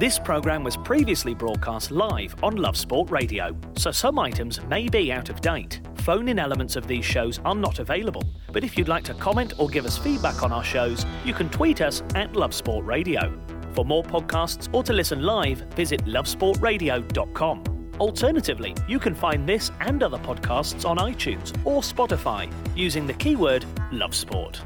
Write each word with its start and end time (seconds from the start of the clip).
This 0.00 0.18
programme 0.18 0.64
was 0.64 0.78
previously 0.78 1.34
broadcast 1.34 1.90
live 1.90 2.34
on 2.42 2.56
Love 2.56 2.78
Sport 2.78 3.10
Radio, 3.10 3.54
so 3.76 3.90
some 3.90 4.18
items 4.18 4.58
may 4.62 4.88
be 4.88 5.12
out 5.12 5.28
of 5.28 5.42
date. 5.42 5.82
Phone 5.96 6.30
in 6.30 6.38
elements 6.38 6.74
of 6.74 6.86
these 6.86 7.04
shows 7.04 7.38
are 7.44 7.54
not 7.54 7.80
available, 7.80 8.24
but 8.50 8.64
if 8.64 8.78
you'd 8.78 8.88
like 8.88 9.04
to 9.04 9.12
comment 9.12 9.52
or 9.58 9.68
give 9.68 9.84
us 9.84 9.98
feedback 9.98 10.42
on 10.42 10.52
our 10.52 10.64
shows, 10.64 11.04
you 11.22 11.34
can 11.34 11.50
tweet 11.50 11.82
us 11.82 12.02
at 12.14 12.34
Love 12.34 12.54
Sport 12.54 12.86
Radio. 12.86 13.38
For 13.74 13.84
more 13.84 14.02
podcasts 14.02 14.72
or 14.72 14.82
to 14.84 14.94
listen 14.94 15.20
live, 15.22 15.66
visit 15.74 16.02
lovesportradio.com. 16.06 17.92
Alternatively, 18.00 18.74
you 18.88 18.98
can 18.98 19.14
find 19.14 19.46
this 19.46 19.70
and 19.80 20.02
other 20.02 20.16
podcasts 20.16 20.88
on 20.88 20.96
iTunes 20.96 21.54
or 21.66 21.82
Spotify 21.82 22.50
using 22.74 23.06
the 23.06 23.12
keyword 23.12 23.66
Love 23.92 24.14
Sport. 24.14 24.62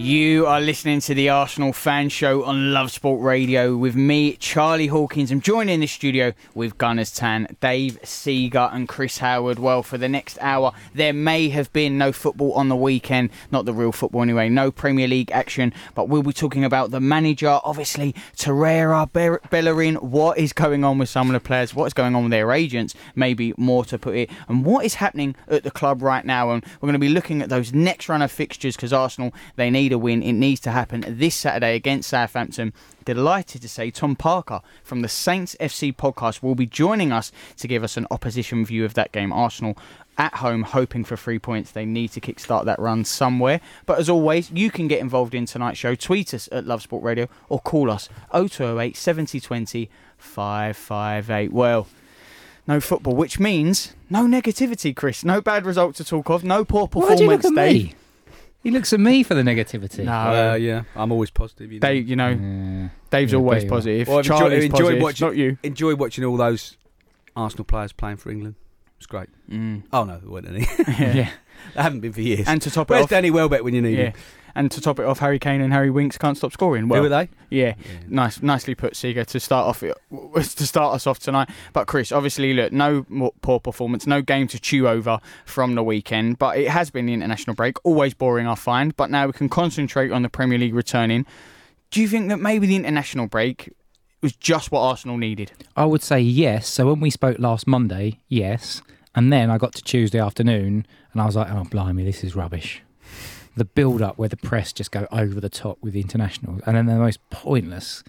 You 0.00 0.46
are 0.46 0.62
listening 0.62 1.00
to 1.00 1.14
the 1.14 1.28
Arsenal 1.28 1.74
Fan 1.74 2.08
Show 2.08 2.42
on 2.44 2.72
Love 2.72 2.90
Sport 2.90 3.20
Radio 3.20 3.76
with 3.76 3.94
me, 3.94 4.32
Charlie 4.36 4.86
Hawkins. 4.86 5.30
I'm 5.30 5.42
joined 5.42 5.68
in 5.68 5.80
the 5.80 5.86
studio 5.86 6.32
with 6.54 6.78
Gunners 6.78 7.12
Tan, 7.12 7.54
Dave 7.60 7.98
Seeger, 8.02 8.70
and 8.72 8.88
Chris 8.88 9.18
Howard. 9.18 9.58
Well, 9.58 9.82
for 9.82 9.98
the 9.98 10.08
next 10.08 10.38
hour, 10.40 10.72
there 10.94 11.12
may 11.12 11.50
have 11.50 11.70
been 11.74 11.98
no 11.98 12.12
football 12.12 12.54
on 12.54 12.70
the 12.70 12.76
weekend, 12.76 13.28
not 13.52 13.66
the 13.66 13.74
real 13.74 13.92
football 13.92 14.22
anyway, 14.22 14.48
no 14.48 14.70
Premier 14.70 15.06
League 15.06 15.30
action, 15.32 15.70
but 15.94 16.08
we'll 16.08 16.22
be 16.22 16.32
talking 16.32 16.64
about 16.64 16.92
the 16.92 17.00
manager, 17.00 17.60
obviously, 17.62 18.14
Torreira, 18.34 19.12
Be- 19.12 19.46
Bellerin, 19.50 19.96
what 19.96 20.38
is 20.38 20.54
going 20.54 20.82
on 20.82 20.96
with 20.96 21.10
some 21.10 21.26
of 21.28 21.34
the 21.34 21.40
players, 21.40 21.74
what 21.74 21.84
is 21.84 21.92
going 21.92 22.14
on 22.14 22.22
with 22.22 22.30
their 22.30 22.52
agents, 22.52 22.94
maybe 23.14 23.52
more 23.58 23.84
to 23.84 23.98
put 23.98 24.16
it, 24.16 24.30
and 24.48 24.64
what 24.64 24.86
is 24.86 24.94
happening 24.94 25.36
at 25.48 25.62
the 25.62 25.70
club 25.70 26.00
right 26.00 26.24
now. 26.24 26.52
And 26.52 26.64
we're 26.80 26.86
going 26.86 26.94
to 26.94 26.98
be 26.98 27.10
looking 27.10 27.42
at 27.42 27.50
those 27.50 27.74
next 27.74 28.08
run 28.08 28.22
of 28.22 28.32
fixtures 28.32 28.76
because 28.76 28.94
Arsenal, 28.94 29.34
they 29.56 29.68
need 29.68 29.89
a 29.92 29.98
win. 29.98 30.22
It 30.22 30.32
needs 30.32 30.60
to 30.60 30.70
happen 30.70 31.04
this 31.06 31.34
Saturday 31.34 31.74
against 31.74 32.08
Southampton. 32.08 32.72
Delighted 33.04 33.62
to 33.62 33.68
say 33.68 33.90
Tom 33.90 34.16
Parker 34.16 34.60
from 34.84 35.02
the 35.02 35.08
Saints 35.08 35.56
FC 35.60 35.94
podcast 35.94 36.42
will 36.42 36.54
be 36.54 36.66
joining 36.66 37.12
us 37.12 37.32
to 37.58 37.68
give 37.68 37.82
us 37.82 37.96
an 37.96 38.06
opposition 38.10 38.64
view 38.64 38.84
of 38.84 38.94
that 38.94 39.12
game. 39.12 39.32
Arsenal 39.32 39.76
at 40.18 40.34
home 40.34 40.62
hoping 40.62 41.02
for 41.02 41.16
three 41.16 41.38
points. 41.38 41.70
They 41.70 41.86
need 41.86 42.12
to 42.12 42.20
kickstart 42.20 42.66
that 42.66 42.78
run 42.78 43.04
somewhere. 43.04 43.60
But 43.86 43.98
as 43.98 44.10
always, 44.10 44.50
you 44.50 44.70
can 44.70 44.86
get 44.86 45.00
involved 45.00 45.34
in 45.34 45.46
tonight's 45.46 45.78
show. 45.78 45.94
Tweet 45.94 46.34
us 46.34 46.48
at 46.52 46.66
Love 46.66 46.82
Sport 46.82 47.02
Radio 47.02 47.26
or 47.48 47.58
call 47.58 47.90
us 47.90 48.08
0208 48.32 48.96
7020 48.96 49.88
558. 50.18 51.52
Well, 51.52 51.86
no 52.66 52.80
football, 52.80 53.16
which 53.16 53.40
means 53.40 53.94
no 54.10 54.26
negativity, 54.26 54.94
Chris. 54.94 55.24
No 55.24 55.40
bad 55.40 55.64
result 55.64 55.96
to 55.96 56.04
talk 56.04 56.28
of. 56.28 56.44
No 56.44 56.64
poor 56.64 56.86
performance. 56.86 57.10
Why 57.10 57.16
do 57.16 57.24
you 57.24 57.30
look 57.30 57.44
at 57.44 57.52
me? 57.52 57.94
He 58.62 58.70
looks 58.70 58.92
at 58.92 59.00
me 59.00 59.22
for 59.22 59.34
the 59.34 59.42
negativity. 59.42 60.04
No, 60.04 60.12
Uh, 60.12 60.54
yeah, 60.54 60.82
I'm 60.94 61.10
always 61.12 61.30
positive. 61.30 61.72
You 61.72 61.80
know. 61.80 61.88
Dave, 61.88 62.08
you 62.08 62.16
know, 62.16 62.28
Yeah. 62.28 62.88
Dave's 63.10 63.32
Yeah, 63.32 63.38
always 63.38 63.64
bet 63.64 63.70
positive. 63.70 64.08
Well, 64.08 64.18
I've 64.18 64.24
Charlie's 64.26 64.64
enjoyed 64.64 64.80
positive, 64.80 65.02
watching- 65.02 65.26
not 65.28 65.36
you. 65.36 65.58
Enjoy 65.62 65.94
watching 65.94 66.24
all 66.24 66.36
those 66.36 66.76
Arsenal 67.34 67.64
players 67.64 67.92
playing 67.92 68.18
for 68.18 68.30
England. 68.30 68.56
It's 69.00 69.06
great. 69.06 69.30
Mm. 69.48 69.84
Oh 69.94 70.04
no, 70.04 70.18
there 70.18 70.30
weren't 70.30 70.46
any. 70.46 70.60
Yeah. 70.98 71.14
yeah. 71.14 71.30
they 71.74 71.82
haven't 71.82 72.00
been 72.00 72.12
for 72.12 72.20
years. 72.20 72.46
And 72.46 72.60
to 72.60 72.70
top 72.70 72.90
it 72.90 72.94
Where's 72.94 73.04
off, 73.04 73.08
Danny 73.08 73.30
Welbeck 73.30 73.64
when 73.64 73.72
you 73.72 73.80
need 73.80 73.96
yeah. 73.96 74.04
him? 74.04 74.12
And 74.54 74.70
to 74.72 74.80
top 74.82 74.98
it 74.98 75.06
off, 75.06 75.20
Harry 75.20 75.38
Kane 75.38 75.62
and 75.62 75.72
Harry 75.72 75.90
Winks 75.90 76.18
can't 76.18 76.36
stop 76.36 76.52
scoring. 76.52 76.86
Well, 76.86 77.00
Who 77.00 77.06
are 77.06 77.08
they? 77.08 77.30
yeah, 77.48 77.76
nice, 78.08 78.42
nicely 78.42 78.74
put, 78.74 78.96
Seeger, 78.96 79.24
to 79.24 79.40
start 79.40 79.68
off 79.68 79.80
to 80.34 80.66
start 80.66 80.94
us 80.94 81.06
off 81.06 81.18
tonight. 81.18 81.48
But 81.72 81.86
Chris, 81.86 82.12
obviously, 82.12 82.52
look, 82.52 82.72
no 82.72 83.06
more 83.08 83.32
poor 83.40 83.58
performance, 83.58 84.06
no 84.06 84.20
game 84.20 84.48
to 84.48 84.60
chew 84.60 84.86
over 84.86 85.18
from 85.46 85.76
the 85.76 85.82
weekend. 85.82 86.38
But 86.38 86.58
it 86.58 86.68
has 86.68 86.90
been 86.90 87.06
the 87.06 87.14
international 87.14 87.56
break, 87.56 87.78
always 87.84 88.12
boring, 88.12 88.46
I 88.46 88.54
find. 88.54 88.94
But 88.96 89.08
now 89.08 89.26
we 89.28 89.32
can 89.32 89.48
concentrate 89.48 90.12
on 90.12 90.20
the 90.20 90.28
Premier 90.28 90.58
League 90.58 90.74
returning. 90.74 91.24
Do 91.90 92.02
you 92.02 92.08
think 92.08 92.28
that 92.28 92.38
maybe 92.38 92.66
the 92.66 92.76
international 92.76 93.28
break 93.28 93.72
was 94.22 94.32
just 94.36 94.70
what 94.70 94.80
Arsenal 94.80 95.16
needed? 95.16 95.52
I 95.76 95.84
would 95.84 96.02
say 96.02 96.20
yes. 96.20 96.68
So 96.68 96.86
when 96.88 97.00
we 97.00 97.10
spoke 97.10 97.38
last 97.38 97.66
Monday, 97.66 98.20
yes. 98.28 98.82
And 99.14 99.32
then 99.32 99.50
I 99.50 99.58
got 99.58 99.74
to 99.74 99.82
Tuesday 99.82 100.18
afternoon 100.20 100.86
and 101.12 101.22
I 101.22 101.26
was 101.26 101.36
like, 101.36 101.50
oh, 101.50 101.64
blimey, 101.64 102.04
this 102.04 102.22
is 102.22 102.36
rubbish. 102.36 102.82
The 103.56 103.64
build 103.64 104.00
up 104.02 104.18
where 104.18 104.28
the 104.28 104.36
press 104.36 104.72
just 104.72 104.92
go 104.92 105.06
over 105.10 105.40
the 105.40 105.48
top 105.48 105.78
with 105.82 105.92
the 105.94 106.00
internationals 106.00 106.60
and 106.66 106.76
then 106.76 106.86
the 106.86 106.94
most 106.94 107.18
pointless. 107.30 108.04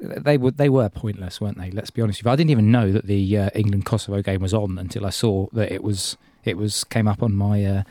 They 0.00 0.36
were 0.38 0.50
they 0.50 0.68
were 0.68 0.88
pointless, 0.88 1.40
weren't 1.40 1.58
they? 1.58 1.70
Let's 1.70 1.90
be 1.90 2.02
honest 2.02 2.20
with 2.20 2.26
you. 2.26 2.32
I 2.32 2.36
didn't 2.36 2.50
even 2.50 2.70
know 2.72 2.90
that 2.92 3.06
the 3.06 3.38
uh, 3.38 3.50
England 3.54 3.84
Kosovo 3.86 4.22
game 4.22 4.40
was 4.42 4.52
on 4.54 4.78
until 4.78 5.06
I 5.06 5.10
saw 5.10 5.46
that 5.52 5.70
it 5.72 5.82
was 5.84 6.16
it 6.44 6.56
was 6.56 6.84
came 6.84 7.06
up 7.06 7.22
on 7.22 7.34
my 7.34 7.64
uh, 7.64 7.82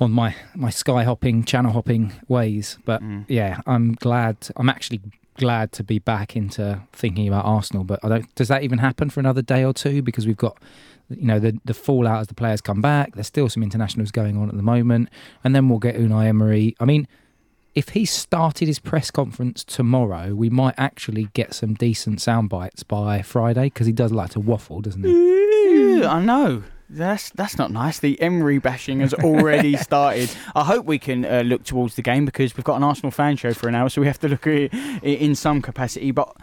on 0.00 0.10
my 0.10 0.34
my 0.54 0.70
sky 0.70 1.04
hopping 1.04 1.44
channel 1.44 1.72
hopping 1.72 2.12
ways. 2.28 2.78
But 2.84 3.02
Mm. 3.02 3.24
yeah, 3.28 3.60
I'm 3.66 3.92
glad. 3.94 4.36
I'm 4.56 4.68
actually 4.68 5.00
glad 5.34 5.72
to 5.72 5.84
be 5.84 5.98
back 5.98 6.36
into 6.36 6.80
thinking 6.92 7.28
about 7.28 7.44
Arsenal. 7.44 7.84
But 7.84 8.00
I 8.02 8.08
don't. 8.08 8.34
Does 8.34 8.48
that 8.48 8.62
even 8.62 8.78
happen 8.78 9.10
for 9.10 9.20
another 9.20 9.42
day 9.42 9.64
or 9.64 9.72
two? 9.72 10.02
Because 10.02 10.26
we've 10.26 10.36
got, 10.36 10.58
you 11.10 11.26
know, 11.26 11.38
the 11.38 11.58
the 11.64 11.74
fallout 11.74 12.20
as 12.20 12.26
the 12.28 12.34
players 12.34 12.60
come 12.60 12.80
back. 12.80 13.14
There's 13.14 13.26
still 13.26 13.48
some 13.48 13.62
internationals 13.62 14.10
going 14.10 14.36
on 14.36 14.48
at 14.48 14.56
the 14.56 14.62
moment, 14.62 15.08
and 15.42 15.54
then 15.54 15.68
we'll 15.68 15.78
get 15.78 15.96
Unai 15.96 16.26
Emery. 16.26 16.76
I 16.80 16.84
mean. 16.84 17.06
If 17.74 17.88
he 17.88 18.04
started 18.04 18.68
his 18.68 18.78
press 18.78 19.10
conference 19.10 19.64
tomorrow, 19.64 20.32
we 20.32 20.48
might 20.48 20.76
actually 20.78 21.24
get 21.32 21.54
some 21.54 21.74
decent 21.74 22.20
sound 22.20 22.48
bites 22.48 22.84
by 22.84 23.20
Friday 23.20 23.64
because 23.64 23.88
he 23.88 23.92
does 23.92 24.12
like 24.12 24.30
to 24.30 24.38
waffle, 24.38 24.80
doesn't 24.80 25.02
he? 25.02 26.04
I 26.04 26.22
know. 26.22 26.62
That's 26.90 27.30
that's 27.30 27.56
not 27.56 27.70
nice. 27.70 27.98
The 27.98 28.20
Emery 28.20 28.58
bashing 28.58 29.00
has 29.00 29.14
already 29.14 29.76
started. 29.78 30.30
I 30.54 30.64
hope 30.64 30.84
we 30.84 30.98
can 30.98 31.24
uh, 31.24 31.42
look 31.44 31.64
towards 31.64 31.96
the 31.96 32.02
game 32.02 32.26
because 32.26 32.56
we've 32.56 32.64
got 32.64 32.76
an 32.76 32.82
Arsenal 32.82 33.10
fan 33.10 33.36
show 33.36 33.54
for 33.54 33.68
an 33.68 33.74
hour, 33.74 33.88
so 33.88 34.00
we 34.00 34.06
have 34.06 34.20
to 34.20 34.28
look 34.28 34.46
at 34.46 34.54
it 34.54 34.72
in 35.02 35.34
some 35.34 35.62
capacity. 35.62 36.10
But 36.10 36.36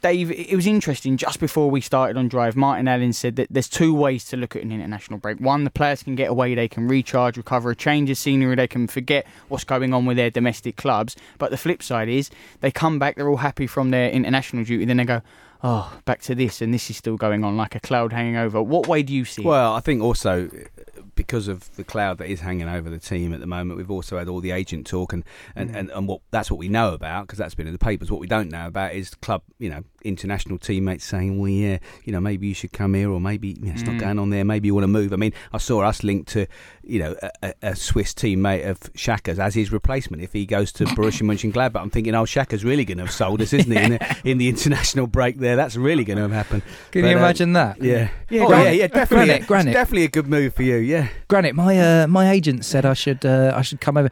Dave, 0.00 0.30
it 0.30 0.54
was 0.54 0.66
interesting. 0.66 1.16
Just 1.16 1.40
before 1.40 1.70
we 1.70 1.80
started 1.80 2.16
on 2.16 2.28
Drive, 2.28 2.54
Martin 2.56 2.86
Allen 2.86 3.12
said 3.12 3.36
that 3.36 3.48
there's 3.50 3.68
two 3.68 3.94
ways 3.94 4.24
to 4.26 4.36
look 4.36 4.54
at 4.54 4.62
an 4.62 4.70
international 4.70 5.18
break. 5.18 5.38
One, 5.40 5.64
the 5.64 5.70
players 5.70 6.02
can 6.02 6.14
get 6.14 6.30
away, 6.30 6.54
they 6.54 6.68
can 6.68 6.86
recharge, 6.86 7.36
recover, 7.36 7.70
a 7.70 7.76
change 7.76 8.08
of 8.10 8.16
scenery, 8.16 8.54
they 8.54 8.68
can 8.68 8.86
forget 8.86 9.26
what's 9.48 9.64
going 9.64 9.92
on 9.92 10.06
with 10.06 10.16
their 10.16 10.30
domestic 10.30 10.76
clubs. 10.76 11.16
But 11.38 11.50
the 11.50 11.56
flip 11.56 11.82
side 11.82 12.08
is 12.08 12.30
they 12.60 12.70
come 12.70 12.98
back, 12.98 13.16
they're 13.16 13.28
all 13.28 13.38
happy 13.38 13.66
from 13.66 13.90
their 13.90 14.10
international 14.10 14.64
duty, 14.64 14.84
then 14.84 14.98
they 14.98 15.04
go, 15.04 15.22
oh, 15.62 16.00
back 16.04 16.22
to 16.22 16.34
this, 16.34 16.60
and 16.60 16.72
this 16.72 16.90
is 16.90 16.96
still 16.96 17.16
going 17.16 17.44
on 17.44 17.56
like 17.56 17.74
a 17.74 17.80
cloud 17.80 18.12
hanging 18.12 18.36
over. 18.36 18.62
What 18.62 18.86
way 18.86 19.02
do 19.02 19.12
you 19.12 19.24
see 19.24 19.42
it? 19.42 19.46
Well, 19.46 19.74
I 19.74 19.80
think 19.80 20.02
also 20.02 20.46
uh, 20.46 21.02
because 21.14 21.48
of 21.48 21.74
the 21.76 21.84
cloud 21.84 22.18
that 22.18 22.28
is 22.28 22.40
hanging 22.40 22.68
over 22.68 22.88
the 22.88 22.98
team 22.98 23.32
at 23.34 23.40
the 23.40 23.46
moment, 23.46 23.76
we've 23.76 23.90
also 23.90 24.18
had 24.18 24.28
all 24.28 24.40
the 24.40 24.52
agent 24.52 24.86
talk 24.86 25.12
and 25.12 25.24
and, 25.56 25.74
and, 25.74 25.90
and 25.90 26.08
what 26.08 26.20
that's 26.30 26.50
what 26.50 26.58
we 26.58 26.68
know 26.68 26.94
about 26.94 27.26
because 27.26 27.38
that's 27.38 27.54
been 27.54 27.66
in 27.66 27.72
the 27.72 27.78
papers. 27.78 28.10
What 28.10 28.20
we 28.20 28.26
don't 28.26 28.50
know 28.50 28.66
about 28.66 28.94
is 28.94 29.14
club, 29.16 29.42
you 29.58 29.70
know, 29.70 29.82
international 30.02 30.58
teammates 30.58 31.04
saying, 31.04 31.38
"Well, 31.38 31.48
yeah, 31.50 31.78
you 32.04 32.12
know, 32.12 32.20
maybe 32.20 32.46
you 32.48 32.54
should 32.54 32.72
come 32.72 32.94
here, 32.94 33.10
or 33.10 33.20
maybe 33.20 33.48
you 33.48 33.66
know, 33.66 33.72
it's 33.72 33.82
Mm. 33.82 33.92
not 33.94 34.00
going 34.00 34.18
on 34.18 34.30
there. 34.30 34.44
Maybe 34.44 34.66
you 34.68 34.74
want 34.74 34.84
to 34.84 34.88
move." 34.88 35.12
I 35.12 35.16
mean, 35.16 35.32
I 35.52 35.58
saw 35.58 35.82
us 35.82 36.02
linked 36.02 36.28
to, 36.32 36.46
you 36.82 36.98
know, 37.00 37.16
a, 37.42 37.54
a- 37.62 37.76
Swiss 37.76 38.12
teammate 38.14 38.68
of 38.68 38.80
Xhaka's 38.94 39.38
as 39.38 39.54
his 39.54 39.72
replacement 39.72 40.22
if 40.22 40.32
he 40.32 40.46
goes 40.46 40.72
to 40.72 40.84
Borussia 40.86 41.22
Mönchengladbach. 41.22 41.72
But 41.72 41.82
I'm 41.82 41.90
thinking, 41.90 42.14
oh, 42.14 42.24
Xhaka's 42.24 42.64
really 42.64 42.84
going 42.84 42.98
to 42.98 43.04
have 43.04 43.12
sold 43.12 43.40
us, 43.42 43.52
isn't 43.52 43.70
he? 43.70 43.78
In 43.78 43.90
the, 43.92 44.16
in 44.24 44.38
the 44.38 44.48
international 44.48 45.06
break 45.06 45.38
there, 45.38 45.56
that's 45.56 45.76
really 45.76 46.04
going 46.04 46.16
to 46.16 46.22
have 46.22 46.32
happened. 46.32 46.62
Can 46.92 47.02
But, 47.02 47.08
you 47.10 47.16
uh, 47.16 47.20
imagine 47.20 47.52
that? 47.54 47.82
Yeah, 47.82 48.08
Yeah, 48.30 48.44
oh, 48.46 48.50
yeah, 48.50 48.70
yeah, 48.70 48.86
definitely, 48.88 49.26
Granit, 49.26 49.46
Granit. 49.46 49.66
It's 49.68 49.74
definitely 49.74 50.04
a 50.04 50.08
good 50.08 50.26
move 50.28 50.54
for 50.54 50.62
you. 50.62 50.76
Yeah, 50.76 51.08
Granit, 51.28 51.54
my 51.54 51.78
uh, 51.78 52.06
my 52.06 52.30
agent 52.30 52.64
said 52.64 52.84
I 52.86 52.94
should 52.94 53.24
uh, 53.24 53.52
I 53.54 53.62
should 53.62 53.80
come 53.80 53.96
over. 53.96 54.08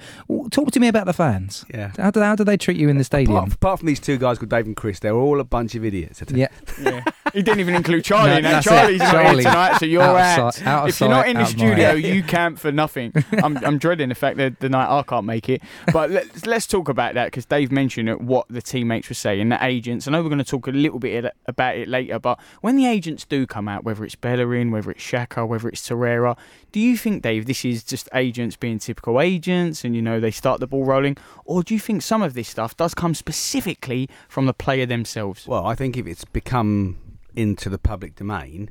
Talk 0.50 0.70
to 0.72 0.80
me 0.80 0.88
about 0.88 1.06
the 1.06 1.12
fans. 1.12 1.64
yeah. 1.72 1.92
How 1.97 2.10
do, 2.10 2.20
how 2.20 2.34
do 2.34 2.44
they 2.44 2.56
treat 2.56 2.76
you 2.76 2.88
in 2.88 2.98
the 2.98 3.04
stadium? 3.04 3.36
Apart, 3.36 3.53
apart 3.54 3.78
from 3.80 3.86
these 3.86 4.00
two 4.00 4.16
guys 4.18 4.38
called 4.38 4.50
Dave 4.50 4.66
and 4.66 4.76
Chris, 4.76 4.98
they're 5.00 5.14
all 5.14 5.41
a 5.41 5.44
bunch 5.44 5.74
of 5.76 5.84
idiots. 5.84 6.22
I 6.22 6.25
tell 6.25 6.38
yeah, 6.38 6.48
Yeah. 6.81 7.04
He 7.32 7.42
didn't 7.42 7.60
even 7.60 7.75
include 7.75 8.04
Charlie. 8.04 8.31
No, 8.31 8.37
in 8.38 8.42
that. 8.44 8.64
that's 8.64 8.66
it. 8.66 8.70
Charlie's 8.70 8.98
not 9.00 9.10
Charlie. 9.12 9.42
here 9.42 9.50
tonight, 9.53 9.78
so 9.78 9.87
you're 9.87 10.03
Out 10.03 10.14
of 10.16 10.20
out. 10.20 10.54
sight- 10.54 10.66
out 10.66 10.82
of 10.84 10.88
if 10.88 11.00
you're 11.00 11.09
not 11.09 11.28
in 11.28 11.37
the 11.37 11.44
studio, 11.44 11.92
you 11.92 12.22
camp 12.22 12.59
for 12.59 12.72
nothing. 12.72 13.12
I'm, 13.42 13.56
I'm 13.59 13.78
dreading 13.78 14.09
the 14.09 14.15
fact 14.15 14.36
that 14.38 14.60
the 14.60 14.69
night 14.69 14.88
I 14.88 15.03
can't 15.03 15.27
make 15.27 15.48
it. 15.48 15.62
But 15.92 16.10
let's, 16.10 16.47
let's 16.47 16.66
talk 16.66 16.89
about 16.89 17.15
that 17.15 17.27
because 17.27 17.47
Dave 17.47 17.71
mentioned 17.71 18.09
it, 18.09 18.21
what 18.21 18.47
the 18.48 18.62
teammates 18.62 19.09
were 19.09 19.15
saying, 19.15 19.48
the 19.48 19.62
agents. 19.65 20.06
I 20.09 20.12
know 20.12 20.22
we're 20.22 20.28
going 20.28 20.39
to 20.39 20.45
talk 20.45 20.66
a 20.66 20.71
little 20.71 20.98
bit 20.98 21.24
about 21.47 21.77
it 21.77 21.89
later, 21.89 22.18
but 22.18 22.39
when 22.62 22.77
the 22.77 22.86
agents 22.86 23.24
do 23.24 23.47
come 23.47 23.68
out, 23.68 23.84
whether 23.84 24.04
it's 24.04 24.15
Bellerin, 24.15 24.71
whether 24.71 24.91
it's 24.91 25.03
Xhaka, 25.04 25.47
whether 25.47 25.68
it's 25.68 25.86
Torreira, 25.89 26.36
do 26.77 26.83
you 26.83 26.95
think, 26.99 27.23
Dave, 27.23 27.47
this 27.47 27.65
is 27.65 27.83
just 27.83 28.07
agents 28.13 28.55
being 28.55 28.78
typical 28.78 29.19
agents 29.19 29.83
and, 29.83 29.97
you 29.97 30.03
know, 30.03 30.21
they 30.21 30.31
start 30.31 30.61
the 30.61 30.67
ball 30.67 30.84
rolling? 30.84 31.17
Or 31.47 31.63
do 31.63 31.73
you 31.73 31.81
think 31.81 32.03
some 32.03 32.21
of 32.21 32.34
this 32.34 32.49
stuff 32.51 32.77
does 32.77 32.93
come 32.93 33.15
specifically 33.15 34.11
from 34.28 34.45
the 34.45 34.53
player 34.53 34.84
themselves? 34.84 35.47
Well, 35.49 35.65
I 35.67 35.75
think 35.75 35.97
if 35.97 36.07
it's 36.07 36.27
become 36.27 36.99
into 37.34 37.71
the 37.71 37.78
public 37.78 38.15
domain, 38.17 38.69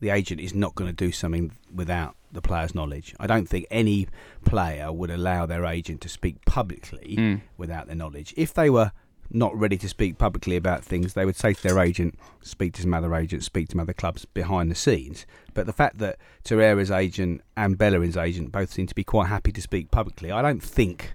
the 0.00 0.10
agent 0.10 0.40
is 0.40 0.52
not 0.52 0.74
going 0.74 0.88
to 0.90 0.96
do 0.96 1.12
something 1.12 1.52
without 1.72 2.16
the 2.32 2.42
player's 2.42 2.74
knowledge. 2.74 3.14
I 3.20 3.28
don't 3.28 3.48
think 3.48 3.66
any 3.70 4.08
player 4.44 4.90
would 4.92 5.12
allow 5.12 5.46
their 5.46 5.64
agent 5.64 6.00
to 6.00 6.08
speak 6.08 6.44
publicly 6.46 7.14
Mm. 7.16 7.42
without 7.56 7.86
their 7.86 7.94
knowledge. 7.94 8.34
If 8.36 8.52
they 8.52 8.68
were 8.68 8.90
not 9.30 9.58
ready 9.58 9.76
to 9.78 9.88
speak 9.88 10.18
publicly 10.18 10.56
about 10.56 10.84
things, 10.84 11.14
they 11.14 11.24
would 11.24 11.36
say 11.36 11.52
to 11.52 11.62
their 11.62 11.78
agent, 11.78 12.18
speak 12.42 12.74
to 12.74 12.82
some 12.82 12.94
other 12.94 13.14
agents, 13.14 13.46
speak 13.46 13.68
to 13.68 13.72
some 13.72 13.80
other 13.80 13.92
clubs 13.92 14.24
behind 14.24 14.70
the 14.70 14.74
scenes. 14.74 15.26
But 15.54 15.66
the 15.66 15.72
fact 15.72 15.98
that 15.98 16.18
Torreira's 16.44 16.90
agent 16.90 17.42
and 17.56 17.78
Bellerin's 17.78 18.16
agent 18.16 18.52
both 18.52 18.72
seem 18.72 18.86
to 18.86 18.94
be 18.94 19.04
quite 19.04 19.28
happy 19.28 19.52
to 19.52 19.62
speak 19.62 19.90
publicly, 19.90 20.30
I 20.30 20.42
don't 20.42 20.62
think. 20.62 21.14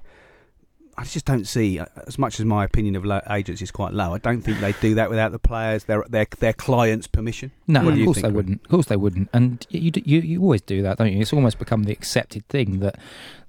I 1.00 1.06
just 1.06 1.24
don't 1.26 1.48
see, 1.48 1.80
uh, 1.80 1.86
as 2.08 2.18
much 2.20 2.42
as 2.42 2.46
my 2.46 2.66
opinion 2.66 2.98
of 2.98 3.06
lo- 3.06 3.22
agents 3.30 3.62
is 3.62 3.72
quite 3.72 3.94
low, 3.94 4.14
I 4.14 4.18
don't 4.18 4.42
think 4.42 4.60
they 4.60 4.74
do 4.82 4.96
that 4.96 5.10
without 5.10 5.32
the 5.32 5.40
players, 5.40 5.86
their 5.86 6.04
their 6.10 6.28
their 6.40 6.52
clients' 6.52 7.08
permission. 7.08 7.52
No, 7.68 7.88
of 7.88 7.96
course 8.04 8.18
think, 8.18 8.26
they 8.28 8.32
wouldn't. 8.34 8.62
Of 8.66 8.70
course 8.70 8.86
they 8.88 8.98
wouldn't. 8.98 9.30
And 9.32 9.66
you, 9.70 9.92
you 10.04 10.20
you 10.20 10.42
always 10.42 10.62
do 10.62 10.82
that, 10.82 10.98
don't 10.98 11.14
you? 11.14 11.22
It's 11.22 11.32
almost 11.32 11.58
become 11.58 11.84
the 11.84 11.94
accepted 11.94 12.46
thing 12.50 12.80
that 12.80 12.98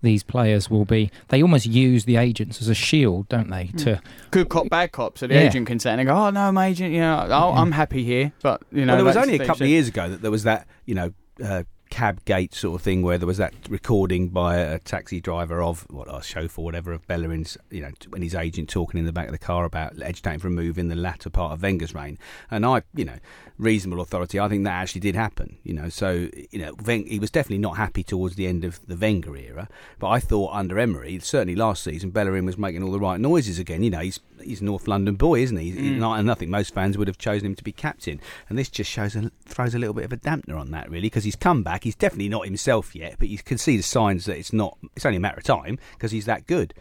these 0.00 0.23
players 0.23 0.70
will 0.70 0.85
be. 0.85 1.11
They 1.29 1.43
almost 1.43 1.67
use 1.67 2.05
the 2.05 2.17
agents 2.17 2.62
as 2.62 2.69
a 2.69 2.75
shield, 2.75 3.29
don't 3.29 3.50
they? 3.50 3.67
Hmm. 3.67 3.76
To 3.79 4.00
Good 4.31 4.49
cop, 4.49 4.69
bad 4.69 4.93
cop. 4.93 5.19
So 5.19 5.26
the 5.26 5.35
Yeah. 5.35 5.41
agent 5.41 5.67
can 5.67 5.81
say 5.81 5.91
and 5.93 6.06
go, 6.06 6.14
"Oh 6.14 6.31
no, 6.31 6.53
my 6.53 6.67
agent, 6.69 6.94
you 6.94 7.00
know, 7.00 7.26
oh, 7.31 7.50
hmm. 7.53 7.58
I'm 7.58 7.73
happy 7.73 8.05
here." 8.05 8.32
But 8.43 8.62
you 8.70 8.87
know, 8.87 8.93
well, 8.94 8.96
there 8.99 9.05
was 9.06 9.17
only 9.17 9.35
a 9.35 9.44
couple 9.44 9.64
of 9.64 9.69
years 9.70 9.88
ago 9.88 10.08
that 10.08 10.23
there 10.23 10.31
was 10.31 10.44
that, 10.44 10.69
you 10.87 10.94
know, 10.94 11.12
uh, 11.44 11.64
cab 11.91 12.25
gate 12.25 12.55
sort 12.55 12.81
of 12.81 12.83
thing 12.83 13.03
where 13.03 13.19
there 13.19 13.27
was 13.27 13.39
that 13.39 13.53
recording 13.69 14.29
by 14.29 14.57
a 14.57 14.79
taxi 14.79 15.21
driver 15.21 15.61
of 15.61 15.83
what 15.91 16.07
a 16.09 16.23
chauffeur, 16.23 16.63
whatever, 16.63 16.93
of 16.93 17.07
Bellerin's, 17.07 17.59
you 17.71 17.83
know, 17.83 17.91
when 18.09 18.23
his 18.23 18.35
agent 18.35 18.69
talking 18.69 18.99
in 18.99 19.07
the 19.07 19.13
back 19.13 19.27
of 19.27 19.33
the 19.33 19.39
car 19.39 19.65
about 19.65 20.01
agitating 20.01 20.39
for 20.39 20.49
a 20.49 20.51
move 20.51 20.79
in 20.79 20.89
the 20.89 20.95
latter 20.95 21.29
part 21.29 21.53
of 21.53 21.63
Wenger's 21.63 21.95
reign. 21.95 22.19
And 22.51 22.65
I, 22.65 22.83
you 22.95 23.05
know, 23.05 23.19
reasonable 23.59 24.03
authority, 24.03 24.39
I 24.39 24.49
think 24.49 24.65
that 24.65 24.71
actually 24.71 25.01
did 25.01 25.17
happen. 25.17 25.59
You 25.65 25.75
know, 25.75 25.89
so 25.89 26.29
you 26.51 26.59
know, 26.59 26.75
Wen- 26.85 27.07
he 27.07 27.19
was 27.19 27.31
definitely 27.31 27.59
not 27.59 27.77
happy 27.77 28.03
towards 28.03 28.37
the 28.37 28.47
end 28.47 28.65
of 28.65 28.81
the 28.87 28.97
Wenger 28.97 29.37
era. 29.37 29.69
But 29.99 30.09
I 30.09 30.21
thought 30.21 30.55
under 30.55 30.79
Emery, 30.79 31.19
certainly 31.19 31.57
last 31.57 31.83
season, 31.83 32.11
Bellerin 32.11 32.47
was 32.47 32.57
making 32.57 32.83
all 32.83 32.93
the 32.93 33.01
right 33.01 33.21
noises 33.21 33.59
again. 33.59 33.83
You 33.83 33.91
know, 33.91 34.01
he's 34.01 34.21
he's 34.43 34.61
a 34.61 34.65
North 34.65 34.89
London 34.89 35.15
boy, 35.17 35.41
isn't 35.41 35.57
he? 35.57 35.71
He's 35.71 35.79
mm. 35.79 35.99
not, 35.99 36.19
and 36.19 36.31
I 36.31 36.35
think 36.35 36.51
most 36.51 36.75
fans 36.75 36.97
would 36.99 37.09
have 37.09 37.19
chosen 37.19 37.47
him 37.47 37.55
to 37.57 37.65
be 37.65 37.73
captain. 37.73 38.21
And 38.49 38.59
this 38.59 38.69
just 38.69 38.91
shows 38.91 39.17
a, 39.17 39.31
throws 39.45 39.75
a 39.75 39.79
little 39.79 39.95
bit 39.95 40.05
of 40.05 40.13
a 40.13 40.17
dampener 40.17 40.59
on 40.59 40.71
that, 40.73 40.91
really, 40.91 41.03
because 41.03 41.25
he's 41.25 41.37
come 41.37 41.63
back. 41.63 41.85
He's 41.85 41.95
definitely 41.95 42.29
not 42.29 42.45
himself 42.45 42.95
yet, 42.95 43.17
but 43.19 43.29
you 43.29 43.39
can 43.39 43.59
see 43.59 43.77
the 43.77 43.83
signs 43.83 44.27
that 44.27 44.37
it's 44.37 44.53
not. 44.53 44.77
It's 44.97 45.07
only 45.07 45.17
a 45.17 45.21
matter 45.21 45.39
of 45.39 45.45
time 45.45 45.79
because 45.95 46.13
he's 46.13 46.27
that 46.27 46.47
good. 46.47 46.75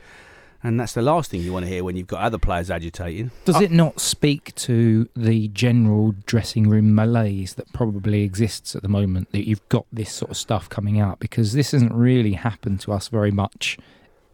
And 0.61 0.77
that's 0.77 0.93
the 0.93 1.01
last 1.01 1.31
thing 1.31 1.41
you 1.41 1.53
want 1.53 1.65
to 1.65 1.71
hear 1.71 1.85
when 1.85 1.95
you've 1.95 2.07
got 2.07 2.21
other 2.21 2.37
players 2.37 2.69
agitating. 2.69 3.31
Does 3.45 3.55
uh, 3.55 3.61
it 3.61 3.71
not 3.71 4.01
speak 4.01 4.53
to 4.55 5.07
the 5.15 5.47
general 5.49 6.15
dressing 6.25 6.67
room 6.67 6.93
malaise 6.93 7.53
that 7.53 7.71
probably 7.71 8.23
exists 8.23 8.75
at 8.75 8.81
the 8.81 8.89
moment 8.89 9.31
that 9.31 9.47
you've 9.47 9.67
got 9.69 9.85
this 9.91 10.11
sort 10.11 10.31
of 10.31 10.37
stuff 10.37 10.67
coming 10.67 10.99
out? 10.99 11.19
Because 11.19 11.53
this 11.53 11.71
hasn't 11.71 11.93
really 11.93 12.33
happened 12.33 12.81
to 12.81 12.91
us 12.91 13.07
very 13.07 13.31
much 13.31 13.77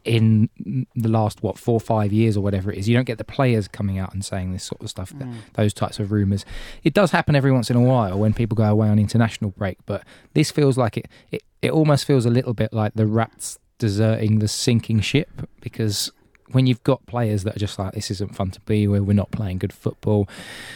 in 0.06 0.50
the 0.96 1.10
last 1.10 1.42
what 1.44 1.58
four 1.58 1.76
or 1.76 1.80
five 1.80 2.14
years 2.14 2.38
or 2.38 2.42
whatever 2.42 2.72
it 2.72 2.78
is. 2.78 2.88
You 2.88 2.96
don't 2.96 3.06
get 3.06 3.18
the 3.18 3.24
players 3.24 3.68
coming 3.68 3.98
out 3.98 4.14
and 4.14 4.24
saying 4.24 4.54
this 4.54 4.64
sort 4.64 4.82
of 4.82 4.90
stuff, 4.90 5.10
that, 5.18 5.28
mm. 5.28 5.34
those 5.54 5.74
types 5.74 6.00
of 6.00 6.12
rumours. 6.12 6.46
It 6.84 6.94
does 6.94 7.12
happen 7.12 7.36
every 7.36 7.52
once 7.52 7.70
in 7.70 7.76
a 7.76 7.82
while 7.82 8.18
when 8.18 8.34
people 8.34 8.56
go 8.56 8.66
away 8.66 8.88
on 8.88 9.00
international 9.00 9.52
break, 9.52 9.78
but 9.86 10.04
this 10.34 10.52
feels 10.52 10.78
like 10.78 10.98
it. 10.98 11.08
It, 11.32 11.44
it 11.62 11.72
almost 11.72 12.06
feels 12.06 12.26
a 12.26 12.30
little 12.30 12.54
bit 12.54 12.72
like 12.72 12.94
the 12.94 13.08
rats 13.08 13.58
deserting 13.80 14.40
the 14.40 14.48
sinking 14.48 15.02
ship 15.02 15.50
because 15.60 16.12
when 16.52 16.68
you've 16.68 16.84
got 16.84 17.06
players 17.08 17.44
that 17.44 17.56
are 17.56 17.60
just 17.60 17.80
like 17.80 17.94
this 17.94 18.12
isn't 18.12 18.36
fun 18.36 18.52
to 18.52 18.60
be 18.62 18.88
where 18.88 19.02
we're 19.02 19.14
not 19.14 19.32
playing 19.32 19.58
good 19.58 19.74
football. 19.74 20.30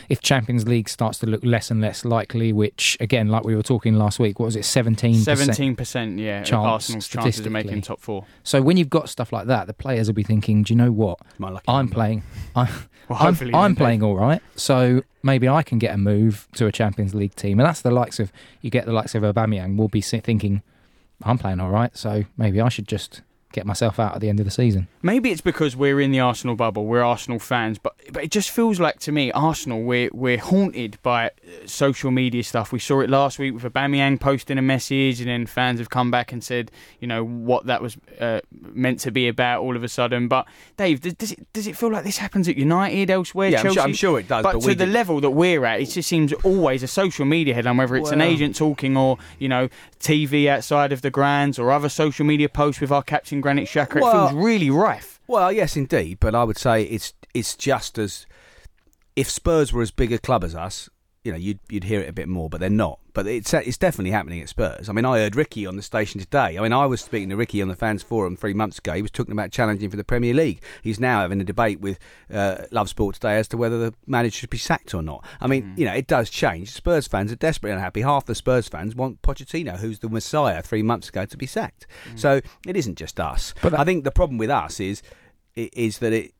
If 0.10 0.21
champions 0.21 0.68
league 0.68 0.89
starts 0.89 1.19
to 1.19 1.27
look 1.27 1.44
less 1.44 1.69
and 1.69 1.80
less 1.80 2.04
likely 2.04 2.51
which 2.51 2.98
again 3.00 3.27
like 3.27 3.44
we 3.44 3.56
were 3.56 3.63
talking 3.63 3.95
last 3.95 4.19
week 4.19 4.39
what 4.39 4.45
was 4.45 4.56
it 4.56 4.66
17 4.66 5.16
Seventeen 5.16 5.75
percent, 5.75 6.18
yeah, 6.18 6.42
of 6.42 6.45
chance 6.48 6.66
Arsenal's 6.66 7.07
chances 7.07 7.45
of 7.45 7.51
making 7.51 7.81
top 7.81 8.00
four. 8.00 8.25
so 8.44 8.62
when 8.62 8.77
you've 8.77 8.89
got 8.89 9.10
stuff 9.10 9.31
like 9.31 9.48
that 9.48 9.68
the 9.68 9.74
players 9.74 10.07
will 10.07 10.16
be 10.16 10.24
thinking 10.24 10.63
do 10.63 10.74
you 10.74 10.77
know 10.77 10.92
what? 10.92 11.19
My 11.38 11.50
lucky 11.50 11.66
i'm 11.68 11.86
number. 11.86 11.94
playing 11.94 12.24
I, 12.56 12.63
Well, 13.07 13.19
I'm, 13.19 13.25
hopefully 13.27 13.54
I'm 13.54 13.75
playing 13.75 14.04
all 14.04 14.15
right. 14.15 14.42
So 14.56 15.04
maybe 15.22 15.48
i 15.48 15.62
can 15.62 15.77
get 15.80 15.94
a 15.94 15.98
move 15.98 16.48
to 16.54 16.65
a 16.65 16.72
champions 16.72 17.13
league 17.13 17.36
team. 17.36 17.60
And 17.60 17.68
that's 17.68 17.81
the 17.81 17.92
likes 17.92 18.19
of 18.19 18.31
you 18.62 18.69
get 18.69 18.86
the 18.86 18.94
likes 18.94 19.13
of 19.15 19.24
Aubameyang 19.24 19.77
will 19.77 19.88
be 19.89 20.01
thinking 20.01 20.62
i'm 21.24 21.38
playing 21.38 21.60
all 21.60 21.69
right 21.69 21.98
so 21.98 22.24
maybe 22.38 22.62
i 22.62 22.69
should 22.69 22.88
just 22.88 23.22
get 23.51 23.66
myself 23.66 24.00
out 24.00 24.16
at 24.16 24.22
the 24.22 24.30
end 24.30 24.40
of 24.40 24.46
the 24.46 24.51
season 24.51 24.88
Maybe 25.01 25.31
it's 25.31 25.40
because 25.40 25.78
we're 25.78 26.01
in 26.01 26.12
the 26.12 26.19
Arsenal 26.19 26.57
bubble, 26.57 26.86
we're 26.86 27.01
Arsenal 27.01 27.40
fans, 27.40 27.78
but 27.80 27.96
but 28.12 28.22
it 28.22 28.31
just 28.31 28.50
feels 28.50 28.81
like 28.81 29.00
to 29.00 29.13
me, 29.13 29.31
Arsenal, 29.31 29.81
we're 29.81 30.10
we're 30.12 30.38
haunted 30.38 30.98
by 31.04 31.28
uh, 31.28 31.66
social 31.66 32.12
media 32.12 32.44
stuff. 32.44 32.74
We 32.74 32.80
saw 32.80 33.00
it 33.00 33.10
last 33.10 33.40
week 33.40 33.54
with 33.54 33.63
Aubameyang 33.63 34.19
posting 34.19 34.57
a 34.57 34.62
message, 34.62 35.22
and 35.22 35.30
then 35.30 35.46
fans 35.46 35.80
have 35.80 35.90
come 35.90 36.12
back 36.12 36.34
and 36.34 36.44
said, 36.44 36.69
you 37.00 37.07
know, 37.07 37.24
what 37.24 37.66
that 37.68 37.81
was 37.81 37.98
uh, 38.19 38.42
meant 38.51 39.00
to 39.01 39.12
be 39.12 39.30
about 39.30 39.62
all 39.62 39.78
of 39.78 39.84
a 39.86 39.88
sudden. 39.88 40.28
But 40.28 40.48
Dave, 40.75 41.00
does, 41.00 41.13
does 41.13 41.31
it 41.31 41.54
does 41.54 41.66
it 41.66 41.78
feel 41.78 41.92
like 41.92 42.04
this 42.04 42.18
happens 42.18 42.50
at 42.50 42.57
United, 42.57 43.10
elsewhere, 43.10 43.50
Yeah, 43.50 43.62
I'm 43.62 43.74
sure, 43.74 43.84
I'm 43.84 43.94
sure 43.94 44.19
it 44.19 44.28
does. 44.28 44.44
But, 44.44 44.56
But, 44.56 44.62
to 44.63 44.68
the 44.75 44.86
did- 44.86 44.90
level 44.94 45.22
that 45.22 45.30
we're 45.31 45.63
at, 45.63 45.80
it 45.80 45.86
just 45.86 46.10
seems 46.10 46.34
always 46.44 46.84
a 46.84 46.88
social 46.88 47.25
media 47.25 47.54
headline, 47.54 47.78
whether 47.78 47.96
it's 47.96 48.12
an 48.12 48.19
agent 48.22 48.57
talking 48.57 48.98
or 48.98 49.18
you 49.38 49.48
know 49.48 49.69
TV 50.01 50.48
outside 50.48 50.92
of 50.92 51.01
the 51.01 51.10
grounds 51.10 51.57
or 51.57 51.72
other 51.72 51.88
social 51.88 52.25
media 52.25 52.50
posts 52.50 52.81
with 52.81 52.92
our 52.92 53.04
captain 53.04 53.38
Granit 53.41 53.68
Xhaka. 53.68 53.97
It 53.97 54.01
Well- 54.01 54.30
feels 54.30 54.44
really 54.44 54.69
rife. 54.69 55.19
Well, 55.27 55.51
yes, 55.51 55.75
indeed, 55.77 56.19
but 56.19 56.33
I 56.33 56.44
would 56.44 56.57
say 56.57 56.83
it's 56.83 57.13
it's 57.33 57.56
just 57.56 57.97
as 58.00 58.25
if 59.15 59.30
Spurs 59.30 59.71
were 59.71 59.81
as 59.83 59.91
big 59.91 60.12
a 60.12 60.18
club 60.18 60.44
as 60.44 60.56
us, 60.56 60.89
you 61.29 61.33
know, 61.33 61.37
you'd 61.37 61.59
you'd 61.69 61.83
hear 61.83 61.99
it 62.01 62.09
a 62.09 62.13
bit 62.13 62.27
more, 62.27 62.49
but 62.49 62.59
they're 62.59 62.69
not. 62.69 62.99
But 63.13 63.27
it's 63.27 63.53
it's 63.53 63.77
definitely 63.77 64.11
happening 64.11 64.41
at 64.41 64.49
Spurs. 64.49 64.89
I 64.89 64.93
mean, 64.93 65.05
I 65.05 65.17
heard 65.19 65.35
Ricky 65.35 65.65
on 65.65 65.75
the 65.75 65.81
station 65.81 66.19
today. 66.19 66.57
I 66.57 66.61
mean, 66.61 66.73
I 66.73 66.85
was 66.85 67.01
speaking 67.01 67.29
to 67.29 67.35
Ricky 67.35 67.61
on 67.61 67.67
the 67.67 67.75
fans 67.75 68.01
forum 68.01 68.35
three 68.35 68.53
months 68.53 68.79
ago. 68.79 68.93
He 68.93 69.01
was 69.01 69.11
talking 69.11 69.31
about 69.33 69.51
challenging 69.51 69.89
for 69.89 69.97
the 69.97 70.03
Premier 70.03 70.33
League. 70.33 70.61
He's 70.81 70.99
now 70.99 71.21
having 71.21 71.39
a 71.41 71.43
debate 71.43 71.79
with 71.81 71.99
uh, 72.33 72.63
Love 72.71 72.89
Sport 72.89 73.15
today 73.15 73.37
as 73.37 73.47
to 73.49 73.57
whether 73.57 73.77
the 73.77 73.93
manager 74.07 74.37
should 74.37 74.49
be 74.49 74.57
sacked 74.57 74.93
or 74.93 75.01
not. 75.01 75.25
I 75.41 75.47
mean, 75.47 75.73
you 75.77 75.85
know, 75.85 75.93
it 75.93 76.07
does 76.07 76.29
change. 76.29 76.71
Spurs 76.71 77.07
fans 77.07 77.31
are 77.31 77.35
desperately 77.35 77.73
unhappy. 77.73 78.01
Half 78.01 78.25
the 78.25 78.35
Spurs 78.35 78.67
fans 78.67 78.95
want 78.95 79.21
Pochettino, 79.21 79.77
who's 79.77 79.99
the 79.99 80.09
Messiah, 80.09 80.61
three 80.61 80.83
months 80.83 81.09
ago, 81.09 81.25
to 81.25 81.37
be 81.37 81.45
sacked. 81.45 81.85
So 82.15 82.41
it 82.65 82.75
isn't 82.75 82.95
just 82.97 83.19
us. 83.19 83.53
But 83.61 83.71
that- 83.71 83.79
I 83.81 83.85
think 83.85 84.03
the 84.03 84.11
problem 84.11 84.37
with 84.37 84.49
us 84.49 84.79
is 84.79 85.01
i- 85.57 85.69
is 85.73 85.97
that 85.99 86.13
it 86.13 86.33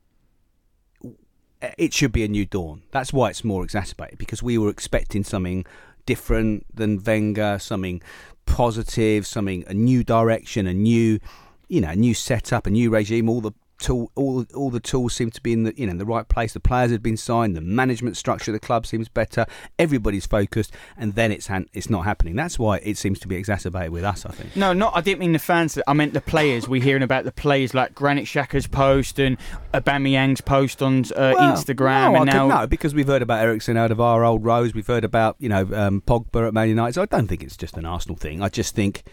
Uh, 1.62 1.70
it 1.78 1.92
should 1.92 2.12
be 2.12 2.24
a 2.24 2.28
new 2.28 2.46
dawn. 2.46 2.82
That's 2.90 3.12
why 3.12 3.30
it's 3.30 3.44
more 3.44 3.64
exacerbated 3.64 4.18
because 4.18 4.42
we 4.42 4.58
were 4.58 4.70
expecting 4.70 5.24
something 5.24 5.66
different 6.06 6.66
than 6.74 7.02
Wenger, 7.02 7.58
something 7.58 8.02
positive, 8.46 9.26
something 9.26 9.64
a 9.66 9.74
new 9.74 10.02
direction, 10.02 10.66
a 10.66 10.74
new, 10.74 11.20
you 11.68 11.80
know, 11.80 11.90
a 11.90 11.96
new 11.96 12.14
setup, 12.14 12.66
a 12.66 12.70
new 12.70 12.90
regime. 12.90 13.28
All 13.28 13.40
the 13.40 13.52
tool, 13.80 14.12
all 14.14 14.46
all 14.54 14.70
the 14.70 14.78
tools 14.80 15.14
seem 15.14 15.30
to 15.32 15.40
be 15.40 15.52
in 15.52 15.64
the 15.64 15.74
you 15.76 15.86
know 15.86 15.92
in 15.92 15.98
the 15.98 16.04
right 16.06 16.28
place. 16.28 16.52
The 16.52 16.60
players 16.60 16.90
had 16.90 17.02
been 17.02 17.16
signed. 17.16 17.56
The 17.56 17.60
management 17.60 18.16
structure 18.16 18.50
of 18.50 18.54
the 18.54 18.64
club 18.64 18.86
seems 18.86 19.08
better. 19.08 19.46
Everybody's 19.78 20.26
focused, 20.26 20.72
and 20.96 21.14
then 21.14 21.32
it's 21.32 21.48
han- 21.48 21.68
it's 21.72 21.90
not 21.90 22.04
happening. 22.04 22.36
That's 22.36 22.58
why 22.58 22.78
it 22.78 22.96
seems 22.96 23.18
to 23.20 23.28
be 23.28 23.36
exacerbated 23.36 23.90
with 23.90 24.04
us. 24.04 24.24
I 24.24 24.30
think. 24.30 24.54
No, 24.54 24.72
not. 24.72 24.96
I 24.96 25.00
didn't 25.00 25.18
mean 25.20 25.32
the 25.32 25.38
fans. 25.38 25.78
I 25.86 25.92
meant 25.94 26.12
the 26.12 26.20
players. 26.20 26.68
We're 26.68 26.82
hearing 26.82 27.02
about 27.02 27.24
the 27.24 27.32
players 27.32 27.74
like 27.74 27.94
Granit 27.94 28.26
Xhaka's 28.26 28.66
post 28.66 29.18
and 29.18 29.36
Aubameyang's 29.74 30.40
post 30.40 30.82
on 30.82 31.00
uh, 31.16 31.34
Well, 31.36 31.56
Instagram, 31.56 32.12
no, 32.12 32.20
and 32.20 32.30
I 32.30 32.32
now 32.34 32.48
no, 32.48 32.66
because 32.66 32.94
we've 32.94 33.06
heard 33.06 33.22
about 33.22 33.42
Eriksen 33.42 33.76
out 33.76 33.90
of 33.90 34.00
our 34.00 34.24
old 34.24 34.44
rows. 34.44 34.74
We've 34.74 34.86
heard 34.86 35.04
about 35.04 35.36
you 35.38 35.48
know 35.48 35.68
um, 35.74 36.02
Pogba 36.02 36.48
at 36.48 36.54
Man 36.54 36.68
United. 36.68 36.94
So 36.94 37.02
I 37.02 37.06
don't 37.06 37.26
think 37.26 37.42
it's 37.42 37.56
just 37.56 37.76
an 37.76 37.86
Arsenal 37.86 38.16
thing. 38.16 38.42
I 38.42 38.48
just 38.48 38.74
think 38.74 39.04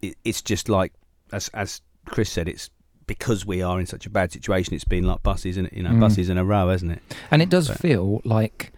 it, 0.00 0.16
it's 0.24 0.42
just 0.42 0.68
like 0.68 0.92
as 1.32 1.48
as 1.54 1.80
Chris 2.06 2.30
said, 2.30 2.48
it's 2.48 2.70
because 3.06 3.44
we 3.46 3.62
are 3.62 3.78
in 3.80 3.86
such 3.86 4.06
a 4.06 4.10
bad 4.10 4.32
situation. 4.32 4.74
It's 4.74 4.84
been 4.84 5.04
like 5.04 5.22
buses 5.22 5.56
and 5.56 5.68
you 5.72 5.82
know 5.82 5.90
Mm. 5.90 6.00
buses 6.00 6.28
in 6.28 6.38
a 6.38 6.44
row, 6.44 6.68
hasn't 6.68 6.92
it? 6.92 7.02
And 7.30 7.42
it 7.42 7.48
does 7.48 7.68
feel 7.70 8.20
like 8.24 8.72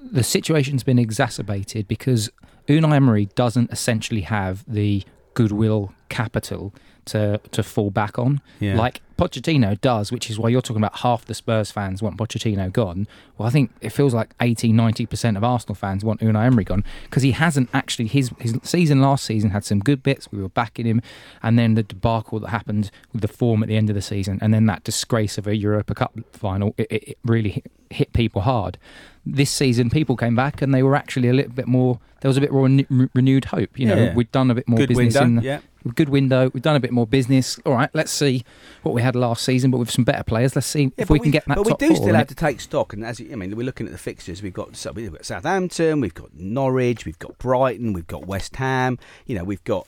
the 0.00 0.22
situation's 0.22 0.82
been 0.82 0.98
exacerbated 0.98 1.88
because 1.88 2.30
Unai 2.68 2.94
Emery 2.96 3.26
doesn't 3.34 3.70
essentially 3.72 4.22
have 4.22 4.64
the 4.68 5.02
goodwill 5.34 5.92
capital 6.08 6.74
to 7.06 7.40
to 7.50 7.62
fall 7.62 7.90
back 7.90 8.18
on, 8.18 8.40
Yeah. 8.60 8.76
like 8.76 9.00
Pochettino 9.18 9.80
does, 9.80 10.10
which 10.10 10.28
is 10.30 10.38
why 10.38 10.48
you're 10.48 10.62
talking 10.62 10.82
about 10.82 10.98
half 10.98 11.24
the 11.24 11.34
Spurs 11.34 11.70
fans 11.70 12.02
want 12.02 12.16
Pochettino 12.16 12.72
gone. 12.72 13.06
Well, 13.38 13.46
I 13.46 13.52
think 13.52 13.70
it 13.80 13.90
feels 13.90 14.12
like 14.14 14.34
80, 14.40 14.72
90% 14.72 15.36
of 15.36 15.44
Arsenal 15.44 15.74
fans 15.76 16.04
want 16.04 16.20
Unai 16.20 16.46
Emery 16.46 16.64
gone 16.64 16.82
because 17.04 17.22
he 17.22 17.30
hasn't 17.32 17.68
actually, 17.72 18.08
his, 18.08 18.30
his 18.40 18.58
season 18.64 19.00
last 19.00 19.24
season 19.24 19.50
had 19.50 19.64
some 19.64 19.78
good 19.78 20.02
bits. 20.02 20.32
We 20.32 20.42
were 20.42 20.48
backing 20.48 20.86
him. 20.86 21.02
And 21.42 21.56
then 21.56 21.74
the 21.74 21.84
debacle 21.84 22.40
that 22.40 22.48
happened 22.48 22.90
with 23.12 23.22
the 23.22 23.28
form 23.28 23.62
at 23.62 23.68
the 23.68 23.76
end 23.76 23.90
of 23.90 23.94
the 23.94 24.02
season 24.02 24.38
and 24.42 24.52
then 24.52 24.66
that 24.66 24.82
disgrace 24.82 25.38
of 25.38 25.46
a 25.46 25.54
Europa 25.56 25.94
Cup 25.94 26.18
final, 26.32 26.74
it, 26.76 26.86
it, 26.90 27.04
it 27.10 27.18
really 27.24 27.50
hit, 27.50 27.70
hit 27.90 28.12
people 28.12 28.42
hard. 28.42 28.76
This 29.24 29.50
season, 29.52 29.88
people 29.88 30.16
came 30.16 30.34
back 30.34 30.62
and 30.62 30.74
they 30.74 30.82
were 30.82 30.96
actually 30.96 31.28
a 31.28 31.32
little 31.32 31.52
bit 31.52 31.68
more, 31.68 32.00
there 32.22 32.28
was 32.28 32.36
a 32.38 32.40
bit 32.40 32.50
more 32.50 32.64
re- 32.66 33.08
renewed 33.14 33.44
hope. 33.46 33.78
You 33.78 33.86
know, 33.86 33.96
Yeah. 33.96 34.14
we'd 34.14 34.32
done 34.32 34.50
a 34.50 34.54
bit 34.54 34.66
more 34.66 34.78
Good 34.78 34.88
business 34.88 35.14
window. 35.14 35.22
in 35.22 35.34
the, 35.36 35.42
yeah. 35.42 35.58
Good 35.90 36.08
window. 36.08 36.50
We've 36.52 36.62
done 36.62 36.76
a 36.76 36.80
bit 36.80 36.92
more 36.92 37.06
business. 37.06 37.58
All 37.66 37.74
right, 37.74 37.90
let's 37.94 38.12
see 38.12 38.44
what 38.82 38.94
we 38.94 39.02
had 39.02 39.16
last 39.16 39.44
season, 39.44 39.70
but 39.70 39.78
with 39.78 39.90
some 39.90 40.04
better 40.04 40.22
players. 40.24 40.54
Let's 40.54 40.66
see 40.66 40.84
Yeah, 40.84 40.90
if 40.98 41.10
we 41.10 41.18
can 41.18 41.30
get 41.30 41.44
that 41.46 41.56
But 41.56 41.66
we 41.66 41.74
do 41.74 41.94
still 41.94 42.14
have 42.14 42.28
to 42.28 42.34
take 42.34 42.60
stock, 42.60 42.92
and 42.92 43.04
as 43.04 43.20
you- 43.20 43.32
I 43.32 43.36
mean, 43.36 43.56
we're 43.56 43.66
looking 43.66 43.86
at 43.86 43.92
the 43.92 43.98
fixtures. 43.98 44.42
We've 44.42 44.52
got 44.52 44.76
so 44.76 44.92
we've 44.92 45.12
got 45.12 45.24
Southampton, 45.24 46.00
we've 46.00 46.14
got 46.14 46.34
Norwich, 46.34 47.04
we've 47.04 47.18
got 47.18 47.38
Brighton, 47.38 47.92
we've 47.92 48.06
got 48.06 48.26
West 48.26 48.56
Ham. 48.56 48.98
You 49.26 49.36
know, 49.36 49.44
we've 49.44 49.64
got 49.64 49.86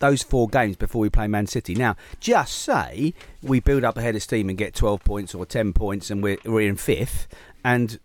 those 0.00 0.22
four 0.22 0.48
games 0.48 0.76
before 0.76 1.00
we 1.00 1.10
play 1.10 1.26
Man 1.26 1.46
City. 1.46 1.74
Now, 1.74 1.96
just 2.20 2.54
say 2.56 3.14
we 3.42 3.60
build 3.60 3.84
up 3.84 3.96
ahead 3.96 4.14
of 4.14 4.22
steam 4.22 4.48
and 4.48 4.56
get 4.56 4.74
12 4.74 5.02
points 5.02 5.34
or 5.34 5.44
10 5.44 5.72
points 5.72 6.10
and 6.10 6.22
we're, 6.22 6.38
we're 6.44 6.68
in 6.68 6.76
fifth, 6.76 7.26
and 7.64 7.98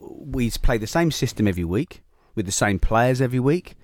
we 0.00 0.50
play 0.50 0.78
the 0.78 0.86
same 0.88 1.10
system 1.12 1.46
every 1.46 1.64
week 1.64 2.02
with 2.34 2.46
the 2.46 2.52
same 2.52 2.78
players 2.80 3.20
every 3.20 3.38
week. 3.40 3.76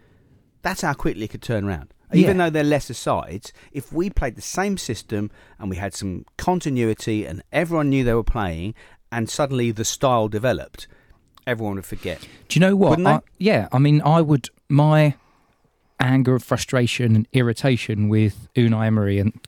That's 0.62 0.80
how 0.82 0.92
quickly 0.94 1.24
it 1.24 1.28
could 1.28 1.42
turn 1.42 1.64
around. 1.64 1.92
Even 2.12 2.36
Yeah. 2.36 2.44
though 2.44 2.50
they're 2.50 2.64
lesser 2.64 2.94
sides, 2.94 3.52
if 3.72 3.92
we 3.92 4.10
played 4.10 4.36
the 4.36 4.42
same 4.42 4.76
system 4.76 5.30
and 5.58 5.70
we 5.70 5.76
had 5.76 5.94
some 5.94 6.24
continuity 6.36 7.24
and 7.24 7.42
everyone 7.52 7.88
knew 7.90 8.04
they 8.04 8.14
were 8.14 8.22
playing, 8.24 8.74
and 9.10 9.28
suddenly 9.30 9.70
the 9.70 9.84
style 9.84 10.28
developed, 10.28 10.86
everyone 11.46 11.76
would 11.76 11.84
forget. 11.86 12.20
Do 12.48 12.58
you 12.58 12.60
know 12.60 12.76
what? 12.76 13.00
I, 13.06 13.20
yeah, 13.38 13.68
I 13.72 13.78
mean, 13.78 14.00
I 14.02 14.20
would. 14.20 14.48
My 14.68 15.14
anger, 16.00 16.38
frustration, 16.38 17.14
and 17.14 17.28
irritation 17.32 18.08
with 18.08 18.48
Unai 18.56 18.86
Emery 18.86 19.18
and 19.18 19.38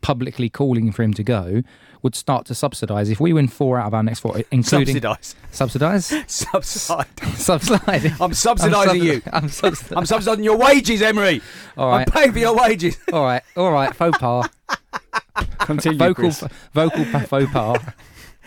publicly 0.00 0.50
calling 0.50 0.92
for 0.92 1.02
him 1.02 1.14
to 1.14 1.22
go 1.22 1.62
would 2.04 2.14
start 2.14 2.46
to 2.46 2.54
subsidise 2.54 3.08
if 3.10 3.18
we 3.18 3.32
win 3.32 3.48
four 3.48 3.78
out 3.80 3.86
of 3.88 3.94
our 3.94 4.02
next 4.04 4.20
four, 4.20 4.36
including 4.52 4.94
Subsidise. 4.94 5.34
subsidise, 5.50 6.06
Subside. 6.28 7.06
subside. 7.34 8.04
I'm 8.20 8.30
subsidising 8.30 9.02
you. 9.02 9.22
I'm 9.32 9.48
subsidising. 9.48 9.96
I'm 9.96 10.04
subsidising 10.04 10.44
your 10.44 10.56
wages, 10.58 11.02
Emery. 11.02 11.40
All 11.76 11.92
I'm 11.94 12.04
paying 12.04 12.30
for 12.32 12.38
your 12.38 12.54
wages. 12.54 12.96
all 13.12 13.24
right, 13.24 13.42
all 13.56 13.72
right. 13.72 13.92
Faux 13.96 14.16
pas, 14.18 14.48
Continue, 15.60 15.98
vocal, 15.98 16.14
Chris. 16.30 16.44
vocal 16.72 17.04
pa- 17.06 17.20
faux 17.20 17.50
pas. 17.52 17.78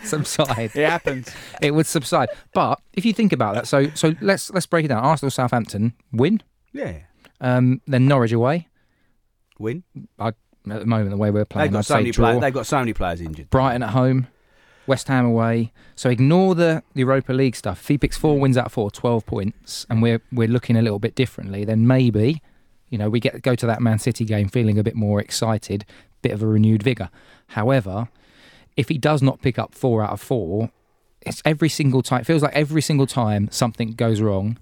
Subside. 0.04 0.70
It 0.76 0.88
happens. 0.88 1.28
It 1.60 1.72
would 1.74 1.86
subside. 1.86 2.28
But 2.54 2.80
if 2.92 3.04
you 3.04 3.12
think 3.12 3.32
about 3.32 3.56
that, 3.56 3.66
so 3.66 3.90
so 3.94 4.14
let's 4.20 4.50
let's 4.52 4.66
break 4.66 4.84
it 4.84 4.88
down. 4.88 5.02
Arsenal, 5.04 5.30
Southampton 5.32 5.92
win. 6.12 6.40
Yeah. 6.72 6.98
Um, 7.40 7.80
then 7.88 8.06
Norwich 8.06 8.30
away. 8.32 8.68
Win. 9.58 9.82
At 10.72 10.80
the 10.80 10.86
moment, 10.86 11.10
the 11.10 11.16
way 11.16 11.30
we're 11.30 11.44
playing, 11.44 11.66
They've 11.66 11.72
got 11.72 11.78
I'd 11.80 11.84
so 11.84 11.96
many 11.96 12.12
players. 12.12 12.40
They've 12.40 12.54
got 12.54 12.66
so 12.66 12.78
many 12.78 12.92
players 12.92 13.20
injured. 13.20 13.50
Brighton 13.50 13.82
at 13.82 13.90
home, 13.90 14.26
West 14.86 15.08
Ham 15.08 15.24
away. 15.26 15.72
So 15.96 16.10
ignore 16.10 16.54
the 16.54 16.82
the 16.94 17.00
Europa 17.00 17.32
League 17.32 17.56
stuff. 17.56 17.80
If 17.80 17.88
he 17.88 17.98
picks 17.98 18.16
four 18.16 18.38
wins 18.38 18.56
out 18.56 18.66
of 18.66 18.72
four, 18.72 18.90
12 18.90 19.26
points, 19.26 19.86
and 19.90 20.02
we're 20.02 20.20
we're 20.32 20.48
looking 20.48 20.76
a 20.76 20.82
little 20.82 20.98
bit 20.98 21.14
differently, 21.14 21.64
then 21.64 21.86
maybe, 21.86 22.42
you 22.88 22.98
know, 22.98 23.08
we 23.10 23.20
get 23.20 23.42
go 23.42 23.54
to 23.54 23.66
that 23.66 23.80
Man 23.80 23.98
City 23.98 24.24
game 24.24 24.48
feeling 24.48 24.78
a 24.78 24.82
bit 24.82 24.94
more 24.94 25.20
excited, 25.20 25.84
bit 26.22 26.32
of 26.32 26.42
a 26.42 26.46
renewed 26.46 26.82
vigour. 26.82 27.10
However, 27.48 28.08
if 28.76 28.88
he 28.88 28.98
does 28.98 29.22
not 29.22 29.42
pick 29.42 29.58
up 29.58 29.74
four 29.74 30.02
out 30.02 30.10
of 30.10 30.20
four, 30.20 30.70
it's 31.22 31.42
every 31.44 31.68
single 31.68 32.02
time. 32.02 32.20
It 32.20 32.26
feels 32.26 32.42
like 32.42 32.54
every 32.54 32.82
single 32.82 33.06
time 33.06 33.48
something 33.50 33.92
goes 33.92 34.20
wrong, 34.20 34.58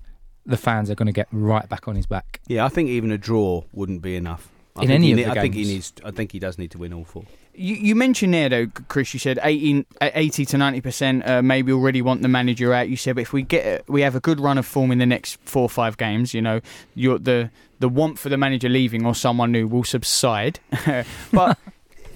the 0.47 0.57
fans 0.57 0.91
are 0.91 0.95
going 0.95 1.07
to 1.07 1.13
get 1.13 1.29
right 1.31 1.69
back 1.69 1.87
on 1.87 1.97
his 1.97 2.07
back. 2.07 2.41
Yeah, 2.47 2.65
I 2.65 2.69
think 2.69 2.89
even 2.89 3.11
a 3.11 3.19
draw 3.19 3.65
wouldn't 3.73 4.01
be 4.03 4.17
enough. 4.17 4.49
I 4.77 4.83
In 4.85 4.91
any 4.91 5.07
he 5.07 5.13
of 5.13 5.17
ne- 5.19 5.25
the 5.25 5.31
I 5.31 5.41
think 5.41 5.55
he 5.55 5.63
games. 5.63 5.73
needs. 5.73 5.93
I 6.05 6.11
think 6.11 6.33
he 6.33 6.39
does 6.39 6.59
need 6.59 6.71
to 6.73 6.79
win 6.79 6.93
all 6.93 7.05
four. 7.05 7.25
You, 7.55 7.75
you 7.75 7.95
mentioned 7.95 8.35
there 8.35 8.49
though, 8.51 8.67
Chris. 8.89 9.15
You 9.15 9.21
said 9.21 9.39
18, 9.43 9.87
uh, 10.01 10.11
80 10.13 10.45
to 10.47 10.59
ninety 10.59 10.81
percent. 10.83 11.27
Uh, 11.27 11.41
maybe 11.43 11.73
already 11.73 12.03
want 12.03 12.21
the 12.23 12.29
manager 12.29 12.75
out. 12.75 12.89
You 12.91 12.97
said, 12.97 13.15
but 13.15 13.23
if 13.23 13.33
we 13.33 13.43
get, 13.43 13.89
we 13.89 14.03
have 14.03 14.15
a 14.15 14.21
good 14.21 14.39
run 14.41 14.59
of 14.59 14.67
form 14.67 14.91
in 14.93 14.99
the 14.99 15.07
next 15.07 15.39
four 15.45 15.63
or 15.63 15.71
five 15.71 15.97
games, 15.97 16.35
you 16.35 16.43
know, 16.43 16.61
you're, 16.95 17.19
the 17.19 17.51
the 17.79 17.89
want 17.89 18.19
for 18.19 18.29
the 18.29 18.37
manager 18.37 18.69
leaving 18.69 19.07
or 19.07 19.15
someone 19.15 19.53
new 19.53 19.67
will 19.67 19.85
subside. 19.85 20.61
but 21.33 21.59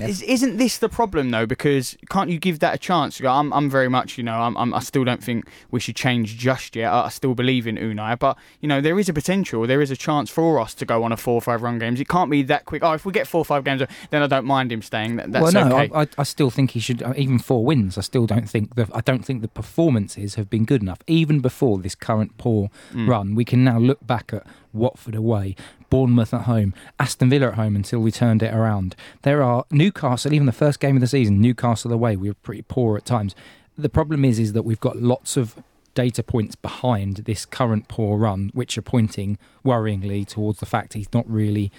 is, 0.09 0.23
isn't 0.23 0.57
this 0.57 0.78
the 0.78 0.88
problem 0.88 1.30
though? 1.30 1.47
Because 1.47 1.97
can't 2.09 2.30
you 2.30 2.38
give 2.38 2.61
that 2.61 2.75
a 2.75 2.78
chance? 2.78 3.21
I'm, 3.21 3.52
I'm 3.52 3.69
very 3.69 3.88
much, 3.88 4.16
you 4.19 4.25
know, 4.25 4.40
I'm, 4.40 4.57
I'm, 4.57 4.73
I 4.75 4.80
still 4.80 5.04
don't 5.04 5.23
think 5.23 5.47
we 5.71 5.80
should 5.80 5.97
change 5.97 6.37
just 6.38 6.75
yet. 6.76 6.90
I, 6.92 7.07
I 7.07 7.09
still 7.09 7.35
believe 7.35 7.66
in 7.66 7.76
Unai, 7.76 8.19
but 8.19 8.37
you 8.61 8.69
know, 8.69 8.80
there 8.80 8.99
is 8.99 9.09
a 9.09 9.12
potential. 9.12 9.66
There 9.66 9.80
is 9.83 9.90
a 9.90 9.97
chance 9.97 10.30
for 10.30 10.59
us 10.61 10.75
to 10.75 10.85
go 10.85 11.04
on 11.04 11.12
a 11.12 11.16
four 11.16 11.35
or 11.35 11.40
five 11.42 11.62
run 11.62 11.78
games. 11.78 12.00
It 12.00 12.09
can't 12.09 12.30
be 12.30 12.42
that 12.45 12.64
quick. 12.64 12.83
Oh, 12.83 12.92
if 12.92 13.04
we 13.04 13.12
get 13.12 13.26
four 13.26 13.40
or 13.40 13.45
five 13.45 13.64
games, 13.64 13.83
then 14.11 14.23
I 14.23 14.26
don't 14.26 14.47
mind 14.47 14.73
him 14.73 14.83
staying. 14.83 15.16
That, 15.16 15.33
that's 15.33 15.42
well, 15.54 15.69
no, 15.69 15.76
okay. 15.78 15.90
I, 15.95 16.02
I, 16.02 16.07
I 16.19 16.23
still 16.23 16.50
think 16.50 16.71
he 16.73 16.80
should. 16.80 17.02
uh, 17.02 17.12
Even 17.16 17.38
four 17.38 17.64
wins, 17.64 17.99
I 17.99 18.00
still 18.02 18.26
don't 18.26 18.49
think 18.49 18.75
the. 18.76 18.88
I 18.95 19.00
don't 19.00 19.25
think 19.25 19.42
the 19.42 19.49
performances 19.49 20.35
have 20.37 20.49
been 20.50 20.64
good 20.64 20.83
enough. 20.83 20.99
Even 21.07 21.40
before 21.40 21.78
this 21.78 21.95
current 21.95 22.37
poor 22.38 22.71
Mm. 22.92 23.09
run, 23.09 23.35
we 23.35 23.45
can 23.45 23.62
now 23.64 23.78
look 23.78 24.04
back 24.07 24.33
at 24.33 24.45
Watford 24.73 25.14
away, 25.14 25.54
Bournemouth 25.90 26.32
at 26.32 26.42
home, 26.42 26.73
Aston 26.99 27.28
Villa 27.28 27.49
at 27.49 27.54
home 27.54 27.76
until 27.76 28.00
we 28.00 28.11
turned 28.11 28.42
it 28.42 28.54
around. 28.54 28.97
There 29.23 29.42
are 29.42 29.64
Newcastle. 29.70 30.32
Even 30.32 30.47
the 30.47 30.52
first 30.52 30.80
game 30.80 30.97
of 30.97 31.00
the 31.00 31.06
season, 31.06 31.40
Newcastle 31.40 31.92
away, 31.92 32.16
we 32.16 32.28
were 32.28 32.35
pretty 32.35 32.62
poor 32.62 32.97
at 32.97 33.04
times. 33.04 33.35
The 33.76 33.88
problem 33.88 34.25
is, 34.25 34.38
is 34.38 34.52
that 34.54 34.62
we've 34.62 34.80
got 34.80 34.97
lots 34.97 35.37
of 35.37 35.62
data 35.94 36.23
points 36.23 36.54
behind 36.54 37.16
this 37.18 37.44
current 37.44 37.88
poor 37.88 38.16
run, 38.16 38.50
which 38.54 38.78
are 38.78 38.82
pointing 38.82 39.37
worryingly 39.64 40.26
towards 40.26 40.61
the 40.61 40.66
fact 40.66 40.94
he's 40.94 41.12
not 41.12 41.28
really 41.28 41.70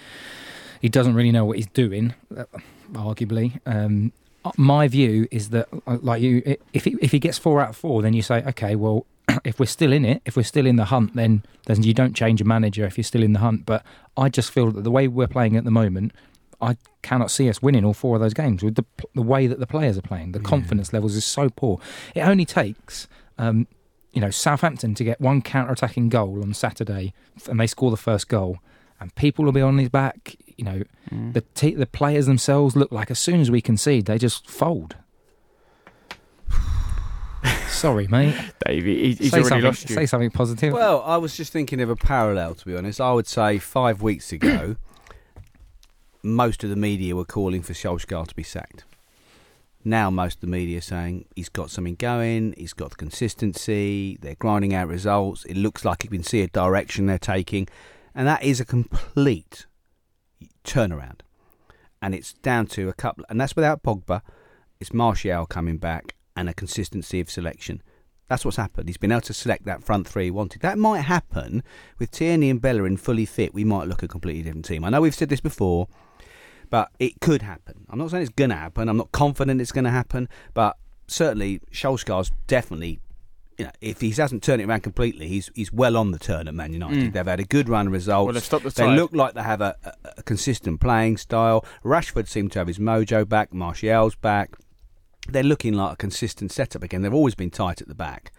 he 0.82 0.88
doesn't 0.88 1.14
really 1.14 1.30
know 1.30 1.44
what 1.44 1.56
he's 1.56 1.68
doing, 1.68 2.12
uh, 2.36 2.44
arguably. 2.92 3.60
Um, 3.64 4.12
my 4.56 4.88
view 4.88 5.28
is 5.30 5.50
that, 5.50 5.68
uh, 5.86 5.98
like 6.02 6.20
you, 6.20 6.56
if 6.72 6.84
he, 6.84 6.96
if 7.00 7.12
he 7.12 7.20
gets 7.20 7.38
four 7.38 7.60
out 7.60 7.70
of 7.70 7.76
four, 7.76 8.02
then 8.02 8.12
you 8.14 8.20
say, 8.20 8.42
okay, 8.48 8.74
well, 8.74 9.06
if 9.44 9.58
we're 9.60 9.66
still 9.66 9.92
in 9.92 10.04
it, 10.04 10.22
if 10.24 10.36
we're 10.36 10.42
still 10.44 10.66
in 10.66 10.76
the 10.76 10.86
hunt, 10.86 11.14
then 11.14 11.42
then 11.66 11.82
you 11.82 11.94
don't 11.94 12.14
change 12.14 12.40
a 12.40 12.44
manager 12.44 12.84
if 12.84 12.96
you're 12.96 13.04
still 13.04 13.22
in 13.22 13.32
the 13.32 13.40
hunt. 13.40 13.66
But 13.66 13.84
I 14.16 14.28
just 14.28 14.50
feel 14.50 14.70
that 14.72 14.82
the 14.84 14.90
way 14.90 15.08
we're 15.08 15.26
playing 15.28 15.56
at 15.56 15.64
the 15.64 15.70
moment, 15.70 16.12
I 16.60 16.76
cannot 17.02 17.30
see 17.30 17.48
us 17.48 17.60
winning 17.62 17.84
all 17.84 17.94
four 17.94 18.16
of 18.16 18.22
those 18.22 18.34
games 18.34 18.62
with 18.62 18.74
the 18.76 18.84
the 19.14 19.22
way 19.22 19.46
that 19.46 19.58
the 19.60 19.66
players 19.66 19.98
are 19.98 20.02
playing. 20.02 20.32
The 20.32 20.40
confidence 20.40 20.92
levels 20.92 21.14
is 21.16 21.24
so 21.24 21.48
poor. 21.50 21.80
It 22.14 22.20
only 22.20 22.44
takes. 22.44 23.08
Um, 23.38 23.66
you 24.12 24.20
know, 24.20 24.30
Southampton 24.30 24.94
to 24.96 25.04
get 25.04 25.18
one 25.22 25.40
counter-attacking 25.40 26.10
goal 26.10 26.42
on 26.42 26.52
Saturday, 26.52 27.14
and 27.48 27.58
they 27.58 27.66
score 27.66 27.90
the 27.90 27.96
first 27.96 28.28
goal, 28.28 28.58
and 29.00 29.14
people 29.14 29.42
will 29.42 29.52
be 29.52 29.62
on 29.62 29.78
his 29.78 29.88
back. 29.88 30.36
You 30.58 30.64
know, 30.66 30.82
Mm. 31.10 31.32
the 31.32 31.40
te- 31.54 31.74
the 31.74 31.86
players 31.86 32.26
themselves 32.26 32.76
look 32.76 32.92
like 32.92 33.10
as 33.10 33.18
soon 33.18 33.40
as 33.40 33.50
we 33.50 33.60
concede, 33.62 34.04
they 34.04 34.18
just 34.18 34.48
fold. 34.50 34.96
Sorry, 37.72 38.06
mate. 38.06 38.34
Davey, 38.66 39.02
he, 39.02 39.12
he's 39.14 39.30
say 39.30 39.38
already 39.38 39.48
something, 39.48 39.64
lost 39.64 39.90
you. 39.90 39.96
Say 39.96 40.06
something 40.06 40.30
positive. 40.30 40.72
Well, 40.72 41.02
I 41.04 41.16
was 41.16 41.36
just 41.36 41.52
thinking 41.52 41.80
of 41.80 41.90
a 41.90 41.96
parallel. 41.96 42.54
To 42.54 42.64
be 42.64 42.76
honest, 42.76 43.00
I 43.00 43.12
would 43.12 43.26
say 43.26 43.58
five 43.58 44.02
weeks 44.02 44.32
ago, 44.32 44.76
most 46.22 46.62
of 46.62 46.70
the 46.70 46.76
media 46.76 47.16
were 47.16 47.24
calling 47.24 47.62
for 47.62 47.72
Solskjaer 47.72 48.28
to 48.28 48.34
be 48.34 48.42
sacked. 48.42 48.84
Now, 49.84 50.10
most 50.10 50.36
of 50.36 50.40
the 50.42 50.46
media 50.46 50.78
are 50.78 50.82
saying 50.82 51.24
he's 51.34 51.48
got 51.48 51.70
something 51.70 51.96
going. 51.96 52.54
He's 52.56 52.72
got 52.72 52.90
the 52.90 52.96
consistency. 52.96 54.16
They're 54.20 54.36
grinding 54.36 54.74
out 54.74 54.86
results. 54.86 55.44
It 55.46 55.56
looks 55.56 55.84
like 55.84 56.04
you 56.04 56.10
can 56.10 56.22
see 56.22 56.42
a 56.42 56.48
direction 56.48 57.06
they're 57.06 57.18
taking, 57.18 57.66
and 58.14 58.28
that 58.28 58.44
is 58.44 58.60
a 58.60 58.64
complete 58.64 59.66
turnaround. 60.62 61.20
And 62.00 62.14
it's 62.14 62.32
down 62.32 62.66
to 62.68 62.88
a 62.88 62.92
couple, 62.92 63.24
and 63.28 63.40
that's 63.40 63.56
without 63.56 63.82
Pogba. 63.82 64.22
It's 64.78 64.92
Martial 64.92 65.46
coming 65.46 65.78
back 65.78 66.14
and 66.36 66.48
a 66.48 66.54
consistency 66.54 67.20
of 67.20 67.30
selection. 67.30 67.82
That's 68.28 68.44
what's 68.44 68.56
happened. 68.56 68.88
He's 68.88 68.96
been 68.96 69.12
able 69.12 69.20
to 69.22 69.34
select 69.34 69.64
that 69.66 69.84
front 69.84 70.08
three 70.08 70.24
he 70.24 70.30
wanted. 70.30 70.62
That 70.62 70.78
might 70.78 71.00
happen 71.00 71.62
with 71.98 72.10
Tierney 72.10 72.48
and 72.48 72.60
Bellerin 72.62 72.96
fully 72.96 73.26
fit. 73.26 73.52
We 73.52 73.64
might 73.64 73.88
look 73.88 74.02
a 74.02 74.08
completely 74.08 74.42
different 74.42 74.64
team. 74.64 74.84
I 74.84 74.88
know 74.88 75.02
we've 75.02 75.14
said 75.14 75.28
this 75.28 75.40
before, 75.40 75.88
but 76.70 76.88
it 76.98 77.20
could 77.20 77.42
happen. 77.42 77.84
I'm 77.90 77.98
not 77.98 78.10
saying 78.10 78.22
it's 78.22 78.32
going 78.32 78.50
to 78.50 78.56
happen. 78.56 78.88
I'm 78.88 78.96
not 78.96 79.12
confident 79.12 79.60
it's 79.60 79.72
going 79.72 79.84
to 79.84 79.90
happen, 79.90 80.30
but 80.54 80.78
certainly 81.06 81.60
Solskjaer's 81.72 82.32
definitely. 82.46 83.00
You 83.58 83.66
know, 83.66 83.72
if 83.82 84.00
he 84.00 84.10
hasn't 84.12 84.42
turned 84.42 84.62
it 84.62 84.64
around 84.64 84.80
completely, 84.80 85.28
he's 85.28 85.50
he's 85.54 85.70
well 85.70 85.98
on 85.98 86.10
the 86.10 86.18
turn 86.18 86.48
at 86.48 86.54
Man 86.54 86.72
United. 86.72 87.10
Mm. 87.10 87.12
They've 87.12 87.26
had 87.26 87.38
a 87.38 87.44
good 87.44 87.68
run 87.68 87.88
of 87.88 87.92
results. 87.92 88.24
Well, 88.24 88.32
they've 88.32 88.42
stopped 88.42 88.64
the 88.64 88.70
they 88.70 88.86
tide. 88.86 88.96
look 88.96 89.12
like 89.12 89.34
they 89.34 89.42
have 89.42 89.60
a, 89.60 89.76
a, 89.84 89.92
a 90.16 90.22
consistent 90.22 90.80
playing 90.80 91.18
style. 91.18 91.66
Rashford 91.84 92.28
seemed 92.28 92.52
to 92.52 92.60
have 92.60 92.66
his 92.66 92.78
mojo 92.78 93.28
back. 93.28 93.52
Martial's 93.52 94.14
back. 94.14 94.56
They're 95.28 95.42
looking 95.42 95.74
like 95.74 95.94
a 95.94 95.96
consistent 95.96 96.50
setup 96.52 96.82
again. 96.82 97.02
They've 97.02 97.14
always 97.14 97.34
been 97.34 97.50
tight 97.50 97.80
at 97.80 97.88
the 97.88 97.94
back, 97.94 98.32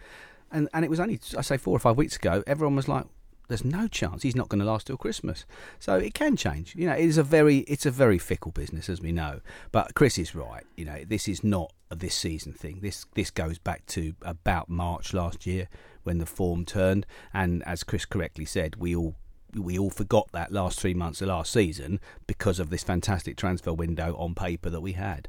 and 0.52 0.68
and 0.74 0.84
it 0.84 0.90
was 0.90 1.00
only 1.00 1.20
I 1.36 1.40
say 1.40 1.56
four 1.56 1.74
or 1.74 1.80
five 1.80 1.96
weeks 1.96 2.16
ago. 2.16 2.42
Everyone 2.46 2.76
was 2.76 2.88
like, 2.88 3.06
"There's 3.48 3.64
no 3.64 3.88
chance 3.88 4.22
he's 4.22 4.36
not 4.36 4.48
going 4.48 4.60
to 4.60 4.66
last 4.66 4.86
till 4.86 4.98
Christmas." 4.98 5.46
So 5.78 5.96
it 5.96 6.14
can 6.14 6.36
change. 6.36 6.74
You 6.76 6.86
know, 6.86 6.94
it 6.94 7.04
is 7.04 7.18
a 7.18 7.22
very 7.22 7.58
it's 7.60 7.86
a 7.86 7.90
very 7.90 8.18
fickle 8.18 8.52
business, 8.52 8.88
as 8.88 9.00
we 9.00 9.12
know. 9.12 9.40
But 9.72 9.94
Chris 9.94 10.18
is 10.18 10.34
right. 10.34 10.64
You 10.76 10.84
know, 10.84 11.04
this 11.06 11.26
is 11.26 11.42
not 11.42 11.72
a 11.90 11.96
this 11.96 12.14
season 12.14 12.52
thing. 12.52 12.80
This 12.82 13.06
this 13.14 13.30
goes 13.30 13.58
back 13.58 13.86
to 13.86 14.14
about 14.22 14.68
March 14.68 15.14
last 15.14 15.46
year 15.46 15.68
when 16.02 16.18
the 16.18 16.26
form 16.26 16.66
turned, 16.66 17.06
and 17.32 17.62
as 17.64 17.82
Chris 17.82 18.04
correctly 18.04 18.44
said, 18.44 18.76
we 18.76 18.94
all 18.94 19.14
we 19.54 19.78
all 19.78 19.90
forgot 19.90 20.28
that 20.32 20.52
last 20.52 20.80
three 20.80 20.94
months 20.94 21.22
of 21.22 21.28
last 21.28 21.52
season 21.52 22.00
because 22.26 22.58
of 22.58 22.70
this 22.70 22.82
fantastic 22.82 23.36
transfer 23.36 23.72
window 23.72 24.14
on 24.18 24.34
paper 24.34 24.70
that 24.70 24.80
we 24.80 24.92
had. 24.92 25.28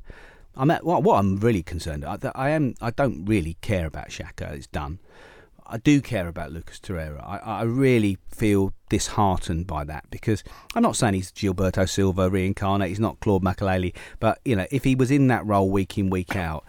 I'm 0.57 0.71
at, 0.71 0.85
what, 0.85 1.03
what 1.03 1.17
I'm 1.19 1.38
really 1.38 1.63
concerned. 1.63 2.05
I, 2.05 2.17
I 2.33 2.50
am. 2.51 2.75
I 2.81 2.91
don't 2.91 3.25
really 3.25 3.57
care 3.62 3.85
about 3.85 4.09
Xhaka. 4.09 4.51
It's 4.51 4.67
done. 4.67 5.00
I 5.67 5.77
do 5.77 6.00
care 6.00 6.27
about 6.27 6.51
Lucas 6.51 6.79
Torreira. 6.79 7.24
I, 7.25 7.38
I 7.38 7.63
really 7.63 8.17
feel 8.29 8.74
disheartened 8.89 9.65
by 9.65 9.83
that 9.85 10.05
because 10.12 10.43
I'm 10.75 10.83
not 10.83 10.95
saying 10.95 11.15
he's 11.15 11.31
Gilberto 11.31 11.89
Silva 11.89 12.29
reincarnate. 12.29 12.89
He's 12.89 13.00
not 13.00 13.19
Claude 13.19 13.43
Makelele, 13.43 13.95
but 14.19 14.39
you 14.45 14.55
know, 14.55 14.67
if 14.69 14.83
he 14.83 14.95
was 14.95 15.09
in 15.09 15.27
that 15.27 15.45
role 15.45 15.69
week 15.69 15.97
in 15.97 16.09
week 16.09 16.35
out, 16.35 16.65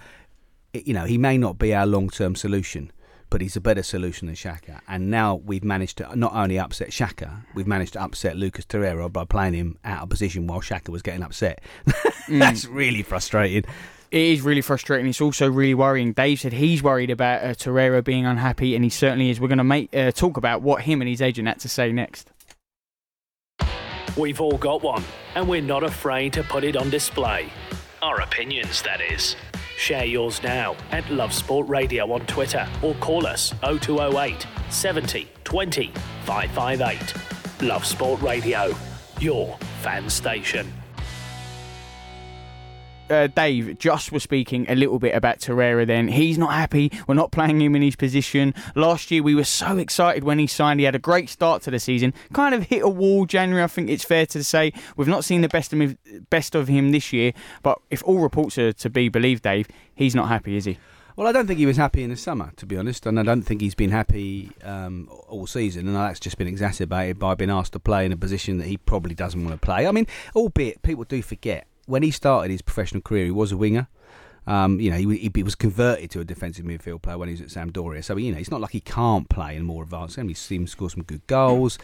it, 0.73 0.87
you 0.87 0.95
know, 0.95 1.05
he 1.05 1.19
may 1.19 1.37
not 1.37 1.59
be 1.59 1.75
our 1.75 1.87
long 1.87 2.09
term 2.09 2.35
solution. 2.35 2.90
But 3.28 3.40
he's 3.40 3.56
a 3.56 3.61
better 3.61 3.83
solution 3.83 4.26
than 4.26 4.37
Xhaka. 4.37 4.80
And 4.88 5.11
now 5.11 5.35
we've 5.35 5.64
managed 5.64 5.99
to 5.99 6.16
not 6.16 6.33
only 6.35 6.59
upset 6.59 6.90
Xhaka, 6.90 7.45
we've 7.54 7.66
managed 7.66 7.95
to 7.95 8.02
upset 8.02 8.37
Lucas 8.37 8.64
Torreira 8.64 9.12
by 9.12 9.25
playing 9.25 9.54
him 9.54 9.78
out 9.85 10.02
of 10.02 10.09
position 10.09 10.47
while 10.47 10.61
Xhaka 10.61 10.90
was 10.90 11.02
getting 11.02 11.23
upset. 11.23 11.61
That's 12.28 12.66
really 12.66 13.02
frustrating. 13.02 13.64
It 14.12 14.23
is 14.23 14.42
really 14.42 14.61
frustrating. 14.61 15.09
It's 15.09 15.21
also 15.21 15.50
really 15.50 15.75
worrying. 15.75 16.12
Dave 16.12 16.40
said 16.40 16.52
he's 16.52 16.83
worried 16.83 17.11
about 17.11 17.42
uh, 17.42 17.49
Torreira 17.49 18.04
being 18.04 18.25
unhappy, 18.25 18.76
and 18.76 18.85
he 18.85 18.90
certainly 18.90 19.30
is. 19.30 19.40
We're 19.40 19.49
going 19.49 19.59
to 19.59 19.64
make 19.64 19.95
uh, 19.95 20.12
talk 20.12 20.37
about 20.37 20.62
what 20.62 20.83
him 20.83 21.00
and 21.00 21.09
his 21.11 21.21
agent 21.21 21.49
had 21.49 21.59
to 21.61 21.68
say 21.68 21.90
next. 21.90 22.30
We've 24.16 24.40
all 24.40 24.56
got 24.56 24.83
one, 24.83 25.04
and 25.35 25.49
we're 25.49 25.61
not 25.61 25.83
afraid 25.83 26.33
to 26.35 26.42
put 26.42 26.64
it 26.64 26.76
on 26.76 26.88
display. 26.88 27.52
Our 28.00 28.21
opinions, 28.21 28.80
that 28.83 29.00
is. 29.00 29.37
Share 29.76 30.04
yours 30.06 30.42
now 30.42 30.75
at 30.90 31.09
Love 31.11 31.33
Sport 31.33 31.68
Radio 31.68 32.11
on 32.12 32.25
Twitter 32.26 32.66
or 32.83 32.95
call 32.97 33.26
us 33.26 33.52
0208 33.62 34.47
70 34.71 35.28
20 35.45 35.92
558. 36.25 37.62
Love 37.62 37.85
Sport 37.85 38.21
Radio, 38.23 38.75
your 39.21 39.56
fan 39.83 40.09
station. 40.09 40.73
Uh, 43.11 43.29
Dave 43.29 43.79
just 43.79 44.13
was 44.13 44.23
speaking 44.23 44.67
a 44.69 44.75
little 44.75 44.99
bit 44.99 45.15
about 45.15 45.39
Torreira 45.39 45.87
then. 45.87 46.09
He's 46.09 46.39
not 46.39 46.53
happy. 46.53 46.91
We're 47.07 47.15
not 47.15 47.33
playing 47.33 47.61
him 47.61 47.77
in 47.77 47.83
his 47.83 47.97
position. 47.97 48.55
Last 48.75 49.11
year, 49.11 49.23
we 49.23 49.35
were 49.35 49.45
so 49.45 49.79
excited 49.79 50.25
when 50.25 50.39
he 50.39 50.47
signed. 50.47 50.81
He 50.81 50.85
had 50.85 50.95
a 50.95 51.01
great 51.01 51.29
start 51.29 51.63
to 51.63 51.71
the 51.71 51.79
season. 51.79 52.15
Kind 52.33 52.55
of 52.55 52.65
hit 52.65 52.83
a 52.83 52.89
wall 52.89 53.27
January, 53.27 53.63
I 53.63 53.67
think 53.69 53.91
it's 53.91 54.05
fair 54.05 54.27
to 54.27 54.43
say. 54.43 54.73
We've 54.97 55.09
not 55.09 55.25
seen 55.25 55.41
the 55.41 55.49
best 55.49 55.73
of 55.73 55.81
him, 55.81 55.99
best 56.31 56.55
of 56.55 56.69
him 56.69 56.93
this 56.93 57.13
year, 57.13 57.33
but 57.63 57.81
if 57.91 58.03
all 58.05 58.19
reports 58.19 58.59
are 58.59 58.73
to 58.73 58.91
be 58.91 59.09
believed, 59.09 59.43
Dave, 59.43 59.69
he's 59.95 60.15
not 60.15 60.29
happy, 60.29 60.57
is 60.57 60.65
he? 60.65 60.79
Well, 61.17 61.27
I 61.27 61.33
don't 61.33 61.47
think 61.47 61.59
he 61.59 61.65
was 61.65 61.79
happy 61.79 62.03
in 62.03 62.11
the 62.11 62.17
summer, 62.17 62.53
to 62.57 62.67
be 62.67 62.77
honest, 62.77 63.07
and 63.07 63.19
I 63.19 63.23
don't 63.23 63.41
think 63.41 63.63
he's 63.63 63.75
been 63.75 63.91
happy 63.91 64.51
um, 64.63 65.09
all 65.29 65.47
season, 65.47 65.87
and 65.87 65.97
that's 65.97 66.21
just 66.21 66.37
been 66.37 66.47
exacerbated 66.47 67.19
by 67.19 67.35
being 67.35 67.51
asked 67.51 67.73
to 67.73 67.79
play 67.79 68.05
in 68.05 68.13
a 68.13 68.19
position 68.19 68.59
that 68.59 68.67
he 68.67 68.77
probably 68.77 69.15
doesn't 69.15 69.43
want 69.43 69.59
to 69.59 69.65
play. 69.65 69.87
I 69.87 69.93
mean, 69.93 70.07
albeit 70.35 70.83
people 70.83 71.05
do 71.05 71.23
forget 71.23 71.67
when 71.87 72.02
he 72.02 72.11
started 72.11 72.50
his 72.50 72.62
professional 72.62 73.00
career, 73.00 73.25
he 73.25 73.31
was 73.31 73.52
a 73.52 73.57
winger. 73.57 73.88
Um, 74.47 74.78
you 74.78 74.90
know, 74.90 74.97
he, 74.97 75.31
he, 75.35 75.43
was 75.43 75.57
converted 75.57 76.11
to 76.12 76.21
a 76.21 76.25
defensive 76.25 76.64
midfield 76.64 77.02
player 77.02 77.19
when 77.19 77.28
he 77.28 77.33
was 77.33 77.40
at 77.40 77.49
Sampdoria. 77.49 78.05
So, 78.05 78.16
you 78.16 78.31
know, 78.31 78.38
it's 78.38 78.50
not 78.50 78.61
like 78.61 78.71
he 78.71 78.81
can't 78.81 79.28
play 79.28 79.57
in 79.57 79.64
more 79.64 79.83
advanced 79.83 80.14
game. 80.14 80.28
He's 80.28 80.38
seen 80.38 80.62
him 80.62 80.66
score 80.69 80.88
some 80.88 81.02
good 81.02 81.26
goals, 81.26 81.78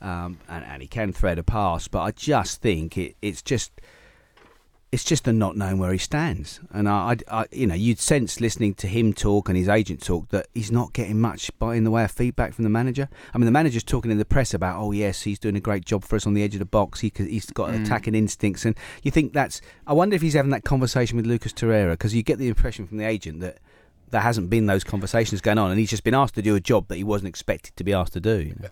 um, 0.00 0.38
and, 0.48 0.64
and, 0.64 0.80
he 0.80 0.86
can 0.86 1.12
thread 1.12 1.40
a 1.40 1.42
pass. 1.42 1.88
But 1.88 2.02
I 2.02 2.12
just 2.12 2.62
think 2.62 2.96
it, 2.96 3.16
it's 3.20 3.42
just 3.42 3.80
it's 4.94 5.02
just 5.02 5.24
the 5.24 5.32
not 5.32 5.56
knowing 5.56 5.78
where 5.78 5.90
he 5.90 5.98
stands. 5.98 6.60
And 6.70 6.88
I, 6.88 7.16
I, 7.28 7.40
I, 7.40 7.46
you 7.50 7.66
know, 7.66 7.74
you'd 7.74 7.98
sense 7.98 8.40
listening 8.40 8.74
to 8.74 8.86
him 8.86 9.12
talk 9.12 9.48
and 9.48 9.58
his 9.58 9.68
agent 9.68 10.00
talk 10.00 10.28
that 10.28 10.46
he's 10.54 10.70
not 10.70 10.92
getting 10.92 11.20
much 11.20 11.50
by 11.58 11.74
in 11.74 11.82
the 11.82 11.90
way 11.90 12.04
of 12.04 12.12
feedback 12.12 12.54
from 12.54 12.62
the 12.62 12.70
manager. 12.70 13.08
I 13.34 13.38
mean, 13.38 13.46
the 13.46 13.50
manager's 13.50 13.82
talking 13.82 14.12
in 14.12 14.18
the 14.18 14.24
press 14.24 14.54
about, 14.54 14.80
oh 14.80 14.92
yes, 14.92 15.22
he's 15.22 15.40
doing 15.40 15.56
a 15.56 15.60
great 15.60 15.84
job 15.84 16.04
for 16.04 16.14
us 16.14 16.28
on 16.28 16.34
the 16.34 16.44
edge 16.44 16.54
of 16.54 16.60
the 16.60 16.64
box. 16.64 17.00
He, 17.00 17.12
he's 17.16 17.50
got 17.50 17.70
mm. 17.70 17.84
attacking 17.84 18.14
instincts, 18.14 18.64
and 18.64 18.76
you 19.02 19.10
think 19.10 19.32
that's. 19.32 19.60
I 19.84 19.94
wonder 19.94 20.14
if 20.14 20.22
he's 20.22 20.34
having 20.34 20.52
that 20.52 20.62
conversation 20.62 21.16
with 21.16 21.26
Lucas 21.26 21.52
Torreira 21.52 21.94
because 21.94 22.14
you 22.14 22.22
get 22.22 22.38
the 22.38 22.46
impression 22.46 22.86
from 22.86 22.98
the 22.98 23.04
agent 23.04 23.40
that 23.40 23.58
there 24.10 24.20
hasn't 24.20 24.48
been 24.48 24.66
those 24.66 24.84
conversations 24.84 25.40
going 25.40 25.58
on, 25.58 25.72
and 25.72 25.80
he's 25.80 25.90
just 25.90 26.04
been 26.04 26.14
asked 26.14 26.36
to 26.36 26.42
do 26.42 26.54
a 26.54 26.60
job 26.60 26.86
that 26.86 26.96
he 26.96 27.02
wasn't 27.02 27.28
expected 27.28 27.76
to 27.78 27.82
be 27.82 27.92
asked 27.92 28.12
to 28.12 28.20
do. 28.20 28.40
You 28.40 28.54
know? 28.60 28.68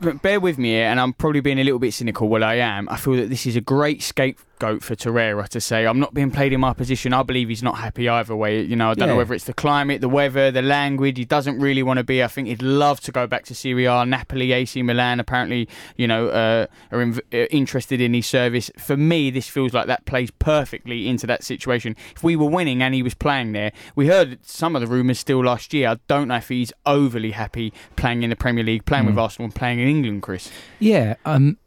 Bear 0.00 0.40
with 0.40 0.58
me 0.58 0.70
here, 0.70 0.86
and 0.86 1.00
I'm 1.00 1.12
probably 1.12 1.40
being 1.40 1.58
a 1.58 1.64
little 1.64 1.78
bit 1.78 1.94
cynical. 1.94 2.28
Well, 2.28 2.44
I 2.44 2.54
am. 2.54 2.88
I 2.88 2.96
feel 2.96 3.14
that 3.14 3.28
this 3.28 3.46
is 3.46 3.56
a 3.56 3.60
great 3.60 4.02
scapegoat 4.02 4.82
for 4.82 4.94
Torreira 4.94 5.48
to 5.48 5.60
say, 5.60 5.86
I'm 5.86 5.98
not 5.98 6.14
being 6.14 6.30
played 6.30 6.52
in 6.52 6.60
my 6.60 6.72
position. 6.72 7.12
I 7.12 7.22
believe 7.22 7.48
he's 7.48 7.62
not 7.62 7.78
happy 7.78 8.08
either 8.08 8.34
way. 8.34 8.62
You 8.62 8.76
know, 8.76 8.90
I 8.90 8.94
don't 8.94 9.08
yeah. 9.08 9.14
know 9.14 9.16
whether 9.16 9.34
it's 9.34 9.44
the 9.44 9.54
climate, 9.54 10.00
the 10.00 10.08
weather, 10.08 10.50
the 10.50 10.62
language. 10.62 11.18
He 11.18 11.24
doesn't 11.24 11.58
really 11.58 11.82
want 11.82 11.98
to 11.98 12.04
be. 12.04 12.22
I 12.22 12.28
think 12.28 12.48
he'd 12.48 12.62
love 12.62 13.00
to 13.00 13.12
go 13.12 13.26
back 13.26 13.44
to 13.46 13.54
Serie 13.54 13.86
A. 13.86 14.04
Napoli, 14.04 14.52
AC 14.52 14.82
Milan, 14.82 15.20
apparently, 15.20 15.68
you 15.96 16.06
know, 16.06 16.28
uh, 16.28 16.66
are 16.92 17.00
in, 17.00 17.20
uh, 17.32 17.36
interested 17.50 18.00
in 18.00 18.14
his 18.14 18.26
service. 18.26 18.70
For 18.78 18.96
me, 18.96 19.30
this 19.30 19.48
feels 19.48 19.72
like 19.72 19.86
that 19.86 20.04
plays 20.06 20.30
perfectly 20.30 21.08
into 21.08 21.26
that 21.26 21.44
situation. 21.44 21.96
If 22.14 22.22
we 22.22 22.36
were 22.36 22.48
winning 22.48 22.82
and 22.82 22.94
he 22.94 23.02
was 23.02 23.14
playing 23.14 23.52
there, 23.52 23.72
we 23.94 24.06
heard 24.06 24.38
some 24.44 24.74
of 24.74 24.80
the 24.80 24.86
rumours 24.86 25.18
still 25.18 25.44
last 25.44 25.72
year. 25.72 25.88
I 25.88 25.98
don't 26.08 26.28
know 26.28 26.36
if 26.36 26.48
he's 26.48 26.72
overly 26.86 27.32
happy 27.32 27.72
playing 27.96 28.22
in 28.22 28.30
the 28.30 28.36
Premier 28.36 28.64
League, 28.64 28.84
playing 28.84 29.04
mm. 29.04 29.08
with 29.08 29.18
Arsenal 29.18 29.46
and 29.46 29.54
playing 29.54 29.67
in 29.76 29.88
England, 29.88 30.22
Chris. 30.22 30.50
Yeah, 30.78 31.16
um, 31.24 31.58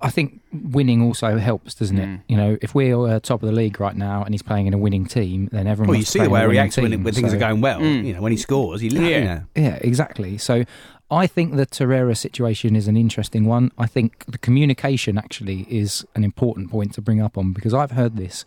I 0.00 0.10
think 0.10 0.42
winning 0.52 1.00
also 1.00 1.38
helps, 1.38 1.74
doesn't 1.74 1.98
it? 1.98 2.06
Mm. 2.06 2.22
You 2.28 2.36
know, 2.36 2.58
if 2.60 2.74
we're 2.74 3.06
uh, 3.06 3.20
top 3.20 3.42
of 3.42 3.46
the 3.46 3.54
league 3.54 3.80
right 3.80 3.96
now 3.96 4.22
and 4.22 4.34
he's 4.34 4.42
playing 4.42 4.66
in 4.66 4.74
a 4.74 4.78
winning 4.78 5.06
team, 5.06 5.48
then 5.50 5.66
everyone. 5.66 5.88
Well, 5.88 5.98
you 5.98 6.04
see 6.04 6.20
the 6.20 6.28
way 6.28 6.40
he 6.40 6.46
reacts 6.46 6.74
team, 6.74 6.90
when, 6.90 7.02
when, 7.02 7.14
things 7.14 7.30
so. 7.30 7.36
are 7.36 7.40
going 7.40 7.60
well. 7.60 7.80
Mm. 7.80 8.04
You 8.04 8.12
know, 8.14 8.20
when 8.20 8.32
he 8.32 8.38
scores, 8.38 8.82
he 8.82 8.88
yeah, 8.88 9.00
you 9.00 9.24
know. 9.24 9.44
yeah, 9.54 9.78
exactly. 9.80 10.38
So. 10.38 10.64
I 11.10 11.26
think 11.26 11.54
the 11.54 11.66
Torreira 11.66 12.16
situation 12.16 12.74
is 12.74 12.88
an 12.88 12.96
interesting 12.96 13.44
one. 13.44 13.70
I 13.76 13.86
think 13.86 14.24
the 14.26 14.38
communication 14.38 15.18
actually 15.18 15.66
is 15.68 16.04
an 16.14 16.24
important 16.24 16.70
point 16.70 16.94
to 16.94 17.02
bring 17.02 17.20
up 17.20 17.36
on 17.36 17.52
because 17.52 17.74
I've 17.74 17.90
heard 17.90 18.16
this 18.16 18.46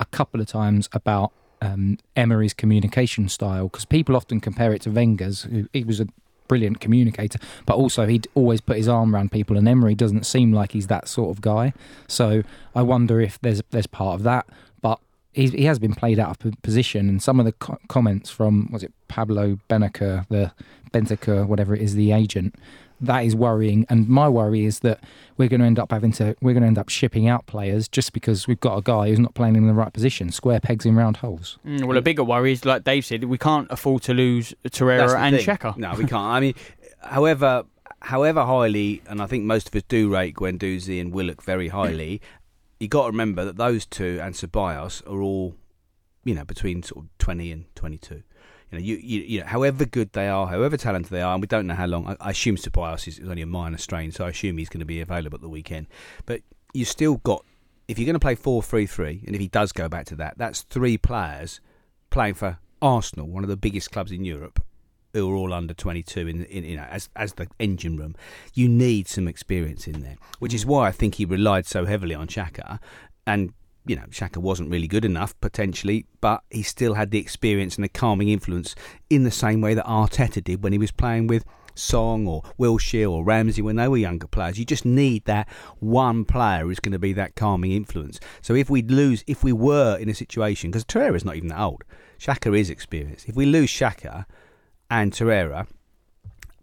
a 0.00 0.04
couple 0.06 0.40
of 0.40 0.48
times 0.48 0.88
about 0.92 1.32
um, 1.62 1.98
Emery's 2.16 2.52
communication 2.52 3.28
style 3.28 3.68
because 3.68 3.84
people 3.84 4.16
often 4.16 4.40
compare 4.40 4.74
it 4.74 4.82
to 4.82 4.90
Wenger's. 4.90 5.44
Who, 5.44 5.68
he 5.72 5.84
was 5.84 6.00
a 6.00 6.08
brilliant 6.48 6.80
communicator, 6.80 7.38
but 7.66 7.76
also 7.76 8.06
he'd 8.06 8.28
always 8.34 8.60
put 8.60 8.76
his 8.76 8.88
arm 8.88 9.14
around 9.14 9.32
people. 9.32 9.56
And 9.56 9.68
Emery 9.68 9.94
doesn't 9.94 10.26
seem 10.26 10.52
like 10.52 10.72
he's 10.72 10.88
that 10.88 11.08
sort 11.08 11.30
of 11.30 11.40
guy. 11.40 11.72
So 12.08 12.42
I 12.74 12.82
wonder 12.82 13.20
if 13.20 13.40
there's 13.40 13.62
there's 13.70 13.86
part 13.86 14.16
of 14.16 14.22
that. 14.24 14.46
But 14.80 14.98
he's, 15.32 15.52
he 15.52 15.64
has 15.64 15.78
been 15.78 15.94
played 15.94 16.18
out 16.18 16.30
of 16.44 16.62
position, 16.62 17.08
and 17.08 17.22
some 17.22 17.40
of 17.40 17.46
the 17.46 17.52
co- 17.52 17.78
comments 17.88 18.30
from 18.30 18.68
was 18.72 18.82
it 18.82 18.92
Pablo 19.08 19.58
Benacer, 19.68 20.26
the 20.28 20.52
Bentaker, 20.92 21.46
whatever 21.46 21.74
it 21.74 21.82
is, 21.82 21.94
the 21.94 22.12
agent 22.12 22.54
that 23.02 23.24
is 23.24 23.36
worrying. 23.36 23.84
And 23.88 24.08
my 24.08 24.28
worry 24.28 24.64
is 24.64 24.80
that 24.80 25.00
we're 25.36 25.48
going 25.48 25.60
to 25.60 25.66
end 25.66 25.78
up 25.78 25.90
having 25.90 26.12
to 26.12 26.34
we're 26.40 26.54
going 26.54 26.62
to 26.62 26.68
end 26.68 26.78
up 26.78 26.88
shipping 26.88 27.28
out 27.28 27.46
players 27.46 27.88
just 27.88 28.12
because 28.12 28.46
we've 28.48 28.60
got 28.60 28.78
a 28.78 28.82
guy 28.82 29.08
who's 29.08 29.18
not 29.18 29.34
playing 29.34 29.56
in 29.56 29.66
the 29.66 29.74
right 29.74 29.92
position. 29.92 30.32
Square 30.32 30.60
pegs 30.60 30.86
in 30.86 30.96
round 30.96 31.18
holes. 31.18 31.58
Mm, 31.66 31.84
well, 31.84 31.98
a 31.98 32.02
bigger 32.02 32.24
worry 32.24 32.52
is 32.52 32.64
like 32.64 32.84
Dave 32.84 33.04
said, 33.04 33.24
we 33.24 33.38
can't 33.38 33.66
afford 33.70 34.02
to 34.04 34.14
lose 34.14 34.54
Torreira 34.64 35.14
and 35.16 35.36
Xhaka. 35.36 35.76
No, 35.76 35.92
we 35.94 36.04
can't. 36.04 36.14
I 36.14 36.40
mean, 36.40 36.54
however. 37.00 37.64
However 38.04 38.44
highly, 38.44 39.00
and 39.06 39.22
I 39.22 39.26
think 39.26 39.44
most 39.44 39.68
of 39.68 39.76
us 39.76 39.84
do 39.86 40.12
rate 40.12 40.34
Guendouzi 40.34 41.00
and 41.00 41.12
Willock 41.12 41.40
very 41.40 41.68
highly, 41.68 42.20
you 42.80 42.88
got 42.88 43.02
to 43.02 43.10
remember 43.12 43.44
that 43.44 43.58
those 43.58 43.86
two 43.86 44.18
and 44.20 44.34
Ceballos 44.34 45.06
are 45.06 45.22
all, 45.22 45.54
you 46.24 46.34
know, 46.34 46.44
between 46.44 46.82
sort 46.82 47.04
of 47.04 47.10
twenty 47.18 47.52
and 47.52 47.66
twenty-two. 47.76 48.24
You 48.72 48.78
know, 48.78 48.84
you, 48.84 48.96
you, 48.96 49.20
you 49.20 49.40
know, 49.40 49.46
however 49.46 49.84
good 49.84 50.12
they 50.14 50.28
are, 50.28 50.46
however 50.46 50.78
talented 50.78 51.12
they 51.12 51.20
are, 51.20 51.34
and 51.34 51.42
we 51.42 51.46
don't 51.46 51.66
know 51.66 51.74
how 51.74 51.86
long. 51.86 52.06
I, 52.06 52.16
I 52.20 52.30
assume 52.30 52.56
Ceballos 52.56 53.06
is, 53.06 53.18
is 53.18 53.28
only 53.28 53.42
a 53.42 53.46
minor 53.46 53.76
strain, 53.76 54.12
so 54.12 54.24
I 54.24 54.30
assume 54.30 54.56
he's 54.56 54.70
going 54.70 54.80
to 54.80 54.86
be 54.86 55.02
available 55.02 55.36
at 55.36 55.42
the 55.42 55.48
weekend. 55.48 55.88
But 56.24 56.40
you 56.72 56.86
still 56.86 57.18
got, 57.18 57.44
if 57.86 57.98
you're 57.98 58.06
going 58.06 58.14
to 58.14 58.20
play 58.20 58.34
4 58.34 58.62
3 58.62 58.86
3, 58.86 59.24
and 59.26 59.34
if 59.34 59.40
he 59.42 59.48
does 59.48 59.72
go 59.72 59.90
back 59.90 60.06
to 60.06 60.16
that, 60.16 60.38
that's 60.38 60.62
three 60.62 60.96
players 60.96 61.60
playing 62.08 62.34
for 62.34 62.58
Arsenal, 62.80 63.28
one 63.28 63.44
of 63.44 63.50
the 63.50 63.58
biggest 63.58 63.90
clubs 63.90 64.10
in 64.10 64.24
Europe, 64.24 64.64
who 65.12 65.30
are 65.30 65.36
all 65.36 65.52
under 65.52 65.74
22 65.74 66.26
in, 66.26 66.44
in, 66.46 66.64
you 66.64 66.76
know 66.76 66.86
as 66.90 67.10
as 67.14 67.34
the 67.34 67.46
engine 67.58 67.98
room 67.98 68.14
you 68.54 68.66
need 68.66 69.06
some 69.06 69.28
experience 69.28 69.86
in 69.86 70.00
there 70.00 70.16
which 70.38 70.54
is 70.54 70.64
mm. 70.64 70.68
why 70.68 70.88
I 70.88 70.90
think 70.90 71.16
he 71.16 71.26
relied 71.26 71.66
so 71.66 71.84
heavily 71.84 72.14
on 72.14 72.28
Xhaka 72.28 72.78
and 73.26 73.52
you 73.86 73.96
know, 73.96 74.04
Xhaka 74.10 74.38
wasn't 74.38 74.70
really 74.70 74.86
good 74.86 75.04
enough 75.04 75.38
potentially, 75.40 76.06
but 76.20 76.42
he 76.50 76.62
still 76.62 76.94
had 76.94 77.10
the 77.10 77.18
experience 77.18 77.76
and 77.76 77.84
the 77.84 77.88
calming 77.88 78.28
influence 78.28 78.74
in 79.10 79.24
the 79.24 79.30
same 79.30 79.60
way 79.60 79.74
that 79.74 79.86
Arteta 79.86 80.42
did 80.42 80.62
when 80.62 80.72
he 80.72 80.78
was 80.78 80.92
playing 80.92 81.26
with 81.26 81.44
Song 81.74 82.26
or 82.26 82.42
Wilshere 82.58 83.10
or 83.10 83.24
Ramsey 83.24 83.62
when 83.62 83.76
they 83.76 83.88
were 83.88 83.96
younger 83.96 84.26
players. 84.26 84.58
You 84.58 84.64
just 84.64 84.84
need 84.84 85.24
that 85.24 85.48
one 85.80 86.24
player 86.24 86.62
who's 86.62 86.80
going 86.80 86.92
to 86.92 86.98
be 86.98 87.12
that 87.14 87.34
calming 87.34 87.72
influence. 87.72 88.20
So 88.40 88.54
if 88.54 88.70
we 88.70 88.82
lose, 88.82 89.24
if 89.26 89.42
we 89.42 89.52
were 89.52 89.96
in 89.96 90.08
a 90.08 90.14
situation, 90.14 90.70
because 90.70 90.84
Torreira's 90.84 91.24
not 91.24 91.36
even 91.36 91.48
that 91.48 91.60
old, 91.60 91.84
Xhaka 92.18 92.56
is 92.58 92.70
experienced. 92.70 93.28
If 93.28 93.36
we 93.36 93.46
lose 93.46 93.70
Xhaka 93.70 94.26
and 94.90 95.12
Torreira, 95.12 95.66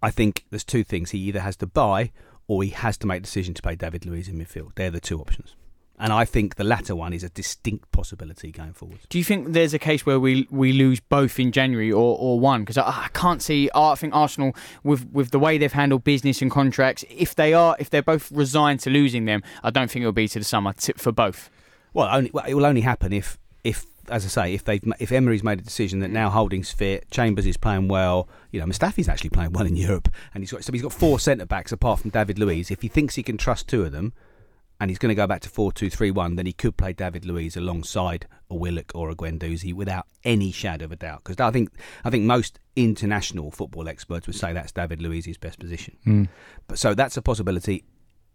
I 0.02 0.12
think 0.12 0.46
there's 0.50 0.64
two 0.64 0.84
things. 0.84 1.12
He 1.12 1.20
either 1.20 1.42
has 1.42 1.58
to 1.58 1.68
buy 1.68 2.12
or 2.48 2.64
he 2.64 2.70
has 2.70 2.98
to 3.00 3.08
make 3.08 3.20
a 3.20 3.24
decision 3.24 3.54
to 3.56 3.62
play 3.62 3.76
David 3.76 4.06
Luiz 4.06 4.28
in 4.28 4.38
midfield. 4.38 4.76
They're 4.76 4.92
the 4.92 5.00
two 5.00 5.20
options. 5.20 5.56
And 6.00 6.14
I 6.14 6.24
think 6.24 6.56
the 6.56 6.64
latter 6.64 6.96
one 6.96 7.12
is 7.12 7.24
a 7.24 7.30
distinct 7.30 7.92
possibility 7.92 8.52
going 8.52 8.72
forward. 8.72 9.00
Do 9.10 9.18
you 9.18 9.24
think 9.24 9.52
there's 9.52 9.74
a 9.74 9.80
case 9.80 10.06
where 10.06 10.20
we 10.20 10.48
we 10.50 10.72
lose 10.72 11.02
both 11.02 11.40
in 11.40 11.52
January 11.52 11.92
or, 11.92 12.18
or 12.18 12.40
one? 12.40 12.62
Because 12.62 12.78
I, 12.78 12.88
I, 12.88 13.10
can't 13.14 13.42
see. 13.42 13.70
I 13.76 13.96
think 13.96 14.16
Arsenal, 14.16 14.56
with 14.84 15.12
with 15.12 15.32
the 15.32 15.40
way 15.40 15.58
they've 15.58 15.74
handled 15.74 16.06
business 16.06 16.42
and 16.42 16.50
contracts, 16.50 17.04
if 17.10 17.36
they 17.36 17.54
are 17.54 17.76
if 17.80 17.90
they're 17.90 18.02
both 18.02 18.32
resigned 18.32 18.80
to 18.82 18.90
losing 18.90 19.26
them, 19.26 19.44
I 19.62 19.72
don't 19.72 19.92
think 19.92 20.04
it'll 20.04 20.14
be 20.14 20.30
to 20.30 20.40
the 20.40 20.46
summer 20.46 20.72
tip 20.74 21.00
for 21.00 21.12
both. 21.12 21.50
Well, 21.94 22.08
only, 22.10 22.32
well, 22.34 22.46
it 22.48 22.54
will 22.54 22.66
only 22.66 22.82
happen 22.82 23.12
if 23.12 23.38
if 23.64 23.86
as 24.10 24.26
I 24.26 24.28
say, 24.28 24.54
if 24.54 24.64
they've 24.64 24.82
if 25.00 25.12
Emery's 25.12 25.44
made 25.44 25.60
a 25.60 25.64
decision 25.64 26.00
that 26.00 26.10
now 26.10 26.30
Holding's 26.30 26.72
fit, 26.72 27.10
Chambers 27.12 27.46
is 27.46 27.58
playing 27.58 27.88
well, 27.88 28.28
you 28.52 28.60
know, 28.60 28.66
Mustafi's 28.66 29.10
actually 29.10 29.30
playing 29.30 29.54
well 29.54 29.66
in 29.66 29.76
Europe, 29.76 30.10
and 30.34 30.44
he's 30.44 30.52
got 30.52 30.64
so 30.64 30.72
he's 30.72 30.82
got 30.82 30.94
four 30.94 31.20
centre 31.20 31.46
backs 31.46 31.72
apart 31.72 32.00
from 32.00 32.10
David 32.10 32.40
Luiz. 32.40 32.72
If 32.72 32.82
he 32.82 32.88
thinks 32.88 33.16
he 33.16 33.24
can 33.24 33.38
trust 33.38 33.68
two 33.68 33.84
of 33.84 33.92
them, 33.92 34.14
and 34.80 34.90
he's 34.90 34.98
going 34.98 35.10
to 35.10 35.16
go 35.16 35.28
back 35.28 35.42
to 35.42 35.50
four 35.50 35.72
two 35.72 35.90
three 35.90 36.12
one, 36.12 36.36
then 36.36 36.46
he 36.46 36.54
could 36.54 36.78
play 36.78 36.94
David 36.94 37.26
Luiz 37.26 37.58
alongside 37.58 38.28
a 38.50 38.56
Willock 38.56 38.92
or 38.96 39.10
a 39.10 39.16
Guendouzi 39.16 39.74
without 39.74 40.06
any 40.24 40.52
shadow 40.52 40.86
of 40.86 40.92
a 40.92 40.96
doubt. 40.96 41.24
Because 41.24 41.40
I 41.40 41.52
think 41.52 41.70
I 42.06 42.10
think 42.10 42.24
most 42.26 42.60
international 42.76 43.52
football 43.52 43.88
experts 43.90 44.26
would 44.28 44.36
say 44.36 44.54
that's 44.54 44.72
David 44.72 45.02
Luiz's 45.02 45.38
best 45.38 45.60
position. 45.60 45.98
Mm. 46.06 46.28
But 46.68 46.80
so 46.80 46.94
that's 46.94 47.18
a 47.18 47.22
possibility. 47.22 47.84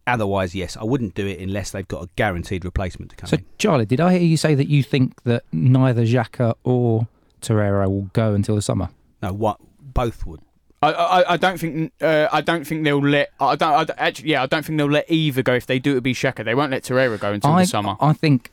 Otherwise, 0.06 0.54
yes, 0.54 0.76
I 0.76 0.84
wouldn't 0.84 1.14
do 1.14 1.26
it 1.26 1.40
unless 1.40 1.70
they've 1.70 1.88
got 1.88 2.02
a 2.04 2.08
guaranteed 2.14 2.64
replacement 2.66 3.10
to 3.12 3.16
come 3.16 3.26
So, 3.26 3.36
in. 3.36 3.46
Charlie, 3.56 3.86
did 3.86 4.00
I 4.02 4.12
hear 4.12 4.20
you 4.20 4.36
say 4.36 4.54
that 4.54 4.68
you 4.68 4.82
think 4.82 5.22
that 5.24 5.44
neither 5.50 6.02
Xhaka 6.04 6.54
or 6.62 7.08
Torreira 7.40 7.88
will 7.88 8.10
go 8.12 8.34
until 8.34 8.54
the 8.54 8.60
summer? 8.60 8.90
No, 9.22 9.32
what 9.32 9.58
both 9.80 10.26
would. 10.26 10.40
I, 10.84 11.20
I, 11.20 11.32
I 11.32 11.36
don't 11.36 11.58
think 11.58 11.92
uh, 12.00 12.28
I 12.32 12.40
don't 12.40 12.66
think 12.66 12.84
they'll 12.84 12.98
let 13.00 13.30
I 13.40 13.56
don't, 13.56 13.90
I 13.90 13.94
actually 13.98 14.30
yeah 14.30 14.42
I 14.42 14.46
don't 14.46 14.64
think 14.64 14.78
they'll 14.78 14.90
let 14.90 15.10
either 15.10 15.42
go 15.42 15.54
if 15.54 15.66
they 15.66 15.78
do 15.78 15.90
it'll 15.90 16.00
be 16.02 16.14
Xhaka 16.14 16.44
they 16.44 16.54
won't 16.54 16.70
let 16.70 16.82
Torreira 16.84 17.18
go 17.18 17.32
until 17.32 17.50
I, 17.50 17.62
the 17.62 17.66
summer. 17.66 17.96
I 18.00 18.12
think 18.12 18.50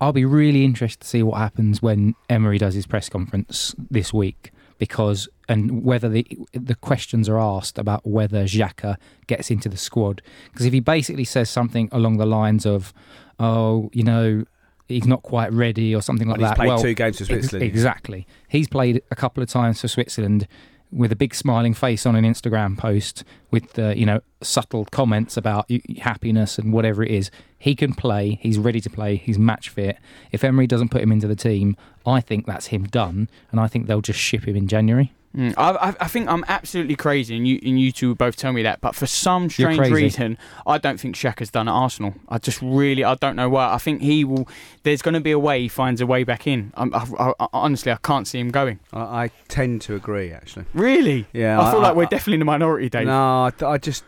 I'll 0.00 0.12
be 0.12 0.24
really 0.24 0.64
interested 0.64 1.02
to 1.02 1.06
see 1.08 1.22
what 1.22 1.38
happens 1.38 1.80
when 1.80 2.14
Emery 2.28 2.58
does 2.58 2.74
his 2.74 2.86
press 2.86 3.08
conference 3.08 3.74
this 3.90 4.12
week 4.12 4.50
because 4.78 5.28
and 5.48 5.84
whether 5.84 6.08
the 6.08 6.26
the 6.52 6.74
questions 6.74 7.28
are 7.28 7.38
asked 7.38 7.78
about 7.78 8.04
whether 8.06 8.44
Xhaka 8.44 8.96
gets 9.28 9.50
into 9.50 9.68
the 9.68 9.76
squad. 9.76 10.20
Because 10.52 10.66
if 10.66 10.72
he 10.72 10.80
basically 10.80 11.24
says 11.24 11.48
something 11.48 11.88
along 11.92 12.16
the 12.16 12.26
lines 12.26 12.66
of 12.66 12.92
oh 13.38 13.90
you 13.92 14.02
know 14.02 14.44
he's 14.88 15.06
not 15.06 15.22
quite 15.22 15.52
ready 15.52 15.94
or 15.94 16.02
something 16.02 16.28
like 16.28 16.38
Well, 16.40 16.48
he's 16.48 16.50
that 16.50 16.56
played 16.56 16.68
well 16.68 16.82
two 16.82 16.94
games 16.94 17.16
for 17.18 17.22
ex- 17.22 17.28
Switzerland. 17.28 17.64
exactly. 17.70 18.26
He's 18.48 18.68
played 18.68 19.02
a 19.10 19.14
couple 19.14 19.42
of 19.42 19.48
times 19.48 19.80
for 19.80 19.88
Switzerland 19.88 20.46
with 20.92 21.10
a 21.10 21.16
big 21.16 21.34
smiling 21.34 21.74
face 21.74 22.04
on 22.04 22.14
an 22.14 22.24
Instagram 22.24 22.76
post 22.76 23.24
with 23.50 23.72
the 23.72 23.96
you 23.96 24.06
know 24.06 24.20
subtle 24.42 24.84
comments 24.86 25.36
about 25.36 25.70
happiness 26.00 26.58
and 26.58 26.72
whatever 26.72 27.02
it 27.02 27.10
is. 27.10 27.30
He 27.58 27.74
can 27.74 27.94
play. 27.94 28.38
He's 28.42 28.58
ready 28.58 28.80
to 28.80 28.90
play. 28.90 29.16
He's 29.16 29.38
match 29.38 29.68
fit. 29.68 29.96
If 30.32 30.44
Emery 30.44 30.66
doesn't 30.66 30.90
put 30.90 31.00
him 31.00 31.12
into 31.12 31.28
the 31.28 31.36
team, 31.36 31.76
I 32.04 32.20
think 32.20 32.46
that's 32.46 32.66
him 32.66 32.84
done, 32.84 33.28
and 33.50 33.60
I 33.60 33.68
think 33.68 33.86
they'll 33.86 34.00
just 34.00 34.18
ship 34.18 34.46
him 34.46 34.56
in 34.56 34.68
January. 34.68 35.12
Mm, 35.36 35.54
I, 35.56 35.70
I, 35.70 35.94
I 36.00 36.08
think 36.08 36.28
I'm 36.28 36.44
absolutely 36.46 36.94
crazy, 36.94 37.36
and 37.36 37.48
you 37.48 37.58
and 37.64 37.80
you 37.80 37.90
two 37.90 38.14
both 38.14 38.36
tell 38.36 38.52
me 38.52 38.62
that. 38.64 38.82
But 38.82 38.94
for 38.94 39.06
some 39.06 39.48
strange 39.48 39.78
reason, 39.90 40.36
I 40.66 40.76
don't 40.78 41.00
think 41.00 41.16
Shaq 41.16 41.38
has 41.38 41.50
done 41.50 41.68
at 41.68 41.72
Arsenal. 41.72 42.14
I 42.28 42.36
just 42.38 42.60
really, 42.60 43.02
I 43.02 43.14
don't 43.14 43.36
know 43.36 43.48
why. 43.48 43.72
I 43.72 43.78
think 43.78 44.02
he 44.02 44.24
will. 44.24 44.46
There's 44.82 45.00
going 45.00 45.14
to 45.14 45.20
be 45.20 45.30
a 45.30 45.38
way 45.38 45.62
he 45.62 45.68
finds 45.68 46.02
a 46.02 46.06
way 46.06 46.22
back 46.24 46.46
in. 46.46 46.70
I'm, 46.74 46.94
I, 46.94 47.06
I, 47.18 47.32
I, 47.40 47.46
honestly, 47.54 47.90
I 47.90 47.96
can't 48.02 48.28
see 48.28 48.40
him 48.40 48.50
going. 48.50 48.78
I, 48.92 49.00
I 49.24 49.30
tend 49.48 49.80
to 49.82 49.94
agree, 49.94 50.32
actually. 50.32 50.66
Really? 50.74 51.26
Yeah, 51.32 51.58
I 51.60 51.70
feel 51.70 51.80
I- 51.80 51.82
like 51.88 51.96
we're 51.96 52.02
I- 52.04 52.08
definitely 52.08 52.34
in 52.34 52.40
the 52.40 52.44
minority, 52.46 52.90
Dave. 52.90 53.06
No, 53.06 53.50
I, 53.60 53.64
I 53.64 53.78
just. 53.78 54.04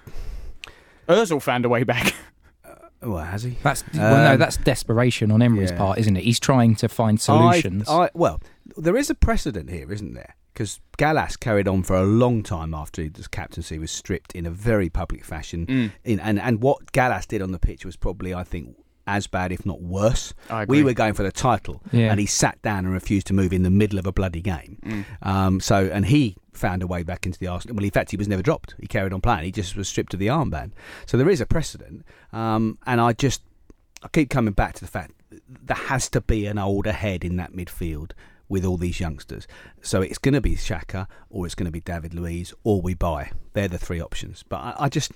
Özil 1.09 1.41
found 1.41 1.65
a 1.65 1.69
way 1.69 1.85
back. 1.85 2.15
Well, 3.03 3.23
has 3.23 3.43
he? 3.43 3.59
That's 3.63 3.85
well, 3.93 4.25
no, 4.25 4.33
Um, 4.33 4.39
that's 4.39 4.57
desperation 4.57 5.31
on 5.31 5.43
Emery's 5.43 5.71
yeah. 5.71 5.77
part, 5.77 5.99
isn't 5.99 6.17
it? 6.17 6.25
He's 6.25 6.41
trying 6.41 6.75
to 6.77 6.89
find 6.89 7.21
solutions. 7.21 7.87
I, 7.87 8.05
I, 8.05 8.11
well, 8.15 8.41
there 8.79 8.97
is 8.97 9.11
a 9.11 9.15
precedent 9.15 9.69
here, 9.69 9.93
isn't 9.93 10.15
there? 10.15 10.35
Because 10.55 10.81
Gallas 10.97 11.37
carried 11.37 11.67
on 11.67 11.83
for 11.83 11.97
a 11.97 12.05
long 12.05 12.43
time 12.45 12.73
after 12.75 13.03
his 13.03 13.27
captaincy 13.27 13.77
was 13.79 13.91
stripped 13.91 14.33
in 14.37 14.47
a 14.47 14.51
very 14.51 14.89
public 14.89 15.25
fashion. 15.25 15.67
Mm. 15.67 15.93
In, 16.05 16.21
and, 16.21 16.39
and 16.41 16.63
what 16.63 16.93
Gallas 16.93 17.27
did 17.27 17.43
on 17.43 17.51
the 17.51 17.59
pitch 17.59 17.85
was 17.85 17.97
probably, 17.97 18.33
I 18.33 18.45
think, 18.45 18.77
as 19.07 19.27
bad, 19.27 19.51
if 19.53 19.67
not 19.67 19.83
worse. 19.83 20.33
I 20.49 20.63
agree. 20.63 20.79
We 20.79 20.85
were 20.85 20.95
going 20.95 21.13
for 21.15 21.25
the 21.25 21.33
title, 21.33 21.83
Yeah. 21.93 22.11
and 22.11 22.21
he 22.21 22.27
sat 22.27 22.63
down 22.63 22.85
and 22.85 22.95
refused 22.95 23.27
to 23.27 23.35
move 23.35 23.53
in 23.53 23.65
the 23.65 23.71
middle 23.71 23.99
of 23.99 24.07
a 24.07 24.13
bloody 24.13 24.41
game. 24.41 24.79
Mm. 24.85 25.05
Um, 25.23 25.61
so, 25.61 25.91
and 25.93 26.07
he 26.07 26.37
found 26.53 26.83
a 26.83 26.87
way 26.87 27.03
back 27.03 27.27
into 27.27 27.39
the 27.39 27.49
Arsenal. 27.49 27.75
Well, 27.77 27.85
in 27.85 27.91
fact, 27.91 28.13
he 28.13 28.17
was 28.17 28.29
never 28.29 28.43
dropped. 28.43 28.77
He 28.79 28.87
carried 28.87 29.13
on 29.13 29.21
playing. 29.21 29.45
He 29.45 29.51
just 29.53 29.77
was 29.77 29.89
stripped 29.89 30.15
of 30.15 30.21
the 30.21 30.29
armband. 30.29 30.71
So 31.05 31.17
there 31.19 31.29
is 31.29 31.41
a 31.41 31.47
precedent, 31.47 32.05
um, 32.33 32.79
and 32.87 33.01
I 33.01 33.13
just 33.13 33.43
I 34.05 34.09
keep 34.09 34.31
coming 34.31 34.55
back 34.55 34.75
to 34.75 34.81
the 34.81 34.91
fact 34.91 35.11
that 35.31 35.41
there 35.67 35.77
has 35.89 36.09
to 36.11 36.21
be 36.21 36.47
an 36.47 36.59
older 36.59 36.93
head 36.93 37.25
in 37.25 37.37
that 37.37 37.53
midfield 37.53 38.13
with 38.55 38.65
all 38.65 38.77
these 38.77 39.01
youngsters. 39.01 39.47
So 39.83 40.01
it's 40.01 40.19
going 40.19 40.35
to 40.35 40.41
be 40.41 40.55
Xhaka, 40.55 41.07
or 41.29 41.45
it's 41.45 41.57
going 41.57 41.67
to 41.67 41.73
be 41.73 41.81
David 41.81 42.15
Luiz, 42.15 42.55
or 42.63 42.81
we 42.81 42.95
buy. 42.95 43.33
They're 43.53 43.67
the 43.69 43.79
three 43.79 44.01
options. 44.01 44.45
But 44.49 44.57
I, 44.59 44.75
I 44.85 44.89
just 44.89 45.11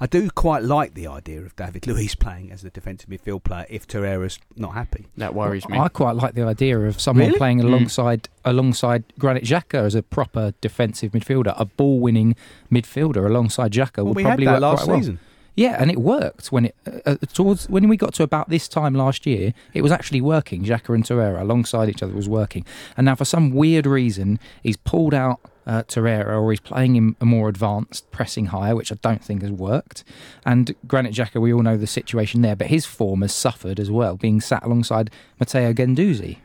I 0.00 0.06
do 0.06 0.30
quite 0.30 0.62
like 0.62 0.94
the 0.94 1.06
idea 1.06 1.42
of 1.42 1.54
David 1.54 1.86
Luiz 1.90 2.14
playing 2.14 2.50
as 2.50 2.62
the 2.62 2.70
defensive 2.70 3.10
midfield 3.10 3.44
player 3.44 3.66
if 3.68 3.86
Torreira's 3.86 4.38
not 4.56 4.72
happy. 4.72 5.06
That 5.18 5.34
worries 5.34 5.68
me. 5.68 5.78
I 5.78 5.88
quite 5.88 6.16
like 6.16 6.34
the 6.34 6.44
idea 6.44 6.78
of 6.80 6.98
someone 7.00 7.26
Really? 7.26 7.38
playing 7.38 7.58
Mm. 7.60 7.64
alongside 7.64 8.28
alongside 8.44 9.04
Granit 9.18 9.44
Xhaka 9.44 9.74
as 9.84 9.94
a 9.94 10.02
proper 10.02 10.54
defensive 10.62 11.12
midfielder, 11.12 11.52
a 11.58 11.66
ball-winning 11.66 12.34
midfielder 12.72 13.26
alongside 13.26 13.72
Xhaka 13.72 13.98
Well, 13.98 14.06
would 14.06 14.16
we 14.16 14.22
had 14.22 14.28
probably 14.30 14.46
that 14.46 14.52
work 14.54 14.60
last 14.62 14.84
quite 14.84 14.92
well. 15.02 15.18
Yeah, 15.58 15.74
and 15.76 15.90
it 15.90 15.98
worked 15.98 16.52
when 16.52 16.66
it 16.66 16.76
uh, 16.86 17.00
uh, 17.04 17.16
towards 17.32 17.68
when 17.68 17.88
we 17.88 17.96
got 17.96 18.14
to 18.14 18.22
about 18.22 18.48
this 18.48 18.68
time 18.68 18.94
last 18.94 19.26
year. 19.26 19.52
It 19.74 19.82
was 19.82 19.90
actually 19.90 20.20
working. 20.20 20.62
Xhaka 20.62 20.94
and 20.94 21.02
Torreira 21.02 21.40
alongside 21.40 21.88
each 21.88 22.00
other 22.00 22.12
was 22.12 22.28
working. 22.28 22.64
And 22.96 23.06
now, 23.06 23.16
for 23.16 23.24
some 23.24 23.50
weird 23.50 23.84
reason, 23.84 24.38
he's 24.62 24.76
pulled 24.76 25.14
out 25.14 25.40
uh, 25.66 25.82
Torreira, 25.82 26.40
or 26.40 26.52
he's 26.52 26.60
playing 26.60 26.94
him 26.94 27.16
a 27.20 27.24
more 27.24 27.48
advanced, 27.48 28.08
pressing 28.12 28.46
higher, 28.46 28.76
which 28.76 28.92
I 28.92 28.98
don't 29.02 29.22
think 29.22 29.42
has 29.42 29.50
worked. 29.50 30.04
And 30.46 30.76
Granit 30.86 31.12
Xhaka, 31.12 31.40
we 31.40 31.52
all 31.52 31.62
know 31.62 31.76
the 31.76 31.88
situation 31.88 32.42
there, 32.42 32.54
but 32.54 32.68
his 32.68 32.86
form 32.86 33.22
has 33.22 33.34
suffered 33.34 33.80
as 33.80 33.90
well, 33.90 34.16
being 34.16 34.40
sat 34.40 34.62
alongside 34.62 35.10
Matteo 35.40 35.72
Guendouzi. 35.72 36.38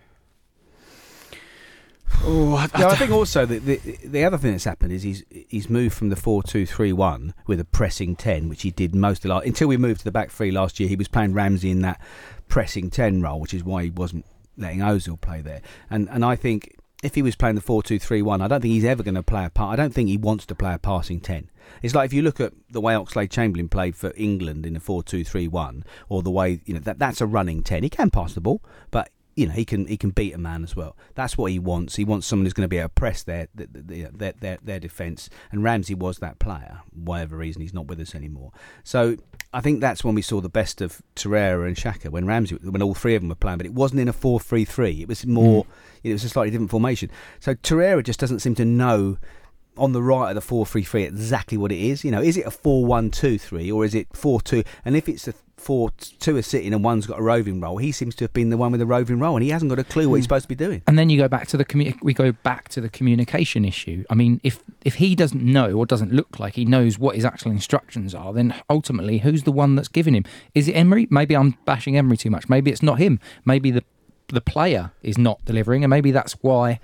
Oh, 2.23 2.55
I, 2.55 2.63
I 2.73 2.79
Yeah, 2.79 2.87
I 2.87 2.95
think 2.95 3.11
also 3.11 3.45
that 3.45 3.65
the 3.65 3.77
the 4.05 4.23
other 4.23 4.37
thing 4.37 4.51
that's 4.51 4.63
happened 4.63 4.91
is 4.93 5.03
he's 5.03 5.23
he's 5.29 5.69
moved 5.69 5.95
from 5.95 6.09
the 6.09 6.15
four 6.15 6.43
two 6.43 6.65
three 6.65 6.93
one 6.93 7.33
with 7.47 7.59
a 7.59 7.65
pressing 7.65 8.15
ten, 8.15 8.49
which 8.49 8.61
he 8.61 8.71
did 8.71 8.95
most 8.95 9.25
of 9.25 9.29
last 9.29 9.45
until 9.45 9.67
we 9.67 9.77
moved 9.77 9.99
to 9.99 10.05
the 10.05 10.11
back 10.11 10.31
three 10.31 10.51
last 10.51 10.79
year. 10.79 10.89
He 10.89 10.95
was 10.95 11.07
playing 11.07 11.33
Ramsey 11.33 11.71
in 11.71 11.81
that 11.81 11.99
pressing 12.47 12.89
ten 12.89 13.21
role, 13.21 13.39
which 13.39 13.53
is 13.53 13.63
why 13.63 13.83
he 13.83 13.89
wasn't 13.89 14.25
letting 14.57 14.79
Ozil 14.79 15.19
play 15.19 15.41
there. 15.41 15.61
And 15.89 16.09
and 16.09 16.23
I 16.23 16.35
think 16.35 16.75
if 17.03 17.15
he 17.15 17.21
was 17.21 17.35
playing 17.35 17.55
the 17.55 17.61
four 17.61 17.83
two 17.83 17.99
three 17.99 18.21
one, 18.21 18.41
I 18.41 18.47
don't 18.47 18.61
think 18.61 18.73
he's 18.73 18.85
ever 18.85 19.03
going 19.03 19.15
to 19.15 19.23
play 19.23 19.45
a 19.45 19.49
part. 19.49 19.73
I 19.73 19.81
don't 19.81 19.93
think 19.93 20.09
he 20.09 20.17
wants 20.17 20.45
to 20.47 20.55
play 20.55 20.73
a 20.73 20.79
passing 20.79 21.19
ten. 21.19 21.49
It's 21.81 21.95
like 21.95 22.05
if 22.05 22.13
you 22.13 22.21
look 22.21 22.39
at 22.39 22.53
the 22.69 22.81
way 22.81 22.93
Oxlade 22.93 23.29
Chamberlain 23.29 23.69
played 23.69 23.95
for 23.95 24.13
England 24.15 24.65
in 24.65 24.73
the 24.73 24.79
four 24.79 25.03
two 25.03 25.23
three 25.23 25.47
one, 25.47 25.83
or 26.09 26.21
the 26.23 26.31
way 26.31 26.61
you 26.65 26.73
know 26.73 26.79
that 26.81 26.99
that's 26.99 27.21
a 27.21 27.27
running 27.27 27.63
ten. 27.63 27.83
He 27.83 27.89
can 27.89 28.09
pass 28.09 28.33
the 28.33 28.41
ball, 28.41 28.61
but 28.91 29.09
you 29.35 29.47
know 29.47 29.53
he 29.53 29.65
can 29.65 29.87
he 29.87 29.97
can 29.97 30.11
beat 30.11 30.33
a 30.33 30.37
man 30.37 30.63
as 30.63 30.75
well. 30.75 30.95
That's 31.15 31.37
what 31.37 31.51
he 31.51 31.59
wants. 31.59 31.95
He 31.95 32.05
wants 32.05 32.27
someone 32.27 32.45
who's 32.45 32.53
going 32.53 32.65
to 32.65 32.69
be 32.69 32.77
able 32.77 32.89
to 32.89 32.93
press 32.93 33.23
their 33.23 33.47
their 33.53 34.33
their, 34.39 34.57
their, 34.61 34.79
defence. 34.79 35.29
And 35.51 35.63
Ramsey 35.63 35.95
was 35.95 36.19
that 36.19 36.39
player. 36.39 36.81
Whatever 36.93 37.37
reason, 37.37 37.61
he's 37.61 37.73
not 37.73 37.87
with 37.87 37.99
us 37.99 38.13
anymore. 38.13 38.51
So 38.83 39.17
I 39.53 39.61
think 39.61 39.81
that's 39.81 40.03
when 40.03 40.15
we 40.15 40.21
saw 40.21 40.41
the 40.41 40.49
best 40.49 40.81
of 40.81 41.01
Torreira 41.15 41.67
and 41.67 41.75
Xhaka 41.75 42.09
when 42.09 42.25
Ramsey 42.25 42.55
when 42.55 42.81
all 42.81 42.93
three 42.93 43.15
of 43.15 43.21
them 43.21 43.29
were 43.29 43.35
playing. 43.35 43.57
But 43.57 43.65
it 43.65 43.73
wasn't 43.73 44.01
in 44.01 44.07
a 44.07 44.13
four 44.13 44.39
three 44.39 44.65
three. 44.65 45.01
It 45.01 45.07
was 45.07 45.25
more. 45.25 45.63
Hmm. 45.63 45.71
It 46.03 46.11
was 46.11 46.23
a 46.23 46.29
slightly 46.29 46.51
different 46.51 46.71
formation. 46.71 47.09
So 47.39 47.55
Torreira 47.55 48.03
just 48.03 48.19
doesn't 48.19 48.39
seem 48.39 48.55
to 48.55 48.65
know 48.65 49.17
on 49.77 49.91
the 49.91 50.01
right 50.01 50.35
of 50.35 50.35
the 50.35 50.55
4-3-3 50.55 51.07
exactly 51.07 51.57
what 51.57 51.71
it 51.71 51.79
is. 51.79 52.03
You 52.03 52.11
know, 52.11 52.21
is 52.21 52.37
it 52.37 52.45
a 52.45 52.49
4-1-2-3 52.49 53.73
or 53.73 53.85
is 53.85 53.95
it 53.95 54.09
4-2? 54.09 54.65
And 54.85 54.95
if 54.95 55.09
it's 55.09 55.27
a 55.27 55.33
4-2 55.57 56.37
are 56.37 56.41
sitting 56.41 56.73
and 56.73 56.83
one's 56.83 57.07
got 57.07 57.19
a 57.19 57.21
roving 57.21 57.59
role, 57.59 57.77
he 57.77 57.91
seems 57.91 58.15
to 58.15 58.25
have 58.25 58.33
been 58.33 58.49
the 58.49 58.57
one 58.57 58.71
with 58.71 58.79
the 58.79 58.85
roving 58.85 59.19
role 59.19 59.35
and 59.35 59.43
he 59.43 59.49
hasn't 59.49 59.69
got 59.69 59.79
a 59.79 59.83
clue 59.83 60.09
what 60.09 60.17
he's 60.17 60.25
hmm. 60.25 60.29
supposed 60.29 60.43
to 60.43 60.49
be 60.49 60.55
doing. 60.55 60.81
And 60.87 60.99
then 60.99 61.09
you 61.09 61.17
go 61.17 61.27
back 61.27 61.47
to 61.47 61.57
the 61.57 61.65
commu- 61.65 62.01
we 62.01 62.13
go 62.13 62.31
back 62.31 62.69
to 62.69 62.81
the 62.81 62.89
communication 62.89 63.65
issue. 63.65 64.03
I 64.09 64.15
mean, 64.15 64.41
if 64.43 64.59
if 64.83 64.95
he 64.95 65.15
doesn't 65.15 65.41
know 65.41 65.73
or 65.73 65.85
doesn't 65.85 66.11
look 66.11 66.39
like 66.39 66.55
he 66.55 66.65
knows 66.65 66.99
what 66.99 67.15
his 67.15 67.25
actual 67.25 67.51
instructions 67.51 68.13
are, 68.13 68.33
then 68.33 68.53
ultimately 68.69 69.19
who's 69.19 69.43
the 69.43 69.51
one 69.51 69.75
that's 69.75 69.87
giving 69.87 70.13
him? 70.13 70.25
Is 70.53 70.67
it 70.67 70.73
Emery? 70.73 71.07
Maybe 71.09 71.35
I'm 71.35 71.57
bashing 71.65 71.97
Emery 71.97 72.17
too 72.17 72.29
much. 72.29 72.49
Maybe 72.49 72.71
it's 72.71 72.83
not 72.83 72.99
him. 72.99 73.19
Maybe 73.45 73.71
the 73.71 73.83
the 74.27 74.41
player 74.41 74.91
is 75.01 75.17
not 75.17 75.43
delivering, 75.45 75.83
and 75.83 75.89
maybe 75.89 76.11
that's 76.11 76.33
why 76.41 76.79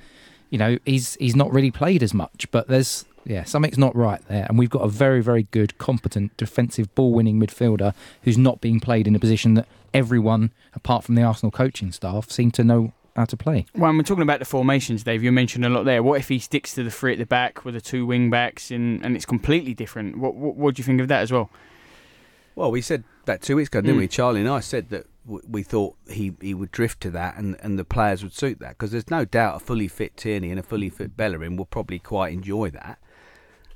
you 0.49 0.57
know 0.57 0.77
he's 0.85 1.15
he's 1.15 1.35
not 1.35 1.51
really 1.53 1.71
played 1.71 2.03
as 2.03 2.13
much. 2.13 2.47
But 2.51 2.67
there's 2.67 3.05
yeah 3.25 3.43
something's 3.43 3.77
not 3.77 3.95
right 3.95 4.21
there, 4.27 4.45
and 4.49 4.57
we've 4.57 4.69
got 4.69 4.81
a 4.83 4.89
very 4.89 5.21
very 5.21 5.43
good, 5.51 5.77
competent 5.77 6.35
defensive 6.37 6.93
ball 6.95 7.11
winning 7.13 7.39
midfielder 7.39 7.93
who's 8.23 8.37
not 8.37 8.61
being 8.61 8.79
played 8.79 9.07
in 9.07 9.15
a 9.15 9.19
position 9.19 9.53
that 9.55 9.67
everyone 9.93 10.51
apart 10.73 11.03
from 11.03 11.15
the 11.15 11.23
Arsenal 11.23 11.51
coaching 11.51 11.91
staff 11.91 12.29
seem 12.29 12.51
to 12.51 12.63
know 12.63 12.93
how 13.15 13.25
to 13.25 13.35
play. 13.35 13.65
When 13.73 13.97
we're 13.97 14.03
talking 14.03 14.21
about 14.21 14.39
the 14.39 14.45
formations, 14.45 15.03
Dave, 15.03 15.23
you 15.23 15.31
mentioned 15.31 15.65
a 15.65 15.69
lot 15.69 15.83
there. 15.83 16.01
What 16.01 16.19
if 16.19 16.29
he 16.29 16.39
sticks 16.39 16.73
to 16.75 16.83
the 16.83 16.91
three 16.91 17.11
at 17.13 17.17
the 17.19 17.25
back 17.25 17.65
with 17.65 17.73
the 17.73 17.81
two 17.81 18.05
wing 18.05 18.29
backs, 18.29 18.71
and, 18.71 19.03
and 19.03 19.15
it's 19.15 19.25
completely 19.25 19.73
different? 19.73 20.17
What, 20.17 20.35
what 20.35 20.55
what 20.55 20.75
do 20.75 20.79
you 20.79 20.83
think 20.85 21.01
of 21.01 21.07
that 21.09 21.21
as 21.21 21.31
well? 21.31 21.49
Well, 22.55 22.71
we 22.71 22.81
said 22.81 23.03
that 23.25 23.41
two 23.41 23.55
weeks 23.55 23.67
ago, 23.69 23.81
didn't 23.81 23.95
Mm. 23.95 23.99
we? 23.99 24.07
Charlie 24.07 24.41
and 24.41 24.49
I 24.49 24.59
said 24.59 24.89
that 24.89 25.07
w- 25.07 25.07
we 25.25 25.63
thought 25.63 25.95
he, 26.09 26.33
he 26.41 26.53
would 26.53 26.71
drift 26.71 27.01
to 27.01 27.11
that 27.11 27.37
and, 27.37 27.55
and 27.61 27.77
the 27.77 27.85
players 27.85 28.23
would 28.23 28.33
suit 28.33 28.59
that 28.59 28.69
because 28.69 28.91
there's 28.91 29.11
no 29.11 29.25
doubt 29.25 29.57
a 29.57 29.59
fully 29.59 29.87
fit 29.87 30.17
Tierney 30.17 30.49
and 30.49 30.59
a 30.59 30.63
fully 30.63 30.89
fit 30.89 31.15
Bellerin 31.15 31.55
will 31.55 31.65
probably 31.65 31.99
quite 31.99 32.33
enjoy 32.33 32.69
that. 32.71 32.99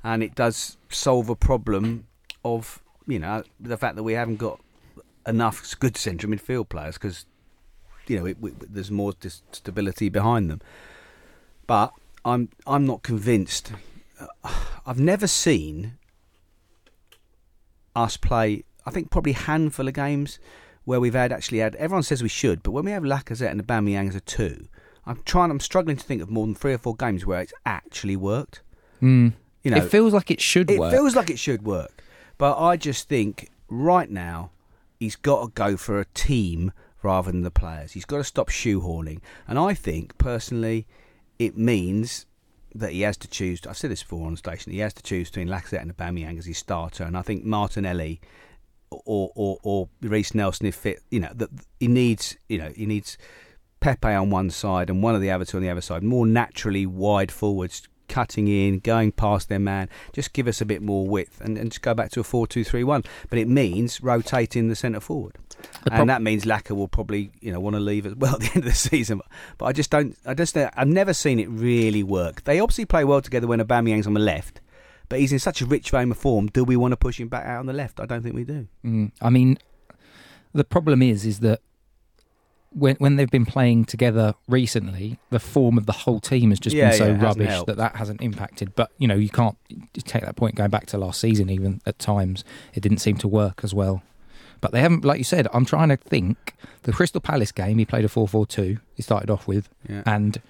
And 0.02 0.22
it 0.22 0.34
does 0.34 0.76
solve 0.88 1.28
a 1.28 1.36
problem 1.36 2.06
of, 2.44 2.82
you 3.06 3.18
know, 3.18 3.44
the 3.60 3.76
fact 3.76 3.96
that 3.96 4.02
we 4.02 4.14
haven't 4.14 4.36
got 4.36 4.60
enough 5.26 5.78
good 5.78 5.96
central 5.96 6.32
midfield 6.32 6.68
players 6.68 6.94
because, 6.94 7.24
you 8.06 8.18
know, 8.18 8.26
it, 8.26 8.36
there's 8.72 8.90
more 8.90 9.12
stability 9.20 10.08
behind 10.08 10.50
them. 10.50 10.60
But 11.66 11.92
I'm 12.24 12.50
I'm 12.66 12.84
not 12.84 13.02
convinced. 13.02 13.72
Uh, 14.20 14.26
I've 14.86 15.00
never 15.00 15.26
seen 15.26 15.98
us 17.96 18.16
play 18.16 18.64
I 18.86 18.90
think 18.90 19.10
probably 19.10 19.32
handful 19.32 19.88
of 19.88 19.94
games 19.94 20.38
where 20.84 21.00
we've 21.00 21.14
had 21.14 21.32
actually 21.32 21.58
had. 21.58 21.74
Everyone 21.76 22.02
says 22.02 22.22
we 22.22 22.28
should, 22.28 22.62
but 22.62 22.72
when 22.72 22.84
we 22.84 22.90
have 22.90 23.02
Lacazette 23.02 23.50
and 23.50 23.66
Aubameyang 23.66 24.08
as 24.08 24.14
a 24.14 24.20
two, 24.20 24.68
I'm 25.06 25.22
trying. 25.24 25.50
I'm 25.50 25.60
struggling 25.60 25.96
to 25.96 26.04
think 26.04 26.22
of 26.22 26.30
more 26.30 26.46
than 26.46 26.54
three 26.54 26.72
or 26.72 26.78
four 26.78 26.96
games 26.96 27.26
where 27.26 27.40
it's 27.40 27.52
actually 27.66 28.16
worked. 28.16 28.62
Mm. 29.02 29.32
You 29.62 29.70
know, 29.70 29.78
it 29.78 29.90
feels 29.90 30.12
like 30.12 30.30
it 30.30 30.40
should 30.40 30.70
it 30.70 30.78
work. 30.78 30.92
feels 30.92 31.16
like 31.16 31.30
it 31.30 31.38
should 31.38 31.62
work, 31.62 32.02
but 32.38 32.58
I 32.58 32.76
just 32.76 33.08
think 33.08 33.50
right 33.68 34.10
now 34.10 34.50
he's 35.00 35.16
got 35.16 35.42
to 35.42 35.52
go 35.54 35.76
for 35.76 36.00
a 36.00 36.04
team 36.06 36.72
rather 37.02 37.30
than 37.30 37.42
the 37.42 37.50
players. 37.50 37.92
He's 37.92 38.04
got 38.04 38.18
to 38.18 38.24
stop 38.24 38.50
shoehorning, 38.50 39.20
and 39.46 39.58
I 39.58 39.74
think 39.74 40.16
personally, 40.18 40.86
it 41.38 41.56
means 41.56 42.26
that 42.74 42.92
he 42.92 43.02
has 43.02 43.16
to 43.18 43.28
choose. 43.28 43.66
I've 43.66 43.76
said 43.76 43.90
this 43.90 44.02
before 44.02 44.26
on 44.26 44.32
the 44.32 44.38
station. 44.38 44.72
He 44.72 44.80
has 44.80 44.94
to 44.94 45.02
choose 45.02 45.30
between 45.30 45.48
Lacazette 45.48 45.82
and 45.82 45.96
Aubameyang 45.96 46.38
as 46.38 46.46
his 46.46 46.58
starter, 46.58 47.04
and 47.04 47.16
I 47.16 47.22
think 47.22 47.44
Martinelli 47.44 48.20
or 49.04 49.30
or 49.34 49.58
or 49.62 49.88
Reiss 50.02 50.34
Nelson 50.34 50.66
if 50.66 50.74
fit. 50.74 51.00
You 51.10 51.20
know 51.20 51.32
that 51.34 51.50
he 51.80 51.88
needs. 51.88 52.36
You 52.48 52.58
know 52.58 52.72
he 52.74 52.86
needs 52.86 53.18
Pepe 53.80 54.08
on 54.08 54.30
one 54.30 54.50
side 54.50 54.88
and 54.88 55.02
one 55.02 55.14
of 55.14 55.20
the 55.20 55.30
other 55.30 55.44
two 55.44 55.58
on 55.58 55.62
the 55.62 55.70
other 55.70 55.80
side. 55.80 56.02
More 56.02 56.26
naturally 56.26 56.86
wide 56.86 57.30
forwards, 57.30 57.86
cutting 58.08 58.48
in, 58.48 58.78
going 58.78 59.12
past 59.12 59.48
their 59.48 59.58
man. 59.58 59.88
Just 60.12 60.32
give 60.32 60.48
us 60.48 60.60
a 60.60 60.64
bit 60.64 60.80
more 60.80 61.06
width 61.06 61.40
and, 61.40 61.58
and 61.58 61.70
just 61.70 61.82
go 61.82 61.92
back 61.94 62.10
to 62.12 62.20
a 62.20 62.24
four-two-three-one. 62.24 63.04
But 63.28 63.38
it 63.38 63.48
means 63.48 64.02
rotating 64.02 64.68
the 64.68 64.76
centre 64.76 65.00
forward. 65.00 65.36
The 65.84 65.90
prob- 65.90 66.00
and 66.00 66.10
that 66.10 66.22
means 66.22 66.44
Laca 66.44 66.74
will 66.74 66.88
probably, 66.88 67.30
you 67.40 67.52
know, 67.52 67.60
want 67.60 67.74
to 67.74 67.80
leave 67.80 68.06
as 68.06 68.14
well 68.14 68.34
at 68.36 68.40
the 68.40 68.46
end 68.46 68.56
of 68.58 68.64
the 68.64 68.72
season. 68.72 69.20
But 69.58 69.66
I 69.66 69.72
just 69.72 69.90
don't. 69.90 70.16
I 70.24 70.34
just. 70.34 70.56
I've 70.56 70.88
never 70.88 71.12
seen 71.12 71.38
it 71.38 71.48
really 71.50 72.02
work. 72.02 72.44
They 72.44 72.60
obviously 72.60 72.86
play 72.86 73.04
well 73.04 73.20
together 73.20 73.46
when 73.46 73.60
Aubameyang's 73.60 74.06
on 74.06 74.14
the 74.14 74.20
left, 74.20 74.60
but 75.08 75.18
he's 75.20 75.32
in 75.32 75.38
such 75.38 75.60
a 75.60 75.66
rich 75.66 75.90
vein 75.90 76.10
of 76.10 76.16
form. 76.18 76.46
Do 76.48 76.64
we 76.64 76.76
want 76.76 76.92
to 76.92 76.96
push 76.96 77.18
him 77.20 77.28
back 77.28 77.46
out 77.46 77.60
on 77.60 77.66
the 77.66 77.72
left? 77.72 78.00
I 78.00 78.06
don't 78.06 78.22
think 78.22 78.34
we 78.34 78.44
do. 78.44 78.66
Mm. 78.84 79.12
I 79.20 79.30
mean, 79.30 79.58
the 80.52 80.64
problem 80.64 81.02
is, 81.02 81.24
is 81.26 81.40
that 81.40 81.60
when 82.70 82.96
when 82.96 83.16
they've 83.16 83.30
been 83.30 83.46
playing 83.46 83.84
together 83.84 84.34
recently, 84.48 85.18
the 85.30 85.38
form 85.38 85.78
of 85.78 85.86
the 85.86 85.92
whole 85.92 86.18
team 86.20 86.50
has 86.50 86.58
just 86.58 86.74
Yeah, 86.74 86.90
been 86.90 86.98
so 86.98 87.06
yeah, 87.06 87.22
rubbish 87.22 87.62
that 87.66 87.76
that 87.76 87.96
hasn't 87.96 88.20
impacted. 88.20 88.74
But 88.74 88.90
you 88.98 89.06
know, 89.06 89.14
you 89.14 89.28
can't 89.28 89.56
take 89.94 90.22
that 90.24 90.34
point 90.36 90.56
going 90.56 90.70
back 90.70 90.86
to 90.86 90.98
last 90.98 91.20
season. 91.20 91.50
Even 91.50 91.80
at 91.86 91.98
times, 91.98 92.42
it 92.74 92.80
didn't 92.80 92.98
seem 92.98 93.16
to 93.18 93.28
work 93.28 93.60
as 93.62 93.72
well. 93.72 94.02
But 94.60 94.72
they 94.72 94.80
haven't, 94.80 95.04
like 95.04 95.18
you 95.18 95.24
said. 95.24 95.46
I'm 95.52 95.64
trying 95.66 95.90
to 95.90 95.96
think. 95.96 96.54
The 96.84 96.92
Crystal 96.92 97.20
Palace 97.20 97.52
game, 97.52 97.78
he 97.78 97.84
played 97.84 98.04
a 98.04 98.08
4-4-2. 98.08 98.78
He 98.94 99.02
started 99.02 99.30
off 99.30 99.46
with, 99.46 99.68
Yeah. 99.88 100.02
and 100.06 100.40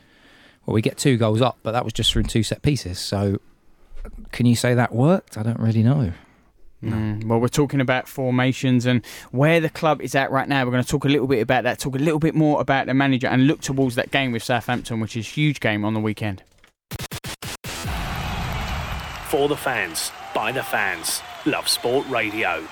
well, 0.66 0.74
we 0.74 0.82
get 0.82 0.96
two 0.98 1.16
goals 1.16 1.40
up, 1.40 1.58
but 1.62 1.72
that 1.72 1.84
was 1.84 1.92
just 1.92 2.12
from 2.12 2.24
two 2.24 2.42
set 2.44 2.62
pieces. 2.62 2.98
So, 2.98 3.40
can 4.32 4.46
you 4.46 4.56
say 4.56 4.74
that 4.74 4.94
worked? 4.94 5.38
I 5.38 5.42
don't 5.42 5.60
really 5.60 5.82
know. 5.82 6.12
Mm, 6.82 7.24
well, 7.24 7.40
we're 7.40 7.48
talking 7.48 7.80
about 7.80 8.08
formations 8.08 8.84
and 8.84 9.04
where 9.30 9.60
the 9.60 9.70
club 9.70 10.02
is 10.02 10.14
at 10.14 10.30
right 10.30 10.48
now. 10.48 10.64
We're 10.64 10.72
going 10.72 10.84
to 10.84 10.88
talk 10.88 11.04
a 11.04 11.08
little 11.08 11.26
bit 11.26 11.40
about 11.40 11.64
that, 11.64 11.78
talk 11.78 11.94
a 11.94 11.98
little 11.98 12.18
bit 12.18 12.34
more 12.34 12.60
about 12.60 12.86
the 12.86 12.94
manager, 12.94 13.26
and 13.26 13.46
look 13.46 13.60
towards 13.60 13.94
that 13.94 14.10
game 14.10 14.32
with 14.32 14.42
Southampton, 14.42 15.00
which 15.00 15.16
is 15.16 15.26
a 15.26 15.30
huge 15.30 15.60
game 15.60 15.84
on 15.84 15.94
the 15.94 16.00
weekend. 16.00 16.42
For 19.28 19.48
the 19.48 19.56
fans, 19.56 20.12
by 20.34 20.52
the 20.52 20.62
fans. 20.62 21.22
Love 21.46 21.68
Sport 21.68 22.08
Radio. 22.08 22.62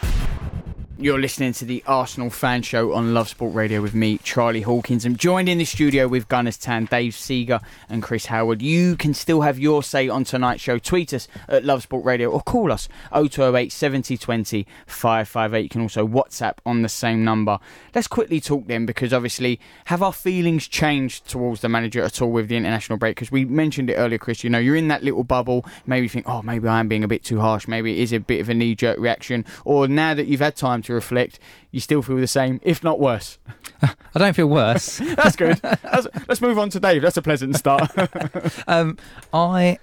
You're 1.02 1.18
listening 1.18 1.52
to 1.54 1.64
the 1.64 1.82
Arsenal 1.84 2.30
fan 2.30 2.62
show 2.62 2.92
on 2.92 3.12
Love 3.12 3.28
Sport 3.28 3.56
Radio 3.56 3.82
with 3.82 3.92
me, 3.92 4.18
Charlie 4.18 4.60
Hawkins. 4.60 5.04
I'm 5.04 5.16
joined 5.16 5.48
in 5.48 5.58
the 5.58 5.64
studio 5.64 6.06
with 6.06 6.28
Gunners 6.28 6.56
Tan, 6.56 6.84
Dave 6.84 7.16
Seeger, 7.16 7.58
and 7.88 8.04
Chris 8.04 8.26
Howard. 8.26 8.62
You 8.62 8.94
can 8.94 9.12
still 9.12 9.40
have 9.40 9.58
your 9.58 9.82
say 9.82 10.08
on 10.08 10.22
tonight's 10.22 10.62
show. 10.62 10.78
Tweet 10.78 11.12
us 11.12 11.26
at 11.48 11.64
Love 11.64 11.82
Sport 11.82 12.04
Radio 12.04 12.30
or 12.30 12.40
call 12.40 12.70
us 12.70 12.88
0208 13.10 13.72
70 13.72 14.16
20 14.16 14.64
558. 14.86 15.62
You 15.64 15.68
can 15.68 15.80
also 15.80 16.06
WhatsApp 16.06 16.58
on 16.64 16.82
the 16.82 16.88
same 16.88 17.24
number. 17.24 17.58
Let's 17.96 18.06
quickly 18.06 18.40
talk 18.40 18.68
then 18.68 18.86
because 18.86 19.12
obviously, 19.12 19.58
have 19.86 20.04
our 20.04 20.12
feelings 20.12 20.68
changed 20.68 21.28
towards 21.28 21.62
the 21.62 21.68
manager 21.68 22.04
at 22.04 22.22
all 22.22 22.30
with 22.30 22.46
the 22.46 22.56
international 22.56 22.96
break? 22.96 23.16
Because 23.16 23.32
we 23.32 23.44
mentioned 23.44 23.90
it 23.90 23.94
earlier, 23.94 24.18
Chris. 24.18 24.44
You 24.44 24.50
know, 24.50 24.60
you're 24.60 24.76
in 24.76 24.86
that 24.86 25.02
little 25.02 25.24
bubble. 25.24 25.66
Maybe 25.84 26.04
you 26.04 26.10
think, 26.10 26.28
oh, 26.28 26.42
maybe 26.42 26.68
I 26.68 26.78
am 26.78 26.86
being 26.86 27.02
a 27.02 27.08
bit 27.08 27.24
too 27.24 27.40
harsh. 27.40 27.66
Maybe 27.66 27.98
it 27.98 28.02
is 28.04 28.12
a 28.12 28.20
bit 28.20 28.40
of 28.40 28.48
a 28.48 28.54
knee 28.54 28.76
jerk 28.76 29.00
reaction. 29.00 29.44
Or 29.64 29.88
now 29.88 30.14
that 30.14 30.28
you've 30.28 30.38
had 30.38 30.54
time 30.54 30.80
to 30.82 30.91
reflect, 30.92 31.38
you 31.70 31.80
still 31.80 32.02
feel 32.02 32.16
the 32.16 32.26
same, 32.26 32.60
if 32.62 32.82
not 32.82 33.00
worse. 33.00 33.38
I 33.82 34.18
don't 34.18 34.34
feel 34.34 34.46
worse. 34.46 34.98
That's 35.16 35.36
good. 35.36 35.58
That's, 35.58 36.06
let's 36.28 36.40
move 36.40 36.58
on 36.58 36.70
to 36.70 36.80
Dave. 36.80 37.02
That's 37.02 37.16
a 37.16 37.22
pleasant 37.22 37.56
start. 37.56 37.90
um, 38.66 38.98
I, 39.32 39.78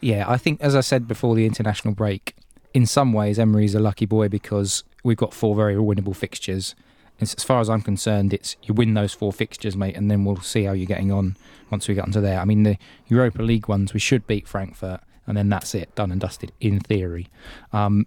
yeah, 0.00 0.24
I 0.28 0.36
think 0.36 0.60
as 0.60 0.74
I 0.74 0.80
said 0.80 1.08
before 1.08 1.34
the 1.34 1.46
international 1.46 1.94
break, 1.94 2.34
in 2.72 2.86
some 2.86 3.12
ways 3.12 3.38
Emery's 3.38 3.74
a 3.74 3.80
lucky 3.80 4.06
boy 4.06 4.28
because 4.28 4.84
we've 5.02 5.16
got 5.16 5.32
four 5.32 5.54
very 5.54 5.74
winnable 5.74 6.16
fixtures. 6.16 6.74
As 7.20 7.32
as 7.34 7.44
far 7.44 7.60
as 7.60 7.70
I'm 7.70 7.82
concerned, 7.82 8.34
it's 8.34 8.56
you 8.64 8.74
win 8.74 8.94
those 8.94 9.14
four 9.14 9.32
fixtures, 9.32 9.76
mate, 9.76 9.96
and 9.96 10.10
then 10.10 10.24
we'll 10.24 10.40
see 10.40 10.64
how 10.64 10.72
you're 10.72 10.86
getting 10.86 11.12
on 11.12 11.36
once 11.70 11.86
we 11.86 11.94
get 11.94 12.04
onto 12.04 12.20
there. 12.20 12.40
I 12.40 12.44
mean, 12.44 12.64
the 12.64 12.76
Europa 13.06 13.40
League 13.42 13.68
ones 13.68 13.94
we 13.94 14.00
should 14.00 14.26
beat 14.26 14.48
Frankfurt, 14.48 15.00
and 15.26 15.36
then 15.36 15.48
that's 15.48 15.74
it, 15.76 15.94
done 15.94 16.10
and 16.10 16.20
dusted 16.20 16.50
in 16.60 16.80
theory. 16.80 17.28
Um, 17.72 18.06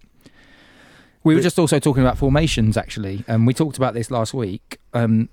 we 1.28 1.34
were 1.36 1.40
But- 1.40 1.44
just 1.44 1.60
also 1.60 1.78
talking 1.80 2.02
about 2.04 2.18
formations 2.18 2.78
actually, 2.78 3.24
and 3.28 3.46
we 3.46 3.54
talked 3.54 3.78
about 3.78 3.94
this 3.94 4.10
last 4.10 4.34
week. 4.34 4.80
Um, 4.94 5.30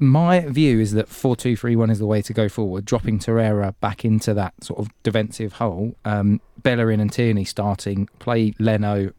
my 0.00 0.40
view 0.40 0.80
is 0.80 0.92
that 0.92 1.08
four 1.08 1.36
two 1.36 1.56
three 1.56 1.76
one 1.76 1.90
is 1.90 1.98
the 1.98 2.06
way 2.06 2.22
to 2.22 2.32
go 2.32 2.48
forward, 2.48 2.84
dropping 2.84 3.18
Torreira 3.18 3.74
back 3.80 4.04
into 4.04 4.34
that 4.34 4.52
sort 4.62 4.80
of 4.80 4.88
defensive 5.02 5.54
hole. 5.54 5.94
Um, 6.04 6.40
Bellerin 6.62 7.00
and 7.00 7.12
Tierney 7.12 7.44
starting, 7.44 8.08
play 8.18 8.54
Leno, 8.58 9.12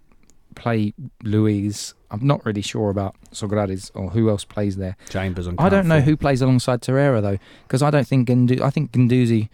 play 0.56 0.93
Luiz. 1.23 1.93
I'm 2.12 2.26
not 2.28 2.45
really 2.45 2.62
sure 2.62 2.89
about 2.89 3.15
Sokratis 3.32 3.89
or 3.95 4.10
who 4.12 4.30
else 4.30 4.45
plays 4.45 4.76
there. 4.78 4.95
Chambers 5.10 5.47
on. 5.47 5.56
I 5.58 5.69
don't 5.69 5.88
know 5.88 6.02
who 6.02 6.15
plays 6.17 6.41
alongside 6.41 6.82
Torreira 6.82 7.21
though, 7.21 7.38
because 7.67 7.82
I 7.82 7.89
don't 7.89 8.08
think 8.08 8.28
Gandu- 8.28 8.62
I 8.62 8.69
think 8.69 8.91
Ganduzi 8.91 9.49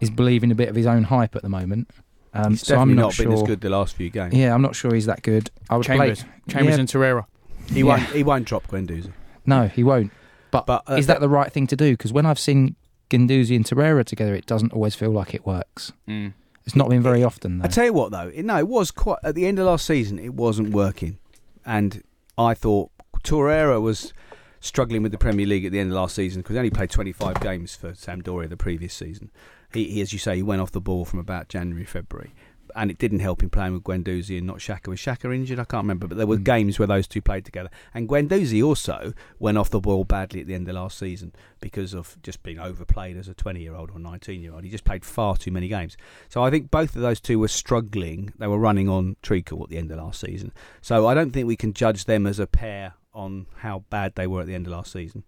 is 0.00 0.10
believing 0.10 0.50
a 0.50 0.54
bit 0.54 0.68
of 0.68 0.74
his 0.76 0.86
own 0.86 1.04
hype 1.04 1.34
at 1.34 1.42
the 1.42 1.48
moment. 1.48 1.88
Um, 2.34 2.50
He's 2.52 2.62
so 2.62 2.74
definitely 2.74 2.92
I'm 2.92 2.96
not, 2.96 3.02
not 3.02 3.12
sure. 3.14 3.24
been 3.26 3.32
as 3.34 3.42
good 3.44 3.60
the 3.60 3.70
last 3.70 3.94
few 3.96 4.10
games. 4.10 4.34
Yeah, 4.34 4.52
I'm 4.54 4.62
not 4.62 4.74
sure 4.74 4.92
he's 4.92 5.06
that 5.06 5.22
good. 5.22 5.50
I 5.70 5.76
would 5.76 5.86
Chambers, 5.86 6.22
play. 6.24 6.30
Chambers 6.48 6.74
Yeah. 6.74 6.80
and 6.80 6.88
Torreira. 6.88 7.26
He 7.68 7.78
Yeah. 7.80 7.84
won't. 7.84 8.02
He 8.10 8.22
won't 8.24 8.44
drop 8.46 8.66
Guendouzi. 8.66 9.12
No, 9.46 9.68
he 9.68 9.84
won't. 9.84 10.10
But, 10.50 10.66
But, 10.66 10.82
uh, 10.88 10.94
is 10.94 11.06
that 11.06 11.20
the 11.20 11.28
right 11.28 11.52
thing 11.52 11.66
to 11.68 11.76
do? 11.76 11.92
Because 11.92 12.12
when 12.12 12.26
I've 12.26 12.38
seen 12.38 12.76
Ganduzi 13.10 13.54
and 13.56 13.64
Torreira 13.64 14.04
together, 14.04 14.34
it 14.34 14.46
doesn't 14.46 14.72
always 14.72 14.94
feel 14.94 15.10
like 15.10 15.34
it 15.34 15.46
works. 15.46 15.92
Mm. 16.08 16.32
It's 16.66 16.74
not 16.76 16.88
been 16.88 17.02
very 17.02 17.22
often 17.22 17.58
though. 17.58 17.64
I 17.66 17.68
tell 17.68 17.84
you 17.84 17.92
what, 17.92 18.10
though, 18.10 18.30
it, 18.34 18.44
no, 18.44 18.56
it 18.58 18.68
was 18.68 18.90
quite 18.90 19.18
at 19.22 19.34
the 19.34 19.46
end 19.46 19.58
of 19.58 19.66
last 19.66 19.86
season. 19.86 20.18
It 20.18 20.34
wasn't 20.34 20.70
working, 20.70 21.18
and 21.66 22.02
I 22.38 22.54
thought 22.54 22.90
Torreira 23.22 23.80
was 23.82 24.12
struggling 24.60 25.02
with 25.02 25.12
the 25.12 25.18
Premier 25.18 25.44
League 25.46 25.64
at 25.66 25.72
the 25.72 25.78
end 25.78 25.90
of 25.90 25.96
last 25.96 26.14
season 26.14 26.40
because 26.40 26.54
he 26.54 26.58
only 26.58 26.70
played 26.70 26.88
25 26.90 27.38
games 27.40 27.74
for 27.76 27.92
Sampdoria 27.92 28.48
the 28.48 28.56
previous 28.56 28.94
season. 28.94 29.30
He, 29.74 29.84
he, 29.90 30.00
as 30.00 30.12
you 30.12 30.18
say, 30.18 30.36
he 30.36 30.42
went 30.42 30.62
off 30.62 30.72
the 30.72 30.80
ball 30.80 31.04
from 31.04 31.18
about 31.18 31.48
January, 31.48 31.84
February, 31.84 32.32
and 32.76 32.90
it 32.90 32.98
didn't 32.98 33.20
help 33.20 33.42
him 33.42 33.50
playing 33.50 33.72
with 33.74 33.84
Guendouzi 33.84 34.38
and 34.38 34.46
not 34.46 34.58
Xhaka. 34.58 34.88
Was 34.88 34.98
Xhaka 35.00 35.32
injured? 35.34 35.58
I 35.60 35.64
can't 35.64 35.84
remember, 35.84 36.08
but 36.08 36.16
there 36.16 36.26
were 36.26 36.38
Mm. 36.38 36.44
games 36.44 36.78
where 36.78 36.88
those 36.88 37.06
two 37.06 37.20
played 37.20 37.44
together. 37.44 37.70
And 37.92 38.08
Guendouzi 38.08 38.64
also 38.64 39.12
went 39.38 39.58
off 39.58 39.70
the 39.70 39.78
ball 39.80 40.04
badly 40.04 40.40
at 40.40 40.46
the 40.48 40.54
end 40.54 40.68
of 40.68 40.74
last 40.74 40.98
season 40.98 41.32
because 41.60 41.94
of 41.94 42.16
just 42.22 42.42
being 42.42 42.58
overplayed 42.58 43.16
as 43.16 43.28
a 43.28 43.34
20 43.34 43.60
year 43.60 43.74
old 43.76 43.90
or 43.90 43.98
19 44.00 44.42
year 44.42 44.52
old. 44.54 44.64
He 44.64 44.70
just 44.70 44.84
played 44.84 45.04
far 45.04 45.36
too 45.36 45.50
many 45.52 45.68
games. 45.68 45.96
So 46.28 46.42
I 46.42 46.50
think 46.50 46.70
both 46.70 46.96
of 46.96 47.02
those 47.02 47.20
two 47.20 47.38
were 47.38 47.48
struggling. 47.48 48.32
They 48.38 48.46
were 48.48 48.58
running 48.58 48.88
on 48.88 49.16
treacle 49.22 49.62
at 49.62 49.68
the 49.68 49.76
end 49.78 49.90
of 49.92 49.98
last 49.98 50.20
season. 50.20 50.52
So 50.80 51.06
I 51.06 51.14
don't 51.14 51.30
think 51.32 51.46
we 51.46 51.56
can 51.56 51.74
judge 51.74 52.06
them 52.06 52.26
as 52.26 52.38
a 52.40 52.46
pair 52.46 52.94
on 53.12 53.46
how 53.58 53.84
bad 53.90 54.16
they 54.16 54.26
were 54.26 54.40
at 54.40 54.46
the 54.48 54.54
end 54.54 54.66
of 54.66 54.72
last 54.72 54.90
season. 54.92 55.22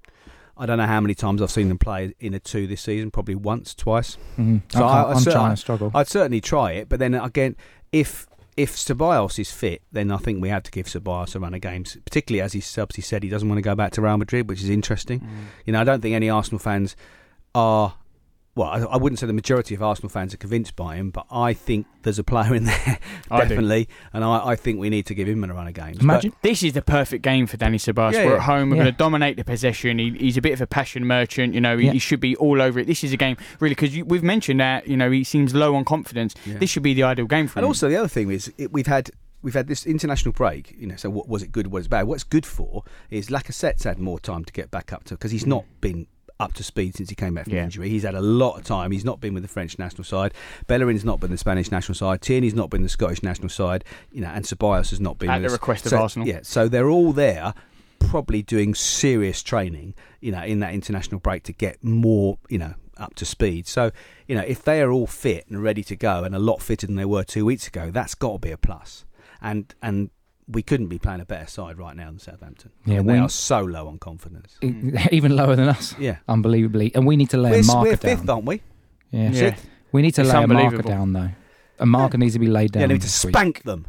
I 0.59 0.65
don't 0.67 0.79
know 0.79 0.87
how 0.87 1.01
many 1.01 1.15
times 1.15 1.43
I've 1.43 1.51
seen 1.51 1.69
them 1.69 1.79
play 1.79 2.15
in 2.19 2.33
a 2.35 2.39
two 2.41 2.67
this 2.67 2.81
season. 2.83 3.11
Probably 3.11 3.35
once, 3.35 3.75
twice. 3.75 4.17
Mhm. 4.39 4.63
So 4.73 4.85
I 4.85 4.89
I- 4.89 4.95
can't- 4.95 5.09
I 5.09 5.11
I'm 5.13 5.21
cer- 5.21 5.33
trying 5.33 5.51
to 5.51 5.57
struggle. 5.57 5.91
I'd 5.95 6.09
certainly 6.09 6.41
try 6.41 6.73
it, 6.73 6.89
but 6.89 6.99
then 6.99 7.15
again, 7.15 7.57
if 7.93 8.27
if 8.57 8.75
Ceballos 8.75 9.39
is 9.39 9.51
fit, 9.51 9.83
then 9.93 10.11
I 10.11 10.17
think 10.17 10.41
we 10.41 10.49
have 10.49 10.63
to 10.63 10.71
give 10.71 10.87
Ceballos 10.87 11.35
a 11.37 11.41
run 11.41 11.53
of 11.53 11.61
games. 11.61 11.99
Particularly 12.07 12.41
as 12.41 12.55
he 12.55 12.61
subs, 12.61 12.97
he 12.97 13.03
said 13.03 13.23
he 13.23 13.29
doesn't 13.29 13.47
want 13.47 13.59
to 13.59 13.63
go 13.63 13.75
back 13.75 13.93
to 13.93 14.01
Real 14.01 14.17
Madrid, 14.17 14.49
which 14.49 14.63
is 14.63 14.71
interesting. 14.71 15.21
Mm. 15.21 15.27
You 15.67 15.73
know, 15.75 15.81
I 15.83 15.85
don't 15.85 16.01
think 16.01 16.15
any 16.15 16.31
Arsenal 16.31 16.59
fans 16.59 16.97
are. 17.55 17.95
Well, 18.57 18.69
I, 18.69 18.79
I 18.79 18.97
wouldn't 18.97 19.19
say 19.19 19.27
the 19.27 19.35
majority 19.35 19.75
of 19.75 19.83
Arsenal 19.83 20.09
fans 20.09 20.33
are 20.33 20.39
convinced 20.39 20.77
by 20.77 20.97
him, 20.97 21.11
but 21.11 21.27
I 21.31 21.53
think 21.53 21.87
there's 22.03 22.19
a 22.19 22.25
player 22.25 22.55
in 22.55 22.65
there 22.65 22.99
I 23.31 23.41
definitely, 23.41 23.87
and 24.15 24.25
I, 24.25 24.49
I 24.49 24.57
think 24.57 24.81
we 24.81 24.89
need 24.89 25.05
to 25.07 25.15
give 25.15 25.29
him 25.29 25.45
a 25.45 25.53
run 25.53 25.69
of 25.69 25.75
games. 25.75 25.99
Imagine 26.01 26.33
This 26.41 26.63
is 26.63 26.73
the 26.73 26.81
perfect 26.81 27.23
game 27.23 27.47
for 27.47 27.59
Dani 27.59 27.75
Ceballos. 27.75 28.15
Yeah, 28.15 28.25
we're 28.25 28.31
yeah. 28.31 28.37
at 28.37 28.43
home. 28.43 28.71
We're 28.71 28.77
Yeah. 28.77 28.83
going 28.85 28.95
to 28.95 28.99
dominate 28.99 29.37
the 29.37 29.45
possession. 29.45 29.99
He, 29.99 30.11
he's 30.13 30.39
a 30.39 30.41
bit 30.41 30.55
of 30.55 30.63
a 30.63 30.67
passion 30.67 31.05
merchant. 31.05 31.53
You 31.53 31.61
know, 31.61 31.77
he, 31.77 31.87
Yeah. 31.87 31.93
he 31.93 31.99
should 31.99 32.21
be 32.21 32.35
all 32.37 32.63
over 32.63 32.81
it. 32.81 32.87
This 32.87 33.05
is 33.05 33.13
a 33.13 33.19
game 33.19 33.37
really 33.61 33.75
because 33.75 33.95
we've 34.07 34.23
mentioned 34.23 34.61
that. 34.61 34.89
You 34.89 34.97
know, 34.97 35.11
he 35.11 35.23
seems 35.23 35.55
low 35.55 35.75
on 35.75 35.85
confidence. 35.85 36.35
Yeah. 36.47 36.57
This 36.57 36.71
should 36.71 36.83
be 36.83 36.95
the 36.95 37.03
ideal 37.03 37.27
game 37.27 37.49
for 37.49 37.59
And 37.59 37.65
him. 37.65 37.67
And 37.67 37.67
also 37.67 37.91
the 37.91 37.97
other 37.97 38.09
thing 38.09 38.31
is 38.31 38.51
it, 38.57 38.73
we've 38.73 38.87
had 38.87 39.11
we've 39.43 39.55
had 39.55 39.69
this 39.69 39.85
international 39.85 40.33
break. 40.33 40.75
You 40.79 40.87
know, 40.87 40.97
so 40.97 41.11
what 41.11 41.29
was 41.29 41.43
it 41.43 41.53
good? 41.53 41.67
What 41.67 41.81
is 41.81 41.89
bad? 41.89 42.05
What's 42.05 42.25
good 42.25 42.47
for 42.47 42.85
is 43.11 43.29
Lacazette's 43.29 43.85
had 43.85 43.99
more 43.99 44.19
time 44.19 44.47
to 44.47 44.53
get 44.53 44.71
back 44.71 44.95
up 44.95 45.05
to 45.05 45.15
because 45.15 45.31
he's 45.31 45.45
mm. 45.45 45.49
not 45.49 45.65
been 45.83 46.07
up 46.39 46.53
to 46.55 46.63
speed 46.63 46.95
since 46.95 47.09
he 47.09 47.15
came 47.15 47.35
back 47.35 47.45
from 47.45 47.55
Yeah. 47.55 47.65
injury. 47.65 47.89
He's 47.89 48.03
had 48.03 48.15
a 48.15 48.21
lot 48.21 48.59
of 48.59 48.65
time. 48.65 48.91
He's 48.91 49.05
not 49.05 49.21
been 49.21 49.33
with 49.35 49.43
the 49.43 49.49
French 49.49 49.79
national 49.79 50.05
side. 50.05 50.35
Bellerin's 50.67 51.05
not 51.05 51.19
been 51.21 51.31
the 51.31 51.39
Spanish 51.39 51.71
national 51.71 51.95
side. 51.95 52.21
Tierney's 52.21 52.55
not 52.55 52.69
been 52.71 52.83
the 52.83 52.89
Scottish 52.89 53.23
national 53.23 53.49
side. 53.49 53.85
You 54.13 54.21
know, 54.21 54.29
and 54.29 54.45
Ceballos 54.45 54.91
has 54.91 55.01
not 55.01 55.19
been 55.19 55.31
At 55.31 55.37
with 55.37 55.43
the 55.43 55.47
us. 55.47 55.53
request 55.53 55.87
of 55.87 55.91
So- 55.91 55.99
Arsenal. 55.99 56.29
Yeah, 56.29 56.41
so 56.43 56.69
they're 56.69 56.91
all 56.91 57.13
there, 57.13 57.55
probably 57.99 58.43
doing 58.43 58.75
serious 58.75 59.43
training. 59.43 59.95
You 60.21 60.33
know, 60.33 60.43
in 60.43 60.61
that 60.61 60.75
international 60.75 61.21
break 61.21 61.43
to 61.45 61.53
get 61.53 61.83
more. 61.83 62.39
You 62.49 62.59
know. 62.59 62.75
Up 62.99 63.15
to 63.17 63.27
speed. 63.27 63.67
So, 63.67 63.91
you 64.27 64.35
know, 64.35 64.41
if 64.41 64.65
they 64.65 64.81
are 64.81 64.91
all 64.91 65.07
fit 65.07 65.45
and 65.51 65.63
ready 65.63 65.85
to 65.85 65.95
go 65.97 66.25
and 66.25 66.35
a 66.35 66.39
lot 66.39 66.63
fitter 66.63 66.87
than 66.87 66.97
they 66.97 67.05
were 67.05 67.25
two 67.25 67.45
weeks 67.45 67.67
ago, 67.69 67.91
that's 67.91 68.15
got 68.15 68.33
to 68.33 68.39
be 68.39 68.51
a 68.51 68.57
plus. 68.57 69.05
And 69.43 69.75
and 69.83 70.09
we 70.49 70.63
couldn't 70.63 70.87
be 70.87 70.99
playing 70.99 71.21
a 71.21 71.25
better 71.25 71.47
side 71.49 71.79
right 71.79 71.97
now 71.97 72.07
than 72.07 72.19
Southampton. 72.19 72.71
I 72.87 72.91
Yeah, 72.91 72.97
mean, 72.99 73.07
we- 73.07 73.19
are 73.19 73.29
so 73.29 73.61
low 73.63 73.89
on 73.89 73.99
confidence. 73.99 74.57
even 75.11 75.35
lower 75.35 75.57
than 75.57 75.69
us, 75.69 75.95
Yeah. 75.99 76.19
unbelievably. 76.29 76.93
And 76.95 77.07
we 77.07 77.17
need 77.17 77.31
to 77.31 77.37
lay 77.37 77.51
We're, 77.51 77.61
a 77.61 77.65
marker 77.65 77.81
we're 77.91 77.97
down. 77.97 78.17
fifth, 78.19 78.29
aren't 78.29 78.45
we? 78.47 78.63
Yeah. 79.11 79.31
Yeah. 79.31 79.57
we 79.93 80.03
need 80.03 80.15
to 80.15 80.23
It's 80.23 80.33
lay 80.33 80.43
a 80.45 80.47
marker 80.47 80.83
down 80.83 81.13
though. 81.13 81.31
A 81.79 81.87
marker 81.87 82.17
needs 82.19 82.35
to 82.35 82.39
be 82.39 82.47
laid 82.47 82.73
down. 82.73 82.83
Yeah, 82.83 82.87
they 82.89 82.95
need 82.95 83.01
to 83.03 83.07
this 83.07 83.25
week. 83.25 83.35
spank 83.35 83.63
them. 83.63 83.87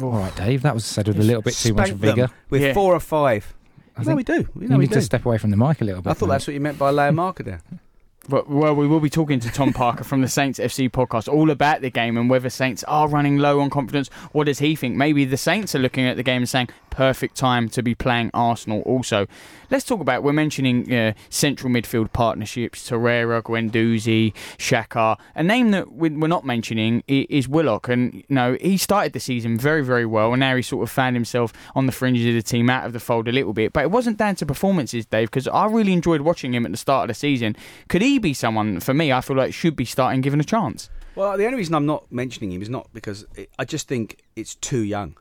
All 0.00 0.10
right, 0.10 0.34
Dave. 0.36 0.62
That 0.62 0.74
was 0.74 0.84
said 0.84 1.06
with 1.08 1.18
a 1.20 1.22
little 1.22 1.42
bit 1.42 1.54
too 1.54 1.74
much 1.74 1.90
vigour. 1.90 2.30
with 2.50 2.62
Yeah. 2.62 2.72
four 2.74 2.94
or 2.94 3.00
five. 3.00 3.54
I 3.96 4.00
no, 4.00 4.06
think 4.06 4.16
we 4.16 4.24
do. 4.24 4.48
We 4.54 4.66
you 4.66 4.72
we 4.72 4.78
need 4.84 4.88
do. 4.88 4.94
to 4.96 5.02
step 5.02 5.24
away 5.26 5.36
from 5.38 5.50
the 5.50 5.56
mic 5.56 5.80
a 5.82 5.84
little 5.84 6.00
bit. 6.02 6.10
I 6.10 6.14
thought 6.14 6.26
mate. 6.26 6.32
that's 6.34 6.46
what 6.46 6.54
you 6.54 6.60
meant 6.60 6.78
by 6.78 6.90
lay 6.90 7.08
a 7.08 7.12
marker 7.12 7.42
down. 7.42 7.60
Well, 8.28 8.76
we 8.76 8.86
will 8.86 9.00
be 9.00 9.10
talking 9.10 9.40
to 9.40 9.50
Tom 9.50 9.72
Parker 9.72 10.04
from 10.04 10.22
the 10.22 10.28
Saints 10.28 10.60
FC 10.60 10.88
podcast 10.88 11.26
all 11.32 11.50
about 11.50 11.80
the 11.80 11.90
game 11.90 12.16
and 12.16 12.30
whether 12.30 12.48
Saints 12.50 12.84
are 12.84 13.08
running 13.08 13.38
low 13.38 13.58
on 13.58 13.68
confidence. 13.68 14.08
What 14.30 14.44
does 14.44 14.60
he 14.60 14.76
think? 14.76 14.94
Maybe 14.94 15.24
the 15.24 15.36
Saints 15.36 15.74
are 15.74 15.80
looking 15.80 16.06
at 16.06 16.16
the 16.16 16.22
game 16.22 16.42
and 16.42 16.48
saying, 16.48 16.68
perfect 16.92 17.34
time 17.36 17.68
to 17.70 17.82
be 17.82 17.94
playing 17.94 18.30
Arsenal 18.34 18.82
also. 18.82 19.26
Let's 19.70 19.84
talk 19.84 20.00
about, 20.00 20.22
we're 20.22 20.32
mentioning 20.34 20.92
uh, 20.92 21.14
central 21.30 21.72
midfield 21.72 22.12
partnerships, 22.12 22.88
Torreira, 22.88 23.42
Guendouzi, 23.42 24.34
Xhaka. 24.58 25.18
A 25.34 25.42
name 25.42 25.70
that 25.72 25.90
we- 25.92 26.10
we're 26.10 26.28
not 26.28 26.44
mentioning 26.44 27.02
is 27.08 27.48
Willock. 27.48 27.88
And, 27.88 28.14
you 28.14 28.24
know, 28.28 28.56
he 28.60 28.76
started 28.76 29.14
the 29.14 29.20
season 29.20 29.58
very, 29.58 29.82
very 29.82 30.04
well 30.06 30.32
and 30.34 30.40
now 30.40 30.54
he 30.54 30.62
sort 30.62 30.82
of 30.82 30.90
found 30.90 31.16
himself 31.16 31.52
on 31.74 31.86
the 31.86 31.92
fringes 31.92 32.26
of 32.26 32.34
the 32.34 32.42
team, 32.42 32.68
out 32.68 32.84
of 32.84 32.92
the 32.92 33.00
fold 33.00 33.26
a 33.26 33.32
little 33.32 33.54
bit. 33.54 33.72
But 33.72 33.84
it 33.84 33.90
wasn't 33.90 34.18
down 34.18 34.34
to 34.36 34.46
performances, 34.46 35.06
Dave, 35.06 35.30
because 35.30 35.48
I 35.48 35.66
really 35.66 35.94
enjoyed 35.94 36.20
watching 36.20 36.54
him 36.54 36.66
at 36.66 36.70
the 36.72 36.78
start 36.78 37.04
of 37.04 37.08
the 37.08 37.14
season. 37.18 37.56
Could 37.88 38.02
he 38.02 38.18
be 38.18 38.34
someone, 38.34 38.80
for 38.80 38.92
me, 38.92 39.10
I 39.12 39.22
feel 39.22 39.36
like 39.36 39.54
should 39.54 39.74
be 39.76 39.86
starting 39.86 40.20
given 40.20 40.38
a 40.40 40.44
chance? 40.44 40.90
Well, 41.14 41.36
the 41.36 41.44
only 41.46 41.58
reason 41.58 41.74
I'm 41.74 41.86
not 41.86 42.10
mentioning 42.10 42.52
him 42.52 42.62
is 42.62 42.70
not 42.70 42.88
because 42.92 43.26
it, 43.34 43.50
I 43.58 43.64
just 43.64 43.88
think 43.88 44.18
it's 44.36 44.54
too 44.54 44.80
young. 44.82 45.16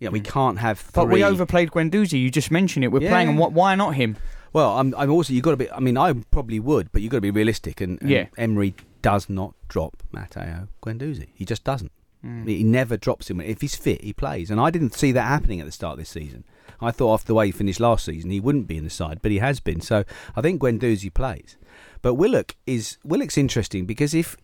Yeah, 0.00 0.08
we 0.08 0.20
Mm. 0.20 0.24
can't 0.24 0.58
have 0.58 0.78
three. 0.80 0.92
But 1.04 1.08
we 1.10 1.22
overplayed 1.22 1.70
Guendouzi. 1.70 2.20
You 2.20 2.30
just 2.30 2.50
mentioned 2.50 2.84
it. 2.84 2.88
We're 2.88 3.02
Yeah. 3.02 3.10
playing 3.10 3.28
him. 3.28 3.36
Wh- 3.36 3.52
Why 3.54 3.74
not 3.76 3.94
him? 3.94 4.16
Well, 4.52 4.78
I'm, 4.78 4.94
I'm 4.96 5.10
also 5.10 5.32
you've 5.32 5.44
got 5.44 5.52
to 5.52 5.56
be. 5.56 5.70
I 5.70 5.78
mean, 5.78 5.96
I 5.96 6.12
probably 6.32 6.58
would, 6.58 6.90
but 6.90 7.02
you've 7.02 7.10
got 7.12 7.18
to 7.18 7.20
be 7.22 7.30
realistic. 7.30 7.80
And, 7.80 8.00
and 8.00 8.10
Yeah. 8.10 8.26
Emery 8.36 8.74
does 9.02 9.28
not 9.28 9.54
drop 9.68 10.02
Matteo 10.10 10.68
Guendouzi. 10.82 11.28
He 11.34 11.44
just 11.44 11.62
doesn't. 11.64 11.92
Mm. 12.26 12.48
He 12.48 12.64
never 12.64 12.96
drops 12.96 13.30
him. 13.30 13.40
If 13.40 13.60
he's 13.60 13.76
fit, 13.76 14.02
he 14.02 14.12
plays. 14.12 14.50
And 14.50 14.60
I 14.60 14.70
didn't 14.70 14.94
see 14.94 15.12
that 15.12 15.22
happening 15.28 15.60
at 15.60 15.66
the 15.66 15.72
start 15.72 15.92
of 15.92 15.98
this 16.00 16.08
season. 16.10 16.44
I 16.82 16.90
thought 16.90 17.14
after 17.14 17.26
the 17.28 17.34
way 17.34 17.46
he 17.46 17.52
finished 17.52 17.78
last 17.80 18.04
season, 18.06 18.30
he 18.30 18.40
wouldn't 18.40 18.66
be 18.66 18.76
in 18.76 18.84
the 18.84 18.90
side, 18.90 19.20
but 19.22 19.30
he 19.30 19.38
has 19.38 19.60
been. 19.60 19.80
So 19.80 20.04
I 20.34 20.40
think 20.40 20.60
Guendouzi 20.60 21.12
plays. 21.12 21.56
But 22.02 22.14
Willock 22.14 22.56
is 22.66 22.96
Willock's 23.04 23.36
interesting 23.38 23.84
because 23.86 24.14
if 24.14 24.36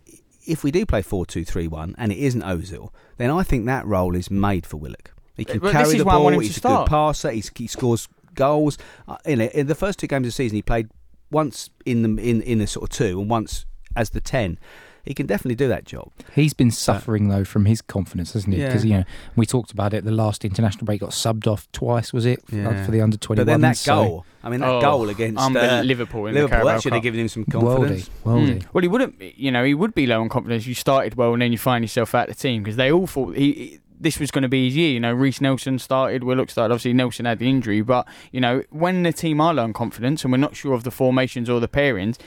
if 0.46 0.62
we 0.62 0.70
do 0.70 0.86
play 0.86 1.02
four 1.02 1.24
two 1.26 1.44
three 1.44 1.66
one 1.66 1.94
and 1.98 2.12
it 2.12 2.18
isn't 2.18 2.42
Ozil, 2.42 2.90
then 3.16 3.30
I 3.30 3.42
think 3.42 3.64
that 3.66 3.86
role 3.86 4.14
is 4.14 4.30
made 4.30 4.66
for 4.66 4.76
Willock. 4.76 5.12
He 5.36 5.44
can 5.44 5.58
But 5.58 5.66
this 5.66 5.72
carry 5.72 5.88
is 5.92 5.98
the 5.98 6.04
why 6.04 6.14
I 6.14 6.16
want 6.16 6.34
ball. 6.34 6.40
him 6.40 6.40
to 6.40 6.46
He's 6.46 6.56
a 6.56 6.60
start. 6.60 6.86
good 6.86 6.90
passer. 6.90 7.30
He's, 7.30 7.50
he 7.54 7.66
scores 7.66 8.08
goals. 8.34 8.78
Uh, 9.06 9.16
in, 9.24 9.40
it, 9.40 9.52
in 9.52 9.66
the 9.66 9.74
first 9.74 9.98
two 9.98 10.06
games 10.06 10.26
of 10.26 10.28
the 10.28 10.32
season, 10.32 10.56
he 10.56 10.62
played 10.62 10.88
once 11.30 11.70
in 11.84 12.02
the 12.02 12.22
in 12.22 12.40
in 12.42 12.58
the 12.58 12.66
sort 12.66 12.84
of 12.90 12.96
two 12.96 13.20
and 13.20 13.28
once 13.28 13.66
as 13.96 14.10
the 14.10 14.20
ten. 14.20 14.58
He 15.04 15.14
can 15.14 15.26
definitely 15.26 15.54
do 15.54 15.68
that 15.68 15.84
job. 15.84 16.10
He's 16.34 16.52
been 16.52 16.72
suffering 16.72 17.28
though 17.28 17.44
from 17.44 17.66
his 17.66 17.80
confidence, 17.80 18.32
hasn't 18.32 18.54
he? 18.54 18.60
Yeah. 18.60 18.66
Because 18.68 18.84
you 18.84 18.90
know 18.98 19.04
we 19.36 19.46
talked 19.46 19.70
about 19.70 19.94
it. 19.94 20.04
The 20.04 20.10
last 20.10 20.44
international 20.44 20.84
break 20.84 21.00
got 21.00 21.10
subbed 21.10 21.46
off 21.46 21.70
twice, 21.70 22.12
was 22.12 22.26
it? 22.26 22.42
Yeah. 22.50 22.70
Uh, 22.70 22.84
For 22.84 22.90
the 22.90 23.00
under 23.02 23.16
twenty 23.16 23.40
But 23.40 23.46
then 23.46 23.60
that 23.60 23.80
goal, 23.86 24.26
I 24.42 24.50
mean, 24.50 24.60
that 24.60 24.68
Oh, 24.68 24.80
goal 24.80 25.08
against 25.08 25.40
um, 25.40 25.56
uh, 25.56 25.82
Liverpool 25.82 26.26
in 26.26 26.34
Liverpool, 26.34 26.50
Carabao 26.56 26.72
that 26.72 26.82
should 26.82 26.92
have 26.92 27.02
given 27.02 27.20
him 27.20 27.28
some 27.28 27.44
Worldy, 27.44 27.60
confidence. 27.76 28.10
worldy. 28.24 28.58
Mm. 28.62 28.66
Well, 28.72 28.82
he 28.82 28.88
wouldn't. 28.88 29.38
You 29.38 29.52
know, 29.52 29.64
he 29.64 29.74
would 29.74 29.94
be 29.94 30.06
low 30.08 30.20
on 30.20 30.28
confidence. 30.28 30.66
You 30.66 30.74
started 30.74 31.14
well, 31.14 31.32
and 31.34 31.40
then 31.42 31.52
you 31.52 31.58
find 31.58 31.84
yourself 31.84 32.12
out 32.14 32.28
of 32.28 32.34
the 32.36 32.42
team 32.42 32.64
because 32.64 32.76
they 32.76 32.90
all 32.90 33.06
thought 33.06 33.36
he. 33.36 33.78
He- 33.96 34.00
this 34.00 34.18
was 34.18 34.30
going 34.30 34.42
to 34.42 34.48
be 34.48 34.66
his 34.66 34.76
year. 34.76 34.90
You 34.90 35.00
know, 35.00 35.12
Reiss 35.12 35.40
Nelson 35.40 35.78
started, 35.78 36.24
Willock 36.24 36.50
started. 36.50 36.72
Obviously, 36.72 36.92
Nelson 36.92 37.24
had 37.26 37.38
the 37.38 37.48
injury, 37.48 37.80
but 37.82 38.06
you 38.32 38.40
know, 38.40 38.62
when 38.70 39.02
the 39.02 39.12
team 39.12 39.40
are 39.40 39.54
low 39.54 39.64
on 39.64 39.72
confidence 39.72 40.22
and 40.24 40.32
we're 40.32 40.38
not 40.38 40.56
sure 40.56 40.74
of 40.74 40.84
the 40.84 40.90
formations 40.90 41.48
or 41.50 41.60
the 41.60 41.68
pairings, 41.68 42.18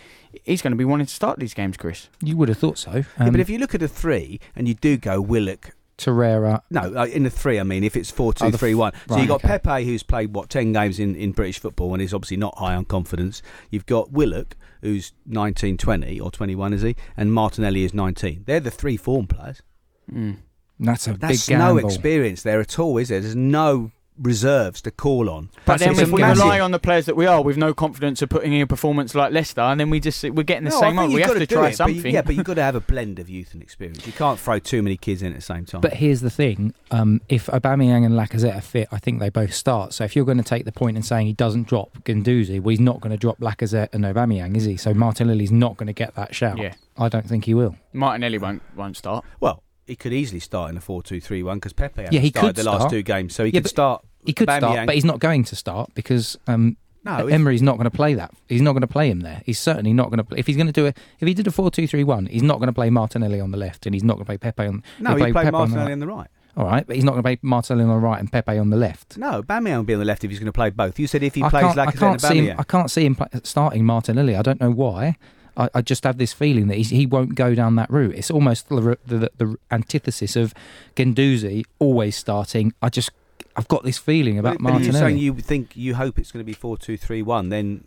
he's 0.44 0.62
going 0.62 0.72
to 0.72 0.78
be 0.78 0.86
wanting 0.86 1.08
to 1.08 1.14
start 1.14 1.40
these 1.40 1.54
games, 1.54 1.78
Chris. 1.78 2.10
You 2.24 2.38
would 2.38 2.50
have 2.50 2.58
thought 2.58 2.78
so. 2.78 2.92
Yeah, 2.92 3.04
Um, 3.26 3.32
but 3.32 3.40
if 3.40 3.50
you 3.50 3.58
look 3.58 3.74
at 3.76 3.82
a 3.82 3.88
three 3.88 4.40
and 4.56 4.68
you 4.68 4.74
do 4.74 4.98
go 4.98 5.20
Willock, 5.22 5.72
Torreira, 5.98 6.62
no, 6.72 6.94
uh, 6.96 7.06
in 7.08 7.24
the 7.24 7.30
three, 7.30 7.60
I 7.60 7.64
mean, 7.64 7.84
if 7.84 7.98
it's 7.98 8.10
four 8.10 8.34
two 8.34 8.46
Oh, 8.46 8.50
the 8.50 8.58
three 8.58 8.74
one, 8.74 8.94
so 9.08 9.16
right, 9.16 9.20
you've 9.20 9.28
got 9.28 9.44
okay. 9.44 9.60
Pepe 9.60 9.86
who's 9.86 10.02
played 10.02 10.34
what 10.34 10.50
ten 10.50 10.72
games 10.72 10.98
in, 10.98 11.14
in 11.16 11.34
British 11.34 11.60
football 11.60 11.94
and 11.94 12.02
is 12.02 12.14
obviously 12.14 12.38
not 12.38 12.58
high 12.58 12.74
on 12.74 12.86
confidence. 12.86 13.42
You've 13.70 13.86
got 13.86 14.10
Willock 14.12 14.56
who's 14.82 15.12
19, 15.26 15.78
20 15.78 16.20
or 16.22 16.32
twenty 16.32 16.56
one, 16.56 16.72
is 16.72 16.84
he? 16.84 16.96
And 17.18 17.34
Martinelli 17.34 17.84
is 17.84 17.94
nineteen. 17.94 18.44
They're 18.46 18.62
the 18.62 18.72
three 18.72 18.96
form 18.96 19.28
players. 19.28 19.62
Mm. 20.10 20.38
That's 20.80 21.08
a 21.08 21.14
That's 21.14 21.46
big 21.48 21.58
gamble. 21.58 21.74
There's 21.76 21.84
no 21.84 21.88
experience 21.90 22.44
there 22.44 22.60
at 22.60 22.80
all, 22.80 22.98
is 22.98 23.10
there? 23.10 23.20
There's 23.20 23.36
no 23.36 23.92
reserves 24.22 24.82
to 24.82 24.92
call 24.92 25.30
on. 25.30 25.48
But 25.66 25.80
That's 25.80 25.96
then 25.96 26.04
if 26.08 26.12
we 26.12 26.20
gamble. 26.20 26.44
rely 26.44 26.60
on 26.60 26.72
the 26.72 26.80
players 26.80 27.06
that 27.06 27.16
we 27.16 27.26
are 27.26 27.42
with 27.42 27.56
no 27.56 27.74
confidence 27.74 28.22
of 28.22 28.28
putting 28.28 28.52
in 28.52 28.62
a 28.62 28.68
performance 28.68 29.16
like 29.16 29.32
Leicester, 29.32 29.62
and 29.62 29.80
then 29.80 29.90
we 29.90 30.02
just 30.02 30.22
we're 30.24 30.44
getting 30.44 30.66
the 30.66 30.72
No, 30.72 30.78
I 30.78 30.80
same 30.82 30.90
think 30.92 31.00
old. 31.02 31.12
you've 31.12 31.16
We 31.16 31.22
have 31.22 31.32
got 31.34 31.40
to 31.40 31.48
try 31.48 31.62
it, 31.62 31.64
but 31.78 31.88
you- 31.88 31.94
something. 31.96 32.14
yeah, 32.14 32.22
but 32.22 32.36
you've 32.36 32.44
got 32.46 32.56
to 32.56 32.62
have 32.64 32.76
a 32.76 32.82
blend 32.82 33.20
of 33.20 33.30
youth 33.30 33.54
and 33.54 33.62
experience. 33.64 34.06
You 34.06 34.12
can't 34.12 34.38
throw 34.38 34.60
too 34.60 34.82
many 34.82 34.98
kids 34.98 35.22
in 35.22 35.30
at 35.32 35.36
the 35.38 35.42
same 35.42 35.64
time. 35.64 35.80
But 35.80 35.94
here's 35.94 36.20
the 36.20 36.30
thing: 36.30 36.74
um, 36.92 37.22
if 37.30 37.46
Aubameyang 37.48 38.06
and 38.06 38.14
Lacazette 38.14 38.58
are 38.58 38.62
fit, 38.62 38.90
I 38.92 38.98
think 39.00 39.22
they 39.22 39.30
both 39.30 39.54
start. 39.54 39.94
So 39.94 40.04
if 40.04 40.18
you're 40.18 40.26
going 40.26 40.38
to 40.38 40.44
take 40.44 40.66
the 40.66 40.74
point 40.74 40.98
in 40.98 41.04
saying 41.04 41.28
he 41.28 41.34
doesn't 41.34 41.68
drop 41.68 41.98
Guendouzi, 42.04 42.60
well, 42.62 42.72
he's 42.72 42.80
not 42.82 43.00
going 43.00 43.12
to 43.12 43.18
drop 43.18 43.40
Lacazette 43.40 43.94
and 43.94 44.04
Aubameyang, 44.04 44.58
is 44.58 44.66
he? 44.66 44.76
So 44.76 44.94
Martinelli's 44.94 45.52
not 45.52 45.78
going 45.78 45.88
to 45.88 45.94
get 45.94 46.16
that 46.16 46.36
shout. 46.36 46.58
Yeah. 46.58 46.74
I 46.98 47.08
don't 47.08 47.26
think 47.26 47.46
he 47.46 47.54
will. 47.54 47.78
Martinelli 47.94 48.38
won't 48.38 48.62
won't 48.76 48.98
start. 48.98 49.24
Well, 49.40 49.64
he 49.90 49.96
could 49.96 50.14
easily 50.14 50.40
start 50.40 50.72
in 50.72 50.78
a 50.78 50.82
4 50.82 51.04
2 51.04 51.20
3 51.20 51.44
1 51.44 51.58
because 51.58 51.74
Pepe 51.74 52.02
hasn't 52.02 52.14
Yeah, 52.14 52.22
he 52.22 52.30
started 52.30 52.56
could 52.56 52.64
the 52.64 52.70
last 52.70 52.82
start. 52.82 52.92
two 52.92 53.02
games. 53.04 53.36
So 53.36 53.44
he 53.44 53.52
Yeah, 53.52 53.60
could 53.62 53.70
start. 53.70 54.06
He 54.26 54.34
could 54.34 54.50
start, 54.50 54.86
but 54.86 54.96
he's 54.96 55.06
not 55.06 55.20
going 55.20 55.44
to 55.46 55.56
start 55.56 55.92
because 55.96 56.38
um, 56.48 56.78
No, 57.04 57.28
Emery's 57.28 57.62
not 57.62 57.78
going 57.78 57.90
to 57.90 57.96
play 57.96 58.14
that. 58.14 58.32
He's 58.48 58.62
not 58.62 58.74
going 58.74 58.82
to 58.82 58.88
play 58.88 59.10
him 59.10 59.22
there. 59.22 59.42
He's 59.46 59.60
certainly 59.60 59.94
not 59.94 60.10
going 60.10 60.18
to. 60.18 60.24
play 60.24 60.40
If 60.40 60.48
he's 60.48 60.58
going 60.58 60.68
to 60.68 60.74
do 60.74 60.86
it, 60.86 60.98
if 61.20 61.28
he 61.28 61.34
did 61.34 61.48
a 61.48 61.52
four-two-three-one, 61.52 62.26
he's 62.28 62.44
not 62.44 62.60
going 62.60 62.68
to 62.68 62.74
play 62.74 62.90
Martinelli 62.90 63.40
on 63.40 63.52
the 63.52 63.58
left, 63.58 63.86
and 63.86 63.96
he's 63.96 64.04
not 64.04 64.16
going 64.16 64.26
to 64.26 64.30
play 64.30 64.38
Pepe 64.38 64.68
on. 64.68 64.84
No, 65.00 65.16
play 65.16 65.32
played 65.32 65.46
Pepe 65.46 65.48
on 65.48 65.52
the 65.54 65.58
Martinelli 65.60 65.86
right. 65.86 65.92
on 65.94 66.00
the 66.00 66.08
right. 66.08 66.28
All 66.58 66.66
right, 66.66 66.86
but 66.86 66.96
he's 66.98 67.06
not 67.06 67.12
going 67.12 67.24
to 67.24 67.28
play 67.28 67.40
Martinelli 67.42 67.84
on 67.84 67.90
the 67.90 68.06
right 68.06 68.20
and 68.20 68.30
Pepe 68.30 68.58
on 68.58 68.70
the 68.70 68.76
left. 68.78 69.18
No, 69.18 69.42
Aubameyang 69.42 69.78
will 69.78 69.84
be 69.84 69.94
on 69.94 70.00
the 70.00 70.06
left 70.06 70.26
if 70.26 70.30
he's 70.30 70.40
going 70.40 70.48
to 70.48 70.52
play 70.52 70.70
both. 70.70 71.00
You 71.00 71.08
said 71.08 71.24
if 71.24 71.36
he 71.36 71.44
I 71.44 71.50
plays 71.50 71.74
can't, 71.74 71.80
I 71.80 71.92
can't 71.92 72.22
see 72.22 72.48
him. 72.48 72.60
I 72.60 72.64
can't 72.64 72.92
see 72.92 73.06
him 73.06 73.18
starting 73.44 73.86
Martinelli. 73.86 74.36
I 74.36 74.42
don't 74.42 74.60
know 74.60 74.72
why. 74.72 75.16
I, 75.60 75.70
I 75.76 75.82
just 75.82 76.06
have 76.06 76.18
this 76.18 76.32
feeling 76.32 76.68
that 76.70 76.78
he's, 76.78 76.90
he 76.90 77.06
won't 77.06 77.36
go 77.36 77.54
down 77.54 77.76
that 77.76 77.92
route. 77.92 78.16
It's 78.16 78.32
almost 78.32 78.70
the, 78.70 78.98
the, 79.06 79.30
the 79.38 79.58
antithesis 79.70 80.36
of 80.36 80.54
Guendouzi 80.96 81.66
always 81.78 82.16
starting. 82.16 82.74
I 82.82 82.90
just 82.90 83.12
I've 83.56 83.68
got 83.68 83.84
this 83.84 83.98
feeling 83.98 84.40
about 84.40 84.60
But, 84.60 84.64
but 84.64 84.82
if 84.82 84.84
you're 84.86 84.94
saying 84.94 85.18
you 85.18 85.34
think 85.36 85.76
you 85.76 85.96
hope 85.96 86.18
it's 86.18 86.32
going 86.32 86.40
to 86.40 86.46
be 86.46 86.54
4 86.54 86.78
2 86.78 86.96
3 86.96 87.22
1, 87.22 87.50
then 87.50 87.84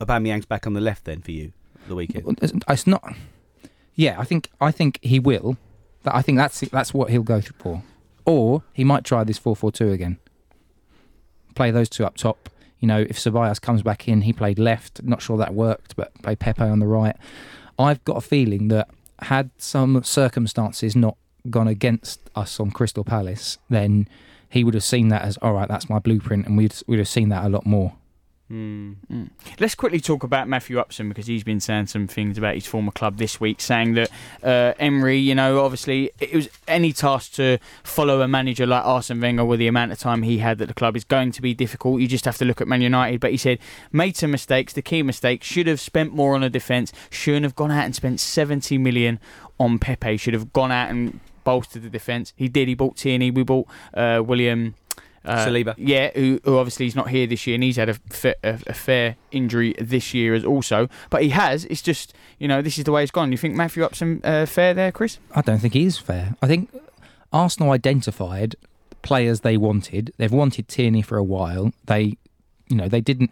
Aubameyang's 0.00 0.46
back 0.46 0.66
on 0.66 0.74
the 0.74 0.80
left 0.80 1.04
then 1.04 1.22
for 1.22 1.30
you 1.30 1.52
the 1.86 1.94
weekend. 1.94 2.38
It's, 2.42 2.86
not. 2.86 3.14
Yeah, 3.94 4.18
I 4.18 4.24
think 4.24 4.50
I 4.60 4.72
think 4.72 4.98
he 5.02 5.20
will. 5.20 5.56
I 6.04 6.22
think 6.22 6.36
that's 6.36 6.60
that's 6.60 6.92
what 6.92 7.10
he'll 7.10 7.22
go 7.22 7.40
through 7.40 7.56
for. 7.58 7.82
Or 8.24 8.62
he 8.72 8.82
might 8.82 9.04
try 9.04 9.22
this 9.22 9.38
four 9.38 9.54
four 9.54 9.70
two 9.70 9.92
again. 9.92 10.18
Play 11.54 11.70
those 11.70 11.88
two 11.88 12.04
up 12.04 12.16
top. 12.16 12.48
You 12.82 12.88
know, 12.88 13.00
if 13.00 13.16
Ceballos 13.16 13.60
comes 13.60 13.82
back 13.82 14.08
in, 14.08 14.22
he 14.22 14.34
played 14.34 14.58
left. 14.58 15.02
Not 15.02 15.22
sure 15.22 15.38
that 15.38 15.54
worked, 15.54 15.96
but 15.96 16.12
play 16.22 16.36
Pepe 16.36 16.62
on 16.64 16.80
the 16.80 16.86
right. 16.86 17.16
I've 17.78 18.04
got 18.04 18.18
a 18.18 18.20
feeling 18.20 18.68
that 18.68 18.90
had 19.20 19.50
some 19.56 20.02
circumstances 20.02 20.94
not 20.94 21.16
gone 21.48 21.68
against 21.68 22.20
us 22.34 22.60
on 22.60 22.70
Crystal 22.70 23.04
Palace, 23.04 23.58
then 23.70 24.08
he 24.48 24.64
would 24.64 24.74
have 24.74 24.84
seen 24.84 25.08
that 25.08 25.22
as 25.22 25.38
all 25.38 25.54
right. 25.54 25.68
That's 25.68 25.88
my 25.88 25.98
blueprint, 25.98 26.46
and 26.46 26.56
we'd 26.56 26.74
we'd 26.86 26.98
have 26.98 27.08
seen 27.08 27.28
that 27.30 27.44
a 27.44 27.48
lot 27.48 27.64
more. 27.64 27.94
Hmm. 28.52 28.92
Mm. 29.10 29.30
Let's 29.60 29.74
quickly 29.74 29.98
talk 29.98 30.22
about 30.22 30.46
Matthew 30.46 30.78
Upson 30.78 31.08
because 31.08 31.26
he's 31.26 31.42
been 31.42 31.58
saying 31.58 31.86
some 31.86 32.06
things 32.06 32.36
about 32.36 32.54
his 32.54 32.66
former 32.66 32.92
club 32.92 33.16
this 33.16 33.40
week, 33.40 33.62
saying 33.62 33.94
that 33.94 34.10
uh, 34.42 34.74
Emery, 34.78 35.16
you 35.16 35.34
know, 35.34 35.64
obviously 35.64 36.10
it 36.20 36.34
was 36.34 36.50
any 36.68 36.92
task 36.92 37.32
to 37.36 37.56
follow 37.82 38.20
a 38.20 38.28
manager 38.28 38.66
like 38.66 38.84
Arsene 38.84 39.22
Wenger 39.22 39.46
with 39.46 39.58
the 39.58 39.68
amount 39.68 39.92
of 39.92 39.98
time 39.98 40.22
he 40.22 40.36
had 40.36 40.60
at 40.60 40.68
the 40.68 40.74
club 40.74 40.96
is 40.96 41.04
going 41.04 41.32
to 41.32 41.40
be 41.40 41.54
difficult. 41.54 42.02
You 42.02 42.06
just 42.06 42.26
have 42.26 42.36
to 42.36 42.44
look 42.44 42.60
at 42.60 42.68
Man 42.68 42.82
United. 42.82 43.20
But 43.20 43.30
he 43.30 43.38
said 43.38 43.58
made 43.90 44.18
some 44.18 44.30
mistakes. 44.30 44.74
The 44.74 44.82
key 44.82 45.02
mistakes 45.02 45.46
should 45.46 45.66
have 45.66 45.80
spent 45.80 46.12
more 46.12 46.34
on 46.34 46.42
a 46.42 46.50
defence. 46.50 46.92
Shouldn't 47.08 47.44
have 47.44 47.56
gone 47.56 47.70
out 47.70 47.86
and 47.86 47.96
spent 47.96 48.20
70 48.20 48.76
million 48.76 49.18
on 49.58 49.78
Pepe. 49.78 50.18
Should 50.18 50.34
have 50.34 50.52
gone 50.52 50.70
out 50.70 50.90
and 50.90 51.20
bolstered 51.44 51.84
the 51.84 51.90
defence. 51.90 52.32
He 52.36 52.48
did. 52.48 52.68
He 52.68 52.74
bought 52.74 52.96
Tierney. 52.96 53.30
We 53.30 53.44
bought 53.44 53.66
uh, 53.94 54.22
William. 54.22 54.74
Uh, 55.24 55.46
Saliba. 55.46 55.74
Yeah, 55.76 56.10
who, 56.14 56.40
who 56.44 56.58
obviously 56.58 56.86
he's 56.86 56.96
not 56.96 57.10
here 57.10 57.26
this 57.26 57.46
year, 57.46 57.54
and 57.54 57.62
he's 57.62 57.76
had 57.76 57.88
a, 57.88 57.94
fa- 57.94 58.36
a, 58.42 58.58
a 58.66 58.74
fair 58.74 59.16
injury 59.30 59.74
this 59.78 60.12
year 60.12 60.34
as 60.34 60.44
also. 60.44 60.88
But 61.10 61.22
he 61.22 61.28
has. 61.30 61.64
It's 61.66 61.82
just 61.82 62.14
you 62.38 62.48
know 62.48 62.60
this 62.62 62.78
is 62.78 62.84
the 62.84 62.92
way 62.92 63.02
it's 63.02 63.12
gone. 63.12 63.30
You 63.30 63.38
think 63.38 63.54
Matthew 63.54 63.84
Upson 63.84 64.20
uh, 64.24 64.46
fair 64.46 64.74
there, 64.74 64.90
Chris? 64.92 65.18
I 65.34 65.40
don't 65.42 65.58
think 65.58 65.74
he 65.74 65.84
is 65.84 65.98
fair. 65.98 66.34
I 66.42 66.46
think 66.46 66.70
Arsenal 67.32 67.70
identified 67.70 68.56
players 69.02 69.40
they 69.40 69.56
wanted. 69.56 70.12
They've 70.16 70.32
wanted 70.32 70.68
Tierney 70.68 71.02
for 71.02 71.16
a 71.18 71.24
while. 71.24 71.72
They, 71.86 72.16
you 72.68 72.76
know, 72.76 72.88
they 72.88 73.00
didn't. 73.00 73.30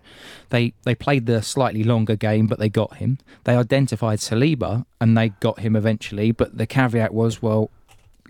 They 0.50 0.72
they 0.84 0.94
played 0.94 1.26
the 1.26 1.42
slightly 1.42 1.82
longer 1.84 2.16
game, 2.16 2.46
but 2.46 2.58
they 2.58 2.68
got 2.68 2.96
him. 2.96 3.18
They 3.44 3.56
identified 3.56 4.18
Saliba 4.18 4.84
and 5.00 5.16
they 5.16 5.30
got 5.40 5.60
him 5.60 5.76
eventually. 5.76 6.32
But 6.32 6.56
the 6.58 6.66
caveat 6.66 7.12
was, 7.14 7.42
well, 7.42 7.70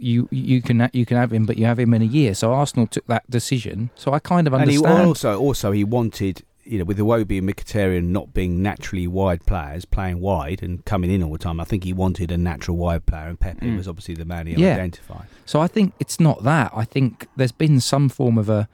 you 0.01 0.28
you 0.30 0.62
can 0.62 0.88
you 0.92 1.05
can 1.07 1.16
have 1.16 1.32
him, 1.32 1.46
but 1.46 1.57
you 1.59 1.66
have 1.66 1.78
him 1.78 1.92
in 1.94 2.03
a 2.03 2.07
year. 2.07 2.34
So 2.34 2.53
Arsenal 2.53 2.86
took 2.86 3.07
that 3.07 3.28
decision. 3.30 3.90
So 3.94 4.12
I 4.12 4.18
kind 4.18 4.46
of 4.46 4.53
And 4.55 4.70
he 4.70 4.76
understand. 4.78 5.07
also 5.09 5.38
also 5.38 5.72
he 5.72 5.84
wanted 5.84 6.42
you 6.64 6.78
know 6.78 6.84
with 6.84 6.98
Iwobi 6.98 7.38
and 7.38 7.48
Mkhitaryan 7.48 8.05
not 8.09 8.32
being 8.32 8.62
naturally 8.62 9.07
wide 9.07 9.44
players 9.46 9.84
playing 9.84 10.20
wide 10.20 10.62
and 10.62 10.84
coming 10.84 11.11
in 11.11 11.22
all 11.22 11.32
the 11.32 11.38
time. 11.38 11.59
I 11.61 11.64
think 11.64 11.84
he 11.84 11.92
wanted 11.92 12.30
a 12.30 12.38
natural 12.38 12.76
wide 12.76 13.07
player, 13.07 13.26
and 13.28 13.38
Pepe 13.38 13.66
Mm. 13.66 13.76
was 13.76 13.88
obviously 13.88 14.14
the 14.14 14.24
man 14.24 14.46
he 14.46 14.55
Yeah. 14.55 14.74
identified. 14.74 15.26
So 15.46 15.61
I 15.61 15.66
think 15.66 15.94
it's 15.98 16.18
not 16.20 16.44
that. 16.44 16.70
I 16.74 16.84
think 16.84 17.26
there's 17.36 17.53
been 17.53 17.80
some 17.80 18.09
form 18.09 18.38
of 18.38 18.48
a 18.48 18.68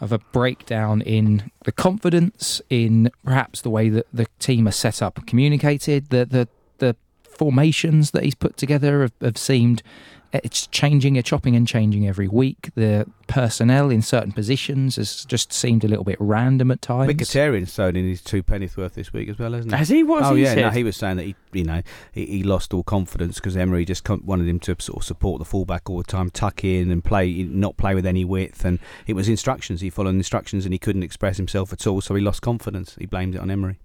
of 0.00 0.12
a 0.12 0.18
breakdown 0.32 1.02
in 1.02 1.50
the 1.66 1.72
confidence, 1.72 2.62
in 2.70 3.10
perhaps 3.22 3.60
the 3.60 3.68
way 3.68 3.90
that 3.90 4.06
the 4.14 4.26
team 4.38 4.66
are 4.66 4.72
set 4.72 5.02
up 5.02 5.18
and 5.18 5.26
communicated, 5.26 6.08
the 6.08 6.24
the 6.24 6.48
the 6.78 6.96
formations 7.22 8.10
that 8.12 8.22
he's 8.24 8.34
put 8.34 8.56
together 8.56 9.02
have, 9.02 9.12
have 9.20 9.36
seemed 9.38 9.82
it's 10.32 10.66
changing, 10.68 11.16
it's 11.16 11.28
chopping 11.28 11.56
and 11.56 11.66
changing 11.66 12.06
every 12.06 12.28
week. 12.28 12.70
The 12.74 13.06
personnel 13.26 13.90
in 13.90 14.02
certain 14.02 14.32
positions 14.32 14.96
has 14.96 15.24
just 15.24 15.52
seemed 15.52 15.84
a 15.84 15.88
little 15.88 16.04
bit 16.04 16.16
random 16.20 16.70
at 16.70 16.82
times. 16.82 17.12
Mkhitaryan's 17.12 17.74
thrown 17.74 17.96
in 17.96 18.08
his 18.08 18.22
two 18.22 18.42
pennies 18.42 18.76
worth 18.76 18.94
this 18.94 19.12
week 19.12 19.28
as 19.28 19.38
well, 19.38 19.52
hasn't 19.52 19.72
he? 19.72 19.78
Has 19.78 19.88
he? 19.88 20.02
What's 20.02 20.26
oh 20.26 20.34
he 20.34 20.42
yeah, 20.42 20.54
said? 20.54 20.62
no, 20.62 20.70
he 20.70 20.84
was 20.84 20.96
saying 20.96 21.16
that 21.16 21.24
he, 21.24 21.34
you 21.52 21.64
know, 21.64 21.82
he, 22.12 22.26
he 22.26 22.42
lost 22.42 22.72
all 22.72 22.82
confidence 22.82 23.36
because 23.36 23.56
Emery 23.56 23.84
just 23.84 24.08
wanted 24.08 24.48
him 24.48 24.60
to 24.60 24.76
sort 24.78 24.98
of 24.98 25.04
support 25.04 25.38
the 25.40 25.44
fullback 25.44 25.90
all 25.90 25.98
the 25.98 26.04
time, 26.04 26.30
tuck 26.30 26.64
in 26.64 26.90
and 26.90 27.04
play, 27.04 27.42
not 27.42 27.76
play 27.76 27.94
with 27.94 28.06
any 28.06 28.24
width, 28.24 28.64
and 28.64 28.78
it 29.06 29.14
was 29.14 29.28
instructions. 29.28 29.80
He 29.80 29.90
followed 29.90 30.10
instructions 30.10 30.64
and 30.64 30.72
he 30.72 30.78
couldn't 30.78 31.02
express 31.02 31.36
himself 31.36 31.72
at 31.72 31.86
all, 31.86 32.00
so 32.00 32.14
he 32.14 32.22
lost 32.22 32.42
confidence. 32.42 32.96
He 32.98 33.06
blamed 33.06 33.34
it 33.34 33.40
on 33.40 33.50
Emery. 33.50 33.78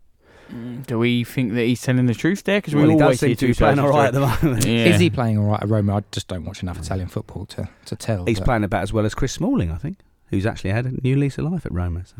Mm, 0.51 0.85
Do 0.85 0.99
we 0.99 1.23
think 1.23 1.53
that 1.53 1.63
he's 1.63 1.81
telling 1.81 2.05
the 2.05 2.13
truth 2.13 2.43
there? 2.43 2.59
Because 2.59 2.75
Well, 2.75 2.85
we 2.87 2.93
he 2.93 3.01
always 3.01 3.19
does 3.19 3.27
seem 3.27 3.35
to 3.35 3.47
be 3.47 3.53
two 3.53 3.57
playing 3.57 3.77
sides 3.77 3.79
all 3.79 3.99
of 3.99 4.13
the 4.13 4.19
right 4.21 4.33
at 4.33 4.41
the 4.41 4.47
moment. 4.47 4.65
Yeah. 4.65 4.85
Is 4.85 4.99
he 4.99 5.09
playing 5.09 5.37
all 5.37 5.45
right 5.45 5.61
at 5.61 5.69
Roma? 5.69 5.97
I 5.97 6.03
just 6.11 6.27
don't 6.27 6.45
watch 6.45 6.61
enough 6.61 6.77
Italian 6.79 7.07
football 7.07 7.45
to, 7.47 7.69
to 7.85 7.95
tell. 7.95 8.25
He's 8.25 8.39
but- 8.39 8.45
playing 8.45 8.63
about 8.63 8.83
as 8.83 8.93
well 8.93 9.05
as 9.05 9.15
Chris 9.15 9.33
Smalling, 9.33 9.71
I 9.71 9.77
think, 9.77 9.97
who's 10.27 10.45
actually 10.45 10.71
had 10.71 10.85
a 10.85 10.91
new 11.03 11.15
lease 11.15 11.37
of 11.37 11.45
life 11.45 11.65
at 11.65 11.73
Roma. 11.73 12.05
So. 12.05 12.15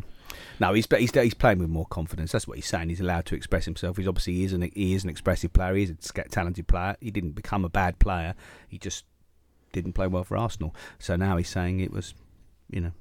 No, 0.59 0.73
he's, 0.73 0.88
he's 0.89 1.11
he's 1.11 1.34
playing 1.34 1.59
with 1.59 1.69
more 1.69 1.86
confidence. 1.86 2.32
That's 2.32 2.47
what 2.47 2.57
he's 2.57 2.65
saying. 2.67 2.89
He's 2.89 3.01
allowed 3.01 3.26
to 3.26 3.36
express 3.36 3.65
himself. 3.65 3.97
He's 3.97 4.07
obviously 4.07 4.36
he 4.36 4.43
is 4.45 4.53
an 4.53 4.61
he 4.73 4.93
is 4.93 5.03
an 5.03 5.09
expressive 5.09 5.51
player. 5.53 5.76
He's 5.76 5.89
a 5.89 5.95
talented 6.30 6.67
player. 6.67 6.95
He 7.01 7.11
didn't 7.11 7.32
become 7.32 7.65
a 7.65 7.69
bad 7.69 7.99
player. 7.99 8.36
He 8.67 8.78
just 8.78 9.03
didn't 9.73 9.93
play 9.93 10.07
well 10.07 10.23
for 10.23 10.38
Arsenal. 10.38 10.73
So 10.97 11.15
now 11.17 11.36
he's 11.38 11.49
saying 11.49 11.82
it 11.82 11.91
was, 11.91 12.13
you 12.69 12.80
know, 12.80 12.91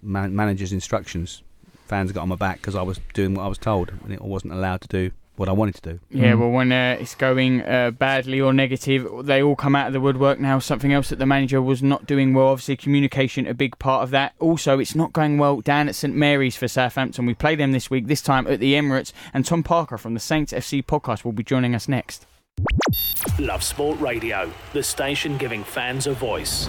man, 0.00 0.34
manager's 0.36 0.72
instructions. 0.72 1.42
Fans 1.86 2.12
got 2.12 2.22
on 2.22 2.28
my 2.28 2.36
back 2.36 2.56
because 2.60 2.74
I 2.74 2.82
was 2.82 3.00
doing 3.14 3.34
what 3.34 3.44
I 3.44 3.48
was 3.48 3.58
told, 3.58 3.90
and 4.04 4.12
I 4.12 4.24
wasn't 4.24 4.52
allowed 4.52 4.80
to 4.82 4.88
do 4.88 5.10
what 5.36 5.50
I 5.50 5.52
wanted 5.52 5.74
to 5.74 5.92
do. 5.92 6.00
Yeah, 6.10 6.32
Mm. 6.32 6.38
well, 6.40 6.50
when 6.50 6.72
uh, 6.72 6.96
it's 6.98 7.14
going 7.14 7.60
uh, 7.60 7.90
badly 7.90 8.40
or 8.40 8.54
negative, 8.54 9.06
they 9.26 9.42
all 9.42 9.54
come 9.54 9.76
out 9.76 9.86
of 9.86 9.92
the 9.92 10.00
woodwork 10.00 10.40
now. 10.40 10.58
Something 10.58 10.94
else 10.94 11.10
that 11.10 11.18
the 11.18 11.26
manager 11.26 11.60
was 11.60 11.82
not 11.82 12.06
doing 12.06 12.32
well. 12.32 12.46
Obviously, 12.48 12.76
communication 12.76 13.46
a 13.46 13.52
big 13.52 13.78
part 13.78 14.02
of 14.02 14.10
that. 14.12 14.32
Also, 14.38 14.78
it's 14.78 14.94
not 14.94 15.12
going 15.12 15.36
well 15.36 15.60
down 15.60 15.88
at 15.88 15.94
St 15.94 16.14
Mary's 16.14 16.56
for 16.56 16.68
Southampton. 16.68 17.26
We 17.26 17.34
play 17.34 17.54
them 17.54 17.72
this 17.72 17.90
week, 17.90 18.06
this 18.06 18.22
time 18.22 18.46
at 18.46 18.60
the 18.60 18.72
Emirates. 18.72 19.12
And 19.34 19.44
Tom 19.44 19.62
Parker 19.62 19.98
from 19.98 20.14
the 20.14 20.20
Saints 20.20 20.54
FC 20.54 20.82
podcast 20.82 21.22
will 21.22 21.32
be 21.32 21.44
joining 21.44 21.74
us 21.74 21.86
next. 21.86 22.24
Love 23.38 23.62
Sport 23.62 24.00
Radio, 24.00 24.50
the 24.72 24.82
station 24.82 25.36
giving 25.36 25.62
fans 25.62 26.06
a 26.06 26.14
voice. 26.14 26.66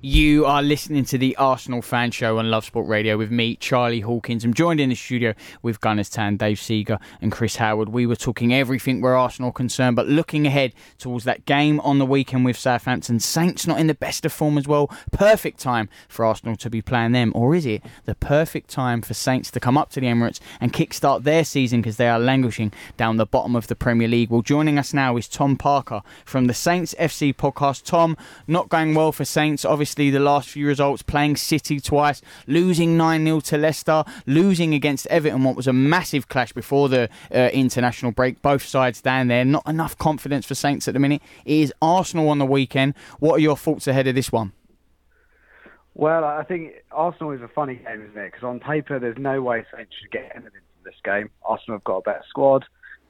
You 0.00 0.46
are 0.46 0.62
listening 0.62 1.04
to 1.06 1.18
the 1.18 1.34
Arsenal 1.38 1.82
Fan 1.82 2.12
Show 2.12 2.38
on 2.38 2.52
Love 2.52 2.64
Sport 2.64 2.86
Radio 2.86 3.18
with 3.18 3.32
me, 3.32 3.56
Charlie 3.56 3.98
Hawkins. 3.98 4.44
I'm 4.44 4.54
joined 4.54 4.78
in 4.78 4.90
the 4.90 4.94
studio 4.94 5.34
with 5.60 5.80
Gunners 5.80 6.08
Tan, 6.08 6.36
Dave 6.36 6.60
Seeger, 6.60 7.00
and 7.20 7.32
Chris 7.32 7.56
Howard. 7.56 7.88
We 7.88 8.06
were 8.06 8.14
talking 8.14 8.54
everything 8.54 9.00
where 9.00 9.16
Arsenal 9.16 9.50
concerned, 9.50 9.96
but 9.96 10.06
looking 10.06 10.46
ahead 10.46 10.72
towards 10.98 11.24
that 11.24 11.46
game 11.46 11.80
on 11.80 11.98
the 11.98 12.06
weekend 12.06 12.44
with 12.44 12.56
Southampton. 12.56 13.18
Saints 13.18 13.66
not 13.66 13.80
in 13.80 13.88
the 13.88 13.94
best 13.94 14.24
of 14.24 14.32
form 14.32 14.56
as 14.56 14.68
well. 14.68 14.86
Perfect 15.10 15.58
time 15.58 15.88
for 16.08 16.24
Arsenal 16.24 16.54
to 16.58 16.70
be 16.70 16.80
playing 16.80 17.10
them, 17.10 17.32
or 17.34 17.56
is 17.56 17.66
it 17.66 17.82
the 18.04 18.14
perfect 18.14 18.70
time 18.70 19.02
for 19.02 19.14
Saints 19.14 19.50
to 19.50 19.58
come 19.58 19.76
up 19.76 19.90
to 19.90 20.00
the 20.00 20.06
Emirates 20.06 20.38
and 20.60 20.72
kickstart 20.72 21.24
their 21.24 21.42
season 21.42 21.80
because 21.80 21.96
they 21.96 22.08
are 22.08 22.20
languishing 22.20 22.72
down 22.96 23.16
the 23.16 23.26
bottom 23.26 23.56
of 23.56 23.66
the 23.66 23.74
Premier 23.74 24.06
League? 24.06 24.30
Well, 24.30 24.42
joining 24.42 24.78
us 24.78 24.94
now 24.94 25.16
is 25.16 25.26
Tom 25.26 25.56
Parker 25.56 26.02
from 26.24 26.46
the 26.46 26.54
Saints 26.54 26.94
FC 27.00 27.34
podcast. 27.34 27.82
Tom, 27.82 28.16
not 28.46 28.68
going 28.68 28.94
well 28.94 29.10
for 29.10 29.24
Saints. 29.24 29.64
Obviously, 29.64 29.87
the 29.94 30.10
last 30.18 30.48
few 30.48 30.66
results 30.66 31.02
playing 31.02 31.36
City 31.36 31.80
twice, 31.80 32.22
losing 32.46 32.96
9 32.96 33.24
0 33.24 33.40
to 33.40 33.58
Leicester, 33.58 34.04
losing 34.26 34.74
against 34.74 35.06
Everton, 35.08 35.44
what 35.44 35.56
was 35.56 35.66
a 35.66 35.72
massive 35.72 36.28
clash 36.28 36.52
before 36.52 36.88
the 36.88 37.08
uh, 37.34 37.50
international 37.52 38.12
break. 38.12 38.40
Both 38.42 38.64
sides 38.64 39.00
down 39.00 39.28
there. 39.28 39.44
Not 39.44 39.66
enough 39.66 39.96
confidence 39.98 40.46
for 40.46 40.54
Saints 40.54 40.88
at 40.88 40.94
the 40.94 41.00
minute. 41.00 41.22
It 41.44 41.58
is 41.58 41.72
Arsenal 41.80 42.28
on 42.28 42.38
the 42.38 42.46
weekend. 42.46 42.94
What 43.18 43.34
are 43.34 43.40
your 43.40 43.56
thoughts 43.56 43.86
ahead 43.86 44.06
of 44.06 44.14
this 44.14 44.32
one? 44.32 44.52
Well, 45.94 46.24
I 46.24 46.44
think 46.44 46.74
Arsenal 46.92 47.32
is 47.32 47.42
a 47.42 47.48
funny 47.48 47.74
game, 47.74 48.02
isn't 48.02 48.16
it? 48.16 48.32
Because 48.32 48.44
on 48.44 48.60
paper, 48.60 49.00
there's 49.00 49.18
no 49.18 49.42
way 49.42 49.64
Saints 49.74 49.92
should 50.00 50.12
get 50.12 50.30
anything 50.32 50.52
from 50.52 50.84
this 50.84 50.94
game. 51.04 51.28
Arsenal 51.44 51.78
have 51.78 51.84
got 51.84 51.96
a 51.96 52.02
better 52.02 52.24
squad. 52.28 52.64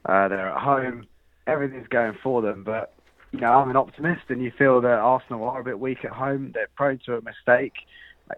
Uh, 0.05 0.27
they're 0.27 0.49
at 0.49 0.59
home. 0.59 1.05
Everything's 1.45 1.87
going 1.87 2.17
for 2.23 2.41
them. 2.41 2.63
But, 2.63 2.93
you 3.31 3.39
know, 3.39 3.51
I'm 3.51 3.69
an 3.69 3.75
optimist, 3.75 4.23
and 4.29 4.41
you 4.41 4.51
feel 4.57 4.81
that 4.81 4.91
Arsenal 4.91 5.43
are 5.49 5.61
a 5.61 5.63
bit 5.63 5.79
weak 5.79 6.03
at 6.03 6.11
home. 6.11 6.51
They're 6.53 6.67
prone 6.75 6.99
to 7.05 7.17
a 7.17 7.21
mistake. 7.21 7.73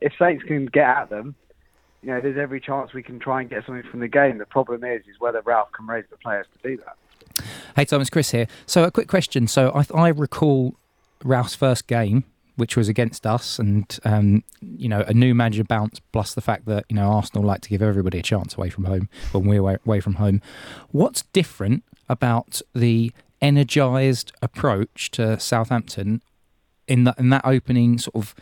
If 0.02 0.14
Saints 0.20 0.44
can 0.44 0.66
get 0.66 0.88
at 0.88 1.10
them, 1.10 1.36
you 2.02 2.10
know, 2.10 2.20
there's 2.20 2.38
every 2.38 2.60
chance 2.60 2.94
we 2.94 3.04
can 3.04 3.20
try 3.20 3.42
and 3.42 3.50
get 3.50 3.66
something 3.66 3.90
from 3.90 4.00
the 4.00 4.08
game. 4.08 4.38
The 4.38 4.46
problem 4.46 4.84
is, 4.84 5.02
is 5.02 5.20
whether 5.20 5.42
Ralph 5.42 5.72
can 5.72 5.88
raise 5.88 6.06
the 6.10 6.18
players 6.18 6.48
to 6.54 6.70
do 6.70 6.78
that. 6.78 7.44
Hey 7.76 7.86
Tom, 7.86 8.02
it's 8.02 8.10
Chris 8.10 8.32
here. 8.32 8.48
So 8.66 8.84
a 8.84 8.92
quick 8.92 9.08
question. 9.08 9.48
So 9.48 9.72
I, 9.74 9.86
I 9.98 10.08
recall 10.10 10.76
Ralph's 11.24 11.56
first 11.56 11.88
game, 11.88 12.26
which 12.56 12.76
was 12.76 12.90
against 12.90 13.26
us, 13.26 13.60
and 13.60 13.98
um, 14.04 14.44
you 14.62 14.90
know 14.90 15.02
a 15.08 15.14
new 15.14 15.34
manager 15.34 15.64
bounce, 15.64 16.00
plus 16.12 16.34
the 16.34 16.42
fact 16.42 16.66
that 16.66 16.86
you 16.90 16.96
know 16.96 17.10
Arsenal 17.10 17.46
like 17.46 17.62
to 17.62 17.70
give 17.70 17.82
everybody 17.82 18.20
a 18.20 18.24
chance 18.24 18.56
away 18.56 18.70
from 18.70 18.86
home 18.86 19.08
when 19.32 19.46
we're 19.46 19.60
away, 19.60 19.78
away 19.86 20.00
from 20.02 20.16
home. 20.16 20.42
What's 20.90 21.22
different 21.34 21.84
about 22.10 22.62
the 22.74 23.12
energised 23.42 24.32
approach 24.42 25.12
to 25.12 25.40
Southampton 25.40 26.22
in 26.88 27.06
that 27.06 27.18
in 27.18 27.30
that 27.30 27.42
opening 27.46 27.98
sort 27.98 28.16
of 28.16 28.36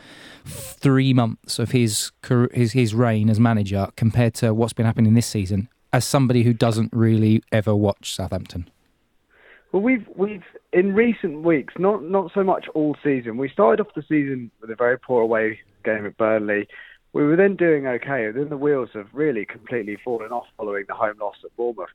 three 0.46 1.14
months 1.14 1.60
of 1.60 1.72
his 1.72 2.12
his 2.52 2.74
his 2.74 2.94
reign 2.94 3.30
as 3.30 3.40
manager 3.40 3.90
compared 3.96 4.34
to 4.36 4.54
what's 4.54 4.74
been 4.74 4.86
happening 4.86 5.14
this 5.14 5.28
season? 5.28 5.70
As 5.92 6.06
somebody 6.06 6.44
who 6.44 6.54
doesn't 6.54 6.92
really 6.94 7.42
ever 7.52 7.76
watch 7.76 8.14
Southampton. 8.14 8.70
Well, 9.72 9.82
we've 9.82 10.08
we've 10.16 10.44
in 10.74 10.94
recent 10.94 11.44
weeks, 11.44 11.74
not 11.78 12.04
not 12.04 12.32
so 12.34 12.44
much 12.44 12.68
all 12.74 12.96
season. 13.04 13.38
We 13.38 13.50
started 13.50 13.86
off 13.86 13.94
the 13.96 14.02
season 14.02 14.52
with 14.62 14.70
a 14.72 14.76
very 14.76 14.98
poor 14.98 15.22
away 15.22 15.60
game 15.84 16.06
at 16.06 16.18
Burnley. 16.18 16.68
We 17.14 17.24
were 17.24 17.36
then 17.36 17.56
doing 17.56 17.88
okay. 17.88 18.30
Then 18.32 18.50
the 18.50 18.58
wheels 18.58 18.90
have 18.94 19.08
really 19.14 19.46
completely 19.46 19.98
fallen 20.04 20.32
off 20.32 20.46
following 20.58 20.86
the 20.88 20.94
home 20.94 21.18
loss 21.20 21.36
at 21.44 21.56
Bournemouth. 21.56 21.90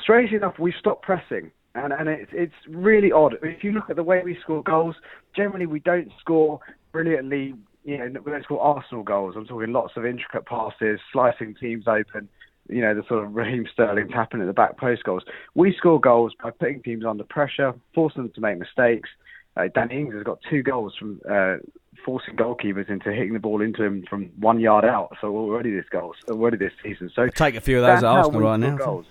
Strangely 0.00 0.36
enough, 0.36 0.58
we've 0.58 0.74
stopped 0.78 1.02
pressing, 1.02 1.50
and 1.74 1.92
and 1.92 2.08
it's 2.08 2.30
it's 2.32 2.54
really 2.68 3.12
odd. 3.12 3.36
If 3.42 3.64
you 3.64 3.72
look 3.72 3.90
at 3.90 3.96
the 3.96 4.02
way 4.02 4.22
we 4.24 4.38
score 4.42 4.62
goals, 4.62 4.96
generally 5.34 5.66
we 5.66 5.80
don't 5.80 6.10
score 6.20 6.60
brilliantly. 6.92 7.54
You 7.84 7.98
know, 7.98 8.20
we 8.24 8.32
don't 8.32 8.44
score 8.44 8.62
Arsenal 8.62 9.02
goals. 9.02 9.34
I'm 9.36 9.46
talking 9.46 9.72
lots 9.72 9.92
of 9.96 10.06
intricate 10.06 10.46
passes, 10.46 11.00
slicing 11.12 11.54
teams 11.54 11.86
open 11.86 12.28
you 12.68 12.80
know, 12.80 12.94
the 12.94 13.02
sort 13.08 13.24
of 13.24 13.34
Raheem 13.34 13.66
Sterling 13.72 14.08
tapping 14.08 14.40
at 14.40 14.46
the 14.46 14.52
back 14.52 14.78
post 14.78 15.04
goals. 15.04 15.22
We 15.54 15.74
score 15.76 16.00
goals 16.00 16.32
by 16.42 16.50
putting 16.50 16.82
teams 16.82 17.04
under 17.04 17.24
pressure, 17.24 17.74
forcing 17.94 18.22
them 18.22 18.32
to 18.34 18.40
make 18.40 18.58
mistakes. 18.58 19.10
Uh, 19.56 19.68
Danny 19.72 20.00
Ings 20.00 20.14
has 20.14 20.24
got 20.24 20.38
two 20.50 20.62
goals 20.62 20.94
from 20.98 21.20
uh, 21.30 21.56
forcing 22.04 22.36
goalkeepers 22.36 22.88
into 22.88 23.12
hitting 23.12 23.34
the 23.34 23.38
ball 23.38 23.60
into 23.60 23.84
him 23.84 24.04
from 24.08 24.30
one 24.38 24.58
yard 24.58 24.84
out. 24.84 25.16
So 25.20 25.28
already 25.28 25.74
this 25.74 25.84
goals, 25.90 26.16
already 26.28 26.56
this 26.56 26.72
season. 26.82 27.10
So 27.14 27.28
Take 27.28 27.54
a 27.54 27.60
few 27.60 27.78
of 27.78 27.82
those 27.82 28.02
Arsenal 28.02 28.40
right 28.40 28.58
now. 28.58 28.76
Goals. 28.76 29.06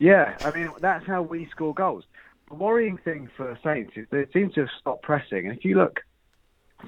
Yeah, 0.00 0.36
I 0.40 0.50
mean 0.50 0.72
that's 0.80 1.06
how 1.06 1.22
we 1.22 1.46
score 1.50 1.74
goals. 1.74 2.04
The 2.48 2.54
worrying 2.56 2.98
thing 2.98 3.28
for 3.36 3.56
Saints 3.62 3.92
is 3.94 4.06
they 4.10 4.26
seem 4.32 4.50
to 4.52 4.60
have 4.60 4.70
stopped 4.80 5.02
pressing. 5.02 5.46
And 5.46 5.56
if 5.56 5.64
you 5.64 5.76
look 5.76 6.00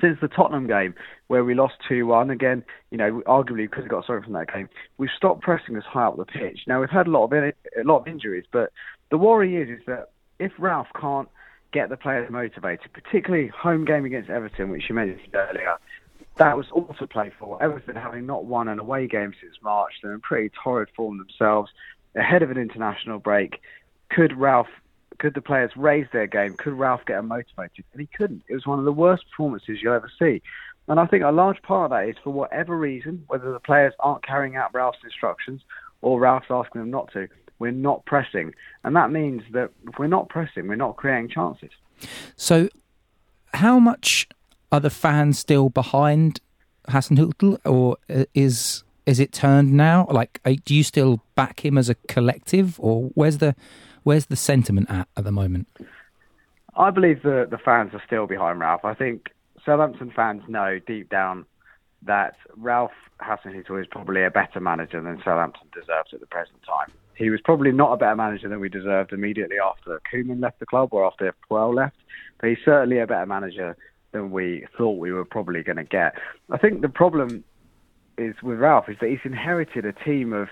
since 0.01 0.19
the 0.21 0.29
Tottenham 0.29 0.67
game 0.67 0.95
where 1.27 1.45
we 1.45 1.55
lost 1.55 1.75
2-1 1.89 2.33
again, 2.33 2.65
you 2.91 2.97
know, 2.97 3.23
arguably 3.27 3.71
because 3.71 3.83
we 3.83 3.91
got 3.91 4.07
sorry 4.07 4.23
from 4.23 4.33
that 4.33 4.51
game, 4.53 4.69
we've 4.97 5.11
stopped 5.15 5.43
pressing 5.43 5.77
as 5.77 5.85
high 5.85 6.07
up 6.07 6.17
the 6.17 6.25
pitch. 6.25 6.61
Now 6.67 6.81
we've 6.81 6.91
had 6.91 7.07
a 7.07 7.11
lot 7.11 7.25
of 7.25 7.33
in- 7.35 7.53
a 7.79 7.85
lot 7.85 7.99
of 7.99 8.09
injuries, 8.09 8.47
but 8.51 8.73
the 9.11 9.19
worry 9.19 9.57
is 9.57 9.69
is 9.69 9.85
that 9.87 10.09
if 10.39 10.53
Ralph 10.59 10.89
can't 10.99 11.29
get 11.71 11.91
the 11.91 11.99
players 11.99 12.31
motivated, 12.31 12.93
particularly 12.95 13.49
home 13.49 13.85
game 13.85 14.07
against 14.07 14.31
Everton, 14.31 14.71
which 14.71 14.89
you 14.89 14.95
mentioned 14.95 15.35
earlier, 15.35 15.77
that 16.37 16.57
was 16.57 16.67
all 16.73 16.95
to 16.99 17.07
play 17.07 17.31
for. 17.39 17.63
Everton 17.63 17.95
having 17.97 18.25
not 18.25 18.47
won 18.47 18.69
an 18.69 18.79
away 18.79 19.07
game 19.07 19.35
since 19.39 19.55
March, 19.63 19.93
they're 20.03 20.15
in 20.15 20.21
pretty 20.21 20.51
torrid 20.65 20.89
form 20.97 21.19
themselves. 21.19 21.71
Ahead 22.15 22.43
of 22.43 22.51
an 22.51 22.59
international 22.59 23.19
break, 23.19 23.61
could 24.11 24.37
Ralph, 24.37 24.69
could 25.19 25.35
the 25.35 25.41
players 25.41 25.71
raise 25.77 26.07
their 26.13 26.27
game? 26.27 26.55
Could 26.55 26.75
Ralph 26.75 27.01
get 27.07 27.17
them 27.17 27.29
motivated? 27.29 27.85
And 27.93 28.01
he 28.01 28.07
couldn't. 28.07 28.43
It 28.49 28.55
was 28.55 28.67
one 28.67 28.79
of 28.79 28.85
the 28.85 28.93
worst 28.93 29.25
performances 29.31 29.79
you'll 29.83 29.95
ever 29.95 30.11
see. 30.19 30.43
And 30.89 30.99
I 30.99 31.07
think 31.07 31.23
a 31.23 31.31
large 31.31 31.63
part 31.63 31.91
of 31.91 31.91
that 31.91 32.09
is 32.09 32.17
for 32.23 32.31
whatever 32.31 32.77
reason, 32.77 33.25
whether 33.29 33.53
the 33.53 33.61
players 33.61 33.95
aren't 34.01 34.27
carrying 34.27 34.57
out 34.57 34.75
Ralph's 34.75 34.99
instructions 35.05 35.63
or 36.01 36.19
Ralph's 36.21 36.49
asking 36.51 36.81
them 36.81 36.91
not 36.91 37.13
to, 37.13 37.29
we're 37.59 37.71
not 37.71 38.05
pressing. 38.05 38.55
And 38.83 38.97
that 38.97 39.11
means 39.11 39.43
that 39.53 39.71
if 39.87 39.99
we're 39.99 40.09
not 40.09 40.29
pressing, 40.29 40.67
we're 40.67 40.75
not 40.75 40.97
creating 40.97 41.29
chances. 41.29 41.71
So, 42.37 42.69
how 43.55 43.79
much 43.79 44.27
are 44.73 44.81
the 44.81 44.91
fans 44.91 45.39
still 45.39 45.69
behind 45.69 46.41
Hassan 46.89 47.17
Hasenhüttl, 47.17 47.59
or 47.65 47.97
is 48.35 48.83
is 49.07 49.21
it 49.21 49.33
turned 49.33 49.73
now? 49.73 50.07
Like, 50.11 50.41
do 50.65 50.75
you 50.75 50.83
still 50.83 51.23
back 51.35 51.65
him 51.65 51.77
as 51.79 51.89
a 51.89 51.95
collective, 52.09 52.79
or 52.81 53.11
where's 53.15 53.39
the 53.39 53.55
where's 54.03 54.27
the 54.27 54.37
sentiment 54.37 54.91
at 54.91 55.09
at 55.17 55.25
the 55.25 55.33
moment? 55.33 55.69
I 56.77 56.91
believe 56.91 57.23
the 57.23 57.47
the 57.51 57.59
fans 57.59 57.93
are 57.95 58.03
still 58.07 58.27
behind 58.27 58.61
Ralph. 58.61 58.85
I 58.85 58.95
think 58.95 59.31
Southampton 59.65 60.13
fans 60.15 60.43
know 60.49 60.79
deep 60.87 61.09
down 61.09 61.47
that 62.05 62.37
Ralph 62.57 62.93
Hasenhüttl 63.21 63.81
is 63.81 63.87
probably 63.87 64.25
a 64.25 64.31
better 64.31 64.61
manager 64.61 65.01
than 65.01 65.21
Southampton 65.25 65.69
deserves 65.73 66.13
at 66.13 66.21
the 66.21 66.27
present 66.27 66.59
time. 66.67 66.93
He 67.15 67.31
was 67.31 67.41
probably 67.41 67.71
not 67.71 67.93
a 67.93 67.97
better 67.97 68.17
manager 68.17 68.49
than 68.49 68.59
we 68.59 68.69
deserved 68.69 69.13
immediately 69.13 69.57
after 69.65 70.01
Koeman 70.13 70.41
left 70.41 70.59
the 70.59 70.67
club 70.67 70.89
or 70.93 71.05
after 71.05 71.33
Puel 71.49 71.75
left, 71.75 71.97
but 72.41 72.51
he's 72.51 72.59
certainly 72.65 72.99
a 72.99 73.07
better 73.07 73.27
manager 73.27 73.77
than 74.13 74.31
we 74.31 74.67
thought 74.77 74.99
we 74.99 75.13
were 75.13 75.25
probably 75.25 75.63
going 75.63 75.77
to 75.77 75.85
get. 75.85 76.15
I 76.51 76.59
think 76.59 76.81
the 76.81 76.89
problem 76.89 77.45
is 78.19 78.35
with 78.43 78.59
Ralph 78.59 78.89
is 78.89 78.97
that 79.01 79.11
he's 79.11 79.19
inherited 79.25 79.85
a 79.85 79.93
team 79.93 80.33
of, 80.33 80.49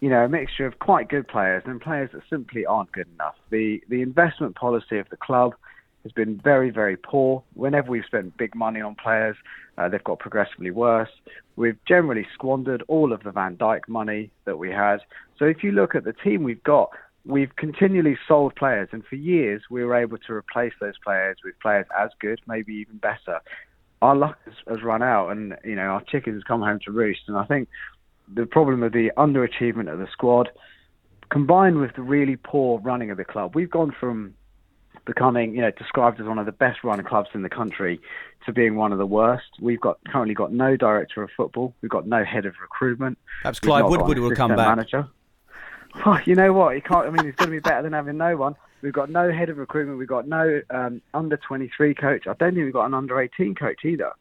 you 0.00 0.08
know, 0.08 0.24
a 0.24 0.28
mixture 0.28 0.66
of 0.66 0.78
quite 0.78 1.08
good 1.08 1.26
players 1.28 1.62
and 1.66 1.80
players 1.80 2.10
that 2.12 2.22
simply 2.28 2.66
aren't 2.66 2.92
good 2.92 3.08
enough. 3.14 3.34
The 3.50 3.82
the 3.88 4.02
investment 4.02 4.54
policy 4.56 4.98
of 4.98 5.08
the 5.10 5.16
club 5.16 5.54
has 6.02 6.12
been 6.12 6.38
very 6.38 6.70
very 6.70 6.96
poor. 6.96 7.42
Whenever 7.54 7.90
we've 7.90 8.04
spent 8.04 8.36
big 8.36 8.54
money 8.54 8.80
on 8.80 8.94
players, 8.94 9.36
uh, 9.78 9.88
they've 9.88 10.04
got 10.04 10.18
progressively 10.18 10.70
worse. 10.70 11.10
We've 11.56 11.78
generally 11.86 12.26
squandered 12.34 12.82
all 12.88 13.12
of 13.12 13.22
the 13.22 13.32
Van 13.32 13.56
Dijk 13.56 13.88
money 13.88 14.30
that 14.44 14.58
we 14.58 14.70
had. 14.70 14.98
So 15.38 15.46
if 15.46 15.64
you 15.64 15.72
look 15.72 15.94
at 15.94 16.04
the 16.04 16.12
team 16.12 16.42
we've 16.42 16.62
got, 16.62 16.90
we've 17.24 17.54
continually 17.56 18.16
sold 18.28 18.54
players, 18.54 18.88
and 18.92 19.04
for 19.04 19.16
years 19.16 19.62
we 19.70 19.84
were 19.84 19.94
able 19.94 20.18
to 20.18 20.32
replace 20.32 20.72
those 20.80 20.98
players 21.02 21.38
with 21.44 21.58
players 21.60 21.86
as 21.98 22.10
good, 22.20 22.40
maybe 22.46 22.74
even 22.74 22.98
better. 22.98 23.40
Our 24.02 24.14
luck 24.14 24.38
has, 24.44 24.54
has 24.68 24.82
run 24.82 25.02
out, 25.02 25.30
and 25.30 25.56
you 25.64 25.74
know 25.74 25.82
our 25.82 26.02
chickens 26.02 26.42
have 26.42 26.46
come 26.46 26.60
home 26.60 26.80
to 26.84 26.92
roost. 26.92 27.22
And 27.28 27.36
I 27.36 27.44
think 27.44 27.68
the 28.32 28.46
problem 28.46 28.82
of 28.82 28.92
the 28.92 29.12
underachievement 29.16 29.92
of 29.92 29.98
the 29.98 30.08
squad, 30.12 30.50
combined 31.30 31.78
with 31.78 31.94
the 31.94 32.02
really 32.02 32.36
poor 32.36 32.78
running 32.80 33.10
of 33.10 33.16
the 33.16 33.24
club, 33.24 33.54
we've 33.54 33.70
gone 33.70 33.94
from 33.98 34.34
becoming, 35.06 35.54
you 35.54 35.62
know, 35.62 35.70
described 35.70 36.20
as 36.20 36.26
one 36.26 36.38
of 36.38 36.46
the 36.46 36.52
best 36.52 36.82
run 36.84 37.02
clubs 37.04 37.30
in 37.32 37.42
the 37.42 37.48
country 37.48 38.00
to 38.44 38.52
being 38.52 38.76
one 38.76 38.92
of 38.92 38.98
the 38.98 39.06
worst. 39.06 39.46
We've 39.60 39.80
got 39.80 39.98
currently 40.08 40.34
got 40.34 40.52
no 40.52 40.76
director 40.76 41.22
of 41.22 41.30
football. 41.36 41.74
We've 41.80 41.90
got 41.90 42.06
no 42.06 42.24
head 42.24 42.44
of 42.44 42.54
recruitment. 42.60 43.18
Perhaps 43.42 43.60
Clive 43.60 43.86
Woodward 43.86 44.18
will 44.18 44.34
come 44.34 44.54
back. 44.54 44.68
Manager. 44.68 45.08
Oh, 46.04 46.18
you 46.26 46.34
know 46.34 46.52
what? 46.52 46.74
He 46.74 46.82
can't. 46.82 47.06
I 47.06 47.10
mean, 47.10 47.24
he's 47.24 47.34
going 47.36 47.48
to 47.48 47.56
be 47.56 47.58
better 47.58 47.80
than 47.80 47.94
having 47.94 48.18
no 48.18 48.36
one. 48.36 48.54
We've 48.82 48.92
got 48.92 49.10
no 49.10 49.32
head 49.32 49.48
of 49.48 49.58
recruitment. 49.58 49.98
We've 49.98 50.08
got 50.08 50.28
no 50.28 50.60
um, 50.70 51.00
under 51.14 51.36
23 51.36 51.94
coach. 51.94 52.26
I 52.26 52.34
don't 52.34 52.54
think 52.54 52.64
we've 52.64 52.72
got 52.72 52.86
an 52.86 52.94
under 52.94 53.20
18 53.20 53.54
coach 53.54 53.84
either. 53.84 54.12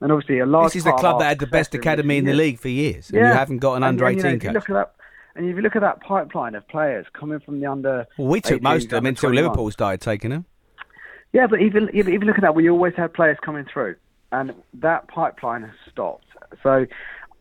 And 0.00 0.10
obviously, 0.10 0.40
a 0.40 0.46
large. 0.46 0.72
This 0.72 0.76
is 0.76 0.84
the 0.84 0.92
club 0.92 1.20
that 1.20 1.28
had 1.28 1.38
the 1.38 1.46
best 1.46 1.74
academy 1.74 2.18
in 2.18 2.24
the 2.24 2.34
league 2.34 2.58
for 2.58 2.68
years, 2.68 3.08
and 3.10 3.18
yeah. 3.18 3.28
you 3.28 3.34
haven't 3.34 3.58
got 3.58 3.74
an 3.74 3.84
under 3.84 4.06
18 4.06 4.16
you 4.16 4.22
know, 4.22 4.38
coach. 4.38 4.54
Look 4.54 4.70
at 4.70 4.74
that. 4.74 4.94
And 5.34 5.48
if 5.48 5.56
you 5.56 5.62
look 5.62 5.76
at 5.76 5.82
that 5.82 6.00
pipeline 6.02 6.54
of 6.54 6.66
players 6.68 7.06
coming 7.18 7.40
from 7.40 7.60
the 7.60 7.66
under, 7.66 8.06
well, 8.18 8.28
we 8.28 8.40
took 8.40 8.60
most 8.60 8.84
of 8.84 8.90
them 8.90 9.06
until 9.06 9.30
21. 9.30 9.44
Liverpool 9.44 9.70
started 9.70 10.00
taking 10.00 10.30
them. 10.30 10.44
Yeah, 11.32 11.46
but 11.46 11.62
even 11.62 11.88
even 11.94 12.18
look 12.20 12.36
at 12.36 12.42
that, 12.42 12.54
we 12.54 12.68
always 12.68 12.94
had 12.96 13.14
players 13.14 13.38
coming 13.44 13.64
through, 13.72 13.94
and 14.32 14.52
that 14.74 15.08
pipeline 15.08 15.62
has 15.62 15.70
stopped. 15.90 16.26
So, 16.62 16.86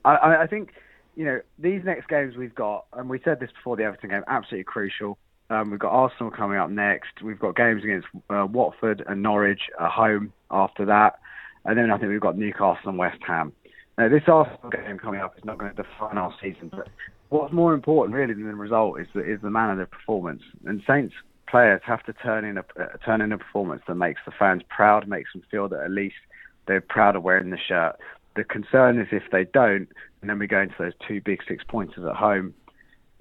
I, 0.05 0.43
I 0.43 0.47
think 0.47 0.69
you 1.15 1.25
know, 1.25 1.41
these 1.59 1.81
next 1.83 2.07
games 2.07 2.35
we've 2.35 2.55
got, 2.55 2.85
and 2.93 3.09
we 3.09 3.19
said 3.23 3.39
this 3.39 3.51
before 3.51 3.75
the 3.75 3.83
Everton 3.83 4.09
game, 4.09 4.23
absolutely 4.27 4.63
crucial. 4.63 5.17
Um, 5.51 5.69
we've 5.69 5.79
got 5.79 5.91
Arsenal 5.91 6.31
coming 6.31 6.57
up 6.57 6.69
next. 6.69 7.21
We've 7.21 7.37
got 7.37 7.57
games 7.57 7.83
against 7.83 8.07
uh, 8.29 8.47
Watford 8.49 9.03
and 9.05 9.21
Norwich 9.21 9.61
at 9.79 9.91
home 9.91 10.31
after 10.49 10.85
that. 10.85 11.19
And 11.65 11.77
then 11.77 11.91
I 11.91 11.97
think 11.97 12.09
we've 12.09 12.21
got 12.21 12.37
Newcastle 12.37 12.89
and 12.89 12.97
West 12.97 13.19
Ham. 13.27 13.51
Now, 13.97 14.07
this 14.07 14.23
Arsenal 14.27 14.69
game 14.69 14.97
coming 14.97 15.19
up 15.19 15.37
is 15.37 15.43
not 15.43 15.57
going 15.57 15.75
to 15.75 15.83
define 15.83 16.17
our 16.17 16.33
season, 16.41 16.69
but 16.71 16.87
what's 17.29 17.53
more 17.53 17.73
important 17.73 18.15
really 18.15 18.33
than 18.33 18.47
the 18.47 18.55
result 18.55 19.01
is 19.01 19.07
the, 19.13 19.19
is 19.19 19.41
the 19.41 19.49
man 19.49 19.71
of 19.71 19.77
the 19.77 19.85
performance. 19.85 20.41
And 20.65 20.81
Saints 20.87 21.13
players 21.49 21.81
have 21.85 22.01
to 22.05 22.13
turn 22.13 22.45
in 22.45 22.57
a 22.57 22.63
uh, 22.79 22.97
turn 23.05 23.19
in 23.19 23.33
a 23.33 23.37
performance 23.37 23.81
that 23.89 23.95
makes 23.95 24.21
the 24.25 24.31
fans 24.39 24.61
proud, 24.69 25.07
makes 25.09 25.33
them 25.33 25.43
feel 25.51 25.67
that 25.67 25.81
at 25.83 25.91
least 25.91 26.15
they're 26.65 26.79
proud 26.79 27.17
of 27.17 27.23
wearing 27.23 27.49
the 27.49 27.57
shirt. 27.57 27.97
The 28.37 28.45
concern 28.45 28.99
is 28.99 29.07
if 29.11 29.23
they 29.33 29.43
don't, 29.43 29.89
and 30.21 30.29
then 30.29 30.39
we 30.39 30.47
go 30.47 30.61
into 30.61 30.75
those 30.79 30.93
two 31.05 31.19
big 31.19 31.41
six 31.45 31.65
pointers 31.67 32.05
at 32.05 32.15
home, 32.15 32.53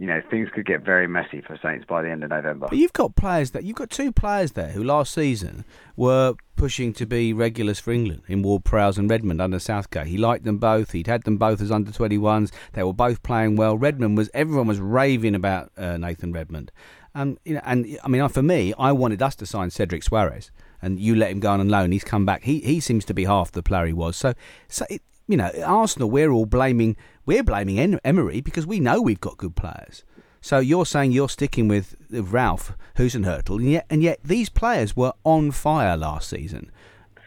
you 0.00 0.06
know, 0.06 0.22
things 0.30 0.48
could 0.54 0.64
get 0.64 0.82
very 0.82 1.06
messy 1.06 1.42
for 1.42 1.58
Saints 1.62 1.84
by 1.86 2.00
the 2.00 2.10
end 2.10 2.24
of 2.24 2.30
November. 2.30 2.68
But 2.70 2.78
you've 2.78 2.94
got 2.94 3.16
players 3.16 3.50
that 3.50 3.64
you've 3.64 3.76
got 3.76 3.90
two 3.90 4.10
players 4.12 4.52
there 4.52 4.68
who 4.68 4.82
last 4.82 5.12
season 5.12 5.66
were 5.94 6.36
pushing 6.56 6.94
to 6.94 7.04
be 7.04 7.34
regulars 7.34 7.78
for 7.78 7.92
England 7.92 8.22
in 8.26 8.42
Ward 8.42 8.64
Prowse 8.64 8.96
and 8.96 9.10
Redmond 9.10 9.42
under 9.42 9.58
Southgate. 9.58 10.06
He 10.06 10.16
liked 10.16 10.44
them 10.44 10.56
both. 10.56 10.92
He'd 10.92 11.06
had 11.06 11.24
them 11.24 11.36
both 11.36 11.60
as 11.60 11.70
under 11.70 11.90
21s. 11.90 12.50
They 12.72 12.82
were 12.82 12.94
both 12.94 13.22
playing 13.22 13.56
well. 13.56 13.76
Redmond 13.76 14.16
was 14.16 14.30
everyone 14.32 14.66
was 14.66 14.80
raving 14.80 15.34
about 15.34 15.70
uh, 15.76 15.98
Nathan 15.98 16.32
Redmond. 16.32 16.72
And 17.14 17.38
you 17.44 17.56
know, 17.56 17.60
and 17.64 17.98
I 18.02 18.08
mean, 18.08 18.26
for 18.28 18.42
me, 18.42 18.72
I 18.78 18.92
wanted 18.92 19.20
us 19.20 19.36
to 19.36 19.44
sign 19.44 19.68
Cedric 19.68 20.02
Soares, 20.02 20.50
and 20.80 20.98
you 20.98 21.14
let 21.14 21.30
him 21.30 21.40
go 21.40 21.50
on 21.50 21.68
loan. 21.68 21.92
He's 21.92 22.04
come 22.04 22.24
back. 22.24 22.44
He 22.44 22.60
he 22.60 22.80
seems 22.80 23.04
to 23.04 23.12
be 23.12 23.26
half 23.26 23.52
the 23.52 23.62
player 23.62 23.84
he 23.84 23.92
was. 23.92 24.16
So 24.16 24.32
so 24.66 24.86
it, 24.88 25.02
you 25.30 25.36
know, 25.36 25.50
Arsenal, 25.64 26.10
we're 26.10 26.30
all 26.30 26.46
blaming 26.46 26.96
we're 27.24 27.44
blaming 27.44 27.98
Emery 28.04 28.40
because 28.40 28.66
we 28.66 28.80
know 28.80 29.00
we've 29.00 29.20
got 29.20 29.36
good 29.36 29.54
players. 29.54 30.04
So 30.40 30.58
you're 30.58 30.86
saying 30.86 31.12
you're 31.12 31.28
sticking 31.28 31.68
with 31.68 31.96
Ralph 32.10 32.72
Hasenhüttl, 32.96 33.58
and 33.58 33.70
yet 33.70 33.86
and 33.90 34.02
yet 34.02 34.20
these 34.24 34.48
players 34.48 34.96
were 34.96 35.12
on 35.24 35.50
fire 35.50 35.96
last 35.96 36.28
season, 36.30 36.70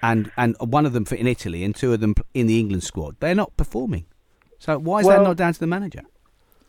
and 0.02 0.32
and 0.36 0.56
one 0.60 0.86
of 0.86 0.94
them 0.94 1.06
in 1.12 1.28
Italy 1.28 1.64
and 1.64 1.76
two 1.76 1.94
of 1.94 2.00
them 2.00 2.16
in 2.34 2.48
the 2.48 2.60
England 2.60 2.84
squad. 2.84 3.16
They're 3.20 3.36
not 3.36 3.56
performing. 3.56 4.06
So 4.60 4.78
why 4.80 5.02
is 5.02 5.06
well, 5.06 5.20
that 5.20 5.24
not 5.24 5.38
down 5.38 5.54
to 5.54 5.60
the 5.60 5.68
manager? 5.68 6.02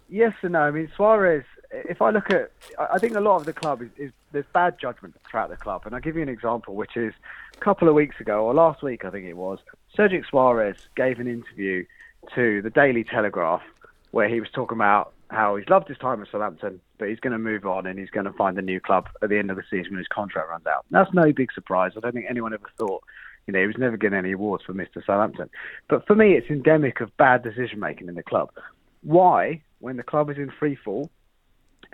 Yes 0.09 0.35
and 0.43 0.53
no. 0.53 0.61
I 0.61 0.71
mean, 0.71 0.91
Soares. 0.97 1.45
If 1.75 2.01
I 2.01 2.11
look 2.11 2.31
at, 2.31 2.53
I 2.79 2.99
think 2.99 3.17
a 3.17 3.21
lot 3.21 3.37
of 3.37 3.47
the 3.47 3.53
club 3.53 3.83
is, 3.83 3.91
is 3.97 4.13
there's 4.33 4.45
bad 4.53 4.79
judgment 4.79 5.17
throughout 5.29 5.51
the 5.51 5.57
club, 5.57 5.83
and 5.85 5.95
I'll 5.95 6.01
give 6.01 6.17
you 6.17 6.23
an 6.23 6.29
example, 6.29 6.75
which 6.75 6.97
is 6.97 7.13
a 7.57 7.61
couple 7.61 7.89
of 7.89 7.95
weeks 7.95 8.21
ago 8.21 8.45
or 8.45 8.55
last 8.55 8.83
week, 8.83 9.05
I 9.05 9.11
think 9.11 9.27
it 9.27 9.37
was. 9.37 9.59
Sergio 9.97 10.25
Soares 10.31 10.77
gave 10.97 11.19
an 11.19 11.27
interview 11.27 11.85
to 12.35 12.63
the 12.63 12.71
Daily 12.71 13.05
Telegraph 13.05 13.63
where 14.13 14.29
he 14.29 14.41
was 14.41 14.49
talking 14.51 14.77
about 14.77 15.13
how 15.31 15.57
he's 15.57 15.69
loved 15.69 15.89
his 15.89 15.99
time 15.99 16.23
at 16.23 16.29
Southampton, 16.31 16.81
but 16.99 17.09
he's 17.09 17.21
going 17.21 17.33
to 17.33 17.39
move 17.39 17.67
on 17.67 17.87
and 17.87 17.99
he's 17.99 18.11
going 18.11 18.27
to 18.27 18.33
find 18.33 18.57
a 18.59 18.63
new 18.63 18.81
club 18.81 19.09
at 19.23 19.29
the 19.29 19.39
end 19.39 19.51
of 19.51 19.57
the 19.57 19.65
season 19.69 19.93
when 19.93 19.99
his 19.99 20.09
contract 20.09 20.49
runs 20.49 20.67
out. 20.67 20.85
That's 20.91 21.13
no 21.13 21.33
big 21.33 21.53
surprise. 21.53 21.93
I 21.97 22.01
don't 22.01 22.13
think 22.13 22.27
anyone 22.29 22.55
ever 22.55 22.71
thought, 22.79 23.03
you 23.47 23.53
know, 23.53 23.61
he 23.61 23.67
was 23.67 23.77
never 23.79 23.97
getting 23.97 24.19
any 24.19 24.33
awards 24.33 24.65
for 24.65 24.73
Mr. 24.73 25.05
Southampton. 25.05 25.51
But 25.89 26.07
for 26.07 26.15
me, 26.15 26.35
it's 26.35 26.49
endemic 26.49 27.01
of 27.01 27.15
bad 27.17 27.43
decision 27.43 27.81
making 27.81 28.09
in 28.09 28.15
the 28.15 28.23
club. 28.23 28.51
Why, 29.03 29.63
when 29.81 29.97
the 29.97 30.03
club 30.03 30.31
is 30.31 30.39
in 30.39 30.51
free 30.51 30.77
fall 30.77 31.11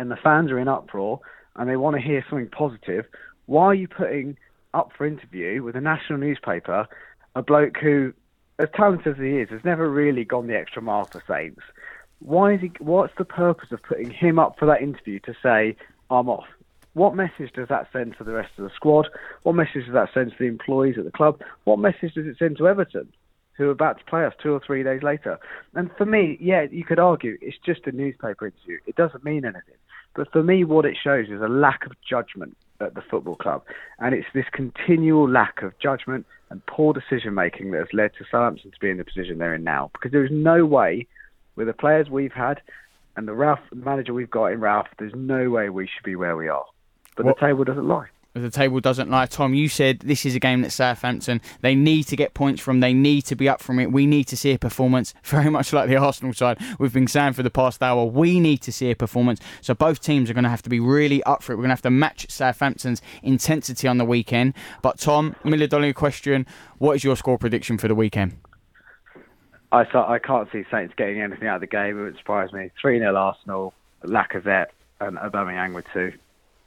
and 0.00 0.10
the 0.10 0.16
fans 0.16 0.50
are 0.50 0.58
in 0.58 0.68
uproar 0.68 1.20
and 1.56 1.68
they 1.68 1.76
want 1.76 1.96
to 1.96 2.02
hear 2.02 2.24
something 2.28 2.48
positive, 2.48 3.04
why 3.46 3.66
are 3.66 3.74
you 3.74 3.88
putting 3.88 4.36
up 4.74 4.90
for 4.96 5.06
interview 5.06 5.62
with 5.62 5.76
a 5.76 5.80
national 5.80 6.18
newspaper 6.18 6.86
a 7.34 7.42
bloke 7.42 7.76
who, 7.78 8.12
as 8.58 8.68
talented 8.74 9.14
as 9.14 9.20
he 9.20 9.38
is, 9.38 9.48
has 9.50 9.64
never 9.64 9.88
really 9.88 10.24
gone 10.24 10.46
the 10.46 10.56
extra 10.56 10.82
mile 10.82 11.04
for 11.04 11.22
Saints. 11.28 11.62
Why 12.20 12.54
is 12.54 12.60
he? 12.60 12.72
What's 12.80 13.14
the 13.16 13.24
purpose 13.24 13.72
of 13.72 13.82
putting 13.82 14.10
him 14.10 14.38
up 14.38 14.58
for 14.58 14.66
that 14.66 14.82
interview 14.82 15.20
to 15.20 15.34
say 15.42 15.76
I'm 16.10 16.28
off? 16.28 16.46
What 16.92 17.14
message 17.14 17.52
does 17.54 17.68
that 17.68 17.88
send 17.92 18.16
to 18.18 18.24
the 18.24 18.32
rest 18.32 18.50
of 18.58 18.64
the 18.64 18.70
squad? 18.74 19.08
What 19.44 19.54
message 19.54 19.84
does 19.86 19.94
that 19.94 20.10
send 20.12 20.32
to 20.32 20.36
the 20.38 20.46
employees 20.46 20.96
at 20.98 21.04
the 21.04 21.12
club? 21.12 21.40
What 21.64 21.78
message 21.78 22.14
does 22.14 22.26
it 22.26 22.36
send 22.38 22.58
to 22.58 22.66
Everton, 22.66 23.08
who 23.52 23.68
are 23.68 23.70
about 23.70 23.98
to 23.98 24.04
play 24.04 24.24
us 24.24 24.34
two 24.42 24.52
or 24.52 24.60
three 24.60 24.82
days 24.82 25.02
later? 25.02 25.38
And 25.74 25.90
for 25.96 26.04
me, 26.04 26.36
yeah, 26.40 26.66
you 26.70 26.84
could 26.84 26.98
argue 26.98 27.38
it's 27.40 27.56
just 27.64 27.86
a 27.86 27.92
newspaper 27.92 28.46
interview. 28.46 28.78
It 28.86 28.96
doesn't 28.96 29.24
mean 29.24 29.44
anything. 29.44 29.76
But 30.14 30.30
for 30.32 30.42
me, 30.42 30.64
what 30.64 30.84
it 30.84 30.96
shows 31.02 31.28
is 31.28 31.40
a 31.40 31.48
lack 31.48 31.86
of 31.86 31.92
judgment 32.08 32.56
at 32.80 32.94
the 32.94 33.02
football 33.02 33.36
club. 33.36 33.62
And 33.98 34.14
it's 34.14 34.26
this 34.34 34.46
continual 34.52 35.28
lack 35.28 35.62
of 35.62 35.78
judgment 35.78 36.26
and 36.50 36.64
poor 36.66 36.92
decision 36.92 37.34
making 37.34 37.70
that 37.70 37.78
has 37.78 37.92
led 37.92 38.12
to 38.18 38.24
Southampton 38.30 38.72
to 38.72 38.80
be 38.80 38.90
in 38.90 38.96
the 38.98 39.04
position 39.04 39.38
they're 39.38 39.54
in 39.54 39.64
now. 39.64 39.90
Because 39.92 40.12
there 40.12 40.24
is 40.24 40.32
no 40.32 40.64
way, 40.64 41.06
with 41.56 41.66
the 41.66 41.72
players 41.72 42.08
we've 42.10 42.32
had 42.32 42.60
and 43.16 43.28
the 43.28 43.34
Ralph 43.34 43.60
the 43.70 43.76
manager 43.76 44.14
we've 44.14 44.30
got 44.30 44.46
in 44.46 44.60
Ralph, 44.60 44.88
there's 44.98 45.14
no 45.14 45.50
way 45.50 45.68
we 45.68 45.86
should 45.86 46.04
be 46.04 46.16
where 46.16 46.36
we 46.36 46.48
are. 46.48 46.64
But 47.16 47.26
what, 47.26 47.38
the 47.38 47.46
table 47.46 47.64
doesn't 47.64 47.86
lie. 47.86 48.08
The 48.32 48.50
table 48.50 48.78
doesn't 48.78 49.10
lie. 49.10 49.26
Tom, 49.26 49.54
you 49.54 49.68
said 49.68 50.00
this 50.00 50.24
is 50.24 50.36
a 50.36 50.38
game 50.38 50.62
that 50.62 50.70
Southampton 50.70 51.40
they 51.62 51.74
need 51.74 52.04
to 52.04 52.16
get 52.16 52.32
points 52.32 52.62
from. 52.62 52.78
They 52.78 52.94
need 52.94 53.22
to 53.22 53.34
be 53.34 53.48
up 53.48 53.60
from 53.60 53.80
it. 53.80 53.90
We 53.90 54.06
need 54.06 54.24
to 54.28 54.36
see 54.36 54.52
a 54.52 54.58
performance, 54.58 55.14
very 55.24 55.50
much 55.50 55.72
like 55.72 55.88
the 55.88 55.96
Arsenal 55.96 56.32
side. 56.32 56.58
We've 56.78 56.92
been 56.92 57.08
saying 57.08 57.32
for 57.32 57.42
the 57.42 57.50
past 57.50 57.82
hour, 57.82 58.04
we 58.04 58.38
need 58.38 58.58
to 58.58 58.72
see 58.72 58.88
a 58.90 58.94
performance. 58.94 59.40
So 59.60 59.74
both 59.74 60.00
teams 60.00 60.30
are 60.30 60.34
going 60.34 60.44
to 60.44 60.50
have 60.50 60.62
to 60.62 60.70
be 60.70 60.78
really 60.78 61.22
up 61.24 61.42
for 61.42 61.52
it. 61.52 61.56
We're 61.56 61.62
going 61.62 61.70
to 61.70 61.74
have 61.74 61.82
to 61.82 61.90
match 61.90 62.30
Southampton's 62.30 63.02
intensity 63.24 63.88
on 63.88 63.98
the 63.98 64.04
weekend. 64.04 64.54
But 64.80 64.98
Tom, 64.98 65.34
million 65.42 65.68
dollar 65.68 65.92
question: 65.92 66.46
What 66.78 66.94
is 66.94 67.02
your 67.02 67.16
score 67.16 67.36
prediction 67.36 67.78
for 67.78 67.88
the 67.88 67.96
weekend? 67.96 68.36
I 69.72 69.84
I 69.92 70.20
can't 70.20 70.48
see 70.52 70.64
Saints 70.70 70.94
getting 70.96 71.20
anything 71.20 71.48
out 71.48 71.56
of 71.56 71.60
the 71.62 71.66
game. 71.66 71.98
It 71.98 72.02
would 72.02 72.16
surprise 72.16 72.52
me. 72.52 72.70
Three 72.80 73.00
0 73.00 73.14
Arsenal. 73.16 73.74
Lack 74.02 74.34
of 74.34 74.44
Lacazette 74.44 74.68
and 75.00 75.18
Aubameyang 75.18 75.74
with 75.74 75.84
two. 75.92 76.12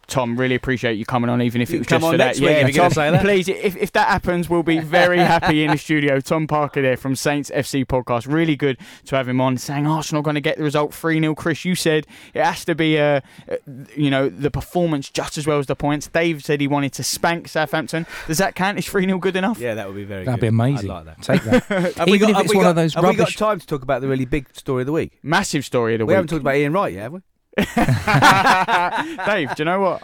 Tom, 0.07 0.37
really 0.37 0.55
appreciate 0.55 0.93
you 0.95 1.05
coming 1.05 1.29
on, 1.29 1.41
even 1.41 1.61
if 1.61 1.71
it 1.73 1.77
was 1.79 1.87
Come 1.87 2.01
just 2.01 2.05
on 2.07 2.13
for 2.13 2.17
next 2.17 2.39
that. 2.39 2.45
week 2.45 2.57
if 2.69 2.75
you're 2.75 2.89
Tom, 2.89 2.93
gonna 2.93 2.93
say 2.95 3.11
that. 3.11 3.21
please, 3.21 3.47
if, 3.47 3.77
if 3.77 3.91
that 3.93 4.07
happens, 4.09 4.49
we'll 4.49 4.61
be 4.63 4.79
very 4.79 5.17
happy 5.33 5.63
in 5.63 5.71
the 5.71 5.77
studio. 5.77 6.19
Tom 6.19 6.45
Parker 6.45 6.81
there 6.81 6.97
from 6.97 7.15
Saints 7.15 7.49
FC 7.53 7.85
podcast. 7.85 8.31
Really 8.31 8.55
good 8.55 8.77
to 9.05 9.15
have 9.15 9.27
him 9.29 9.39
on, 9.41 9.57
saying 9.57 9.87
Arsenal 9.87 10.21
going 10.21 10.35
to 10.35 10.41
get 10.41 10.57
the 10.57 10.63
result 10.63 10.93
3 10.93 11.19
0. 11.19 11.35
Chris, 11.35 11.63
you 11.65 11.73
said 11.75 12.05
it 12.33 12.43
has 12.43 12.65
to 12.65 12.75
be, 12.75 12.99
uh, 12.99 13.21
uh, 13.49 13.55
you 13.95 14.09
know, 14.09 14.29
the 14.29 14.51
performance 14.51 15.09
just 15.09 15.37
as 15.37 15.47
well 15.47 15.57
as 15.59 15.67
the 15.67 15.75
points. 15.75 16.07
Dave 16.07 16.43
said 16.43 16.59
he 16.61 16.67
wanted 16.67 16.93
to 16.93 17.03
spank 17.03 17.47
Southampton. 17.47 18.05
Does 18.27 18.37
that 18.39 18.55
count? 18.55 18.77
Is 18.77 18.85
3 18.87 19.05
0 19.05 19.17
good 19.19 19.35
enough? 19.35 19.57
Yeah, 19.59 19.73
that 19.75 19.87
would 19.87 19.95
be 19.95 20.03
very 20.03 20.25
That'd 20.25 20.39
good. 20.39 20.45
be 20.45 20.47
amazing. 20.49 20.91
I'd 20.91 21.05
like 21.05 21.17
that. 21.17 21.21
Take 21.21 21.43
that. 21.43 21.63
Have 21.97 22.07
we 22.07 22.13
Even 22.15 22.19
got, 22.19 22.29
if 22.31 22.35
have 22.37 22.45
it's 22.45 22.55
one 22.55 22.63
got- 22.63 22.69
of 22.71 22.75
those 22.75 22.93
have 22.93 23.03
we 23.03 23.11
got 23.15 23.19
rubbish. 23.19 23.35
time 23.37 23.59
to 23.59 23.65
talk 23.67 23.81
about 23.83 24.01
the 24.01 24.07
really 24.07 24.25
big 24.25 24.47
story 24.55 24.81
of 24.81 24.85
the 24.87 24.91
week? 24.91 25.17
Massive 25.23 25.63
story 25.65 25.93
of 25.95 25.99
the 25.99 26.05
We 26.05 26.07
week. 26.07 26.09
We 26.09 26.15
haven't 26.15 26.27
talked 26.29 26.41
about 26.41 26.55
Ian 26.55 26.73
Wright 26.73 26.93
yet, 26.93 27.01
have 27.03 27.13
we? 27.13 27.19
Dave, 29.25 29.53
do 29.55 29.61
you 29.61 29.65
know 29.65 29.79
what? 29.79 30.01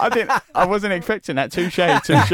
I 0.00 0.08
didn't. 0.08 0.40
I 0.54 0.66
wasn't 0.66 0.92
expecting 0.92 1.36
that. 1.36 1.50
Touche, 1.50 1.76
touche. 2.04 2.30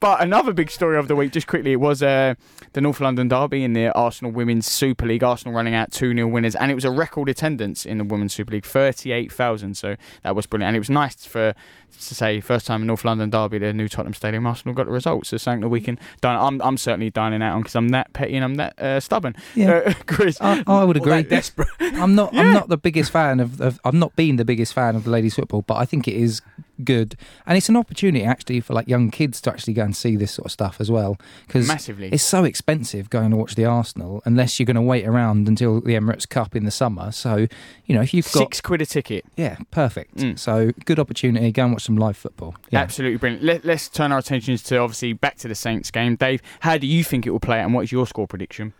but 0.00 0.22
another 0.22 0.52
big 0.52 0.70
story 0.70 0.98
of 0.98 1.08
the 1.08 1.16
week, 1.16 1.32
just 1.32 1.46
quickly, 1.46 1.72
it 1.72 1.80
was 1.80 2.02
uh, 2.02 2.34
the 2.74 2.82
North 2.82 3.00
London 3.00 3.28
derby 3.28 3.64
in 3.64 3.72
the 3.72 3.90
Arsenal 3.92 4.30
Women's 4.30 4.66
Super 4.70 5.06
League. 5.06 5.24
Arsenal 5.24 5.54
running 5.54 5.74
out 5.74 5.90
two 5.90 6.12
0 6.14 6.28
winners, 6.28 6.54
and 6.54 6.70
it 6.70 6.74
was 6.74 6.84
a 6.84 6.90
record 6.90 7.30
attendance 7.30 7.86
in 7.86 7.98
the 7.98 8.04
Women's 8.04 8.34
Super 8.34 8.52
League, 8.52 8.66
thirty-eight 8.66 9.32
thousand. 9.32 9.76
So 9.76 9.96
that 10.22 10.36
was 10.36 10.46
brilliant, 10.46 10.68
and 10.68 10.76
it 10.76 10.80
was 10.80 10.90
nice 10.90 11.24
for 11.24 11.54
to 11.92 12.14
say 12.14 12.40
first 12.40 12.66
time 12.66 12.82
in 12.82 12.86
North 12.86 13.04
London 13.04 13.30
derby, 13.30 13.58
the 13.58 13.72
new 13.72 13.88
Tottenham 13.88 14.14
Stadium. 14.14 14.46
Arsenal 14.46 14.74
got 14.74 14.86
the 14.86 14.92
results, 14.92 15.28
so 15.30 15.36
something 15.36 15.60
that 15.62 15.68
we 15.68 15.80
can. 15.80 15.98
Dine, 16.20 16.38
I'm 16.38 16.60
I'm 16.62 16.76
certainly 16.76 17.10
dining 17.10 17.42
out 17.42 17.54
on 17.54 17.62
because 17.62 17.74
I'm 17.76 17.90
that 17.90 18.12
petty 18.12 18.34
and 18.34 18.44
I'm 18.44 18.54
that 18.56 18.78
uh, 18.78 19.00
stubborn. 19.00 19.36
Yeah. 19.54 19.82
Uh, 19.86 19.92
Chris. 20.06 20.38
I, 20.40 20.62
I 20.66 20.84
would 20.84 20.96
agree. 20.96 21.22
desperate. 21.22 21.68
I'm 21.80 22.14
not. 22.14 22.34
I'm 22.34 22.52
not 22.54 22.68
the 22.68 22.76
biggest 22.76 23.10
fan 23.10 23.40
of, 23.40 23.60
of. 23.62 23.80
I've 23.84 23.94
not 23.94 24.14
been 24.16 24.36
the 24.36 24.44
biggest 24.44 24.74
fan 24.74 24.96
of 24.96 25.04
the 25.04 25.10
ladies' 25.10 25.34
football, 25.34 25.62
but 25.62 25.76
I 25.76 25.84
think 25.84 26.06
it 26.08 26.14
is 26.14 26.42
good, 26.84 27.16
and 27.46 27.56
it's 27.56 27.68
an 27.68 27.76
opportunity 27.76 28.24
actually 28.24 28.60
for 28.60 28.74
like 28.74 28.88
young 28.88 29.10
kids 29.10 29.40
to 29.42 29.50
actually 29.50 29.74
go 29.74 29.82
and 29.84 29.94
see 29.94 30.16
this 30.16 30.32
sort 30.32 30.46
of 30.46 30.52
stuff 30.52 30.80
as 30.80 30.90
well. 30.90 31.16
Because 31.46 31.68
Massively. 31.68 32.08
it's 32.08 32.22
so 32.22 32.44
expensive 32.44 33.08
going 33.10 33.30
to 33.30 33.36
watch 33.36 33.54
the 33.54 33.64
Arsenal 33.64 34.22
unless 34.24 34.58
you're 34.58 34.66
going 34.66 34.74
to 34.76 34.82
wait 34.82 35.06
around 35.06 35.48
until 35.48 35.80
the 35.80 35.94
Emirates 35.94 36.28
Cup 36.28 36.56
in 36.56 36.64
the 36.64 36.70
summer. 36.70 37.12
So 37.12 37.46
you 37.86 37.94
know 37.94 38.02
if 38.02 38.12
you've 38.12 38.24
got 38.32 38.40
Six 38.40 38.60
quid 38.60 38.82
a 38.82 38.86
ticket. 38.86 39.24
yeah, 39.36 39.56
perfect. 39.70 40.16
Mm. 40.16 40.38
So 40.38 40.72
good 40.84 40.98
opportunity. 40.98 41.52
Go 41.52 41.64
and 41.64 41.72
watch 41.72 41.84
some 41.84 41.96
live 41.96 42.16
football. 42.16 42.56
Yeah. 42.70 42.80
Absolutely 42.80 43.18
brilliant. 43.18 43.44
Let, 43.44 43.64
let's 43.64 43.88
turn 43.88 44.12
our 44.12 44.18
attentions 44.18 44.62
to 44.64 44.78
obviously 44.78 45.12
back 45.12 45.36
to 45.38 45.48
the 45.48 45.54
Saints 45.54 45.90
game. 45.90 46.16
Dave, 46.16 46.42
how 46.60 46.78
do 46.78 46.86
you 46.86 47.04
think 47.04 47.26
it 47.26 47.30
will 47.30 47.40
play 47.40 47.60
out 47.60 47.66
and 47.66 47.74
what 47.74 47.82
is 47.82 47.92
your 47.92 48.06
score 48.06 48.26
prediction? 48.26 48.72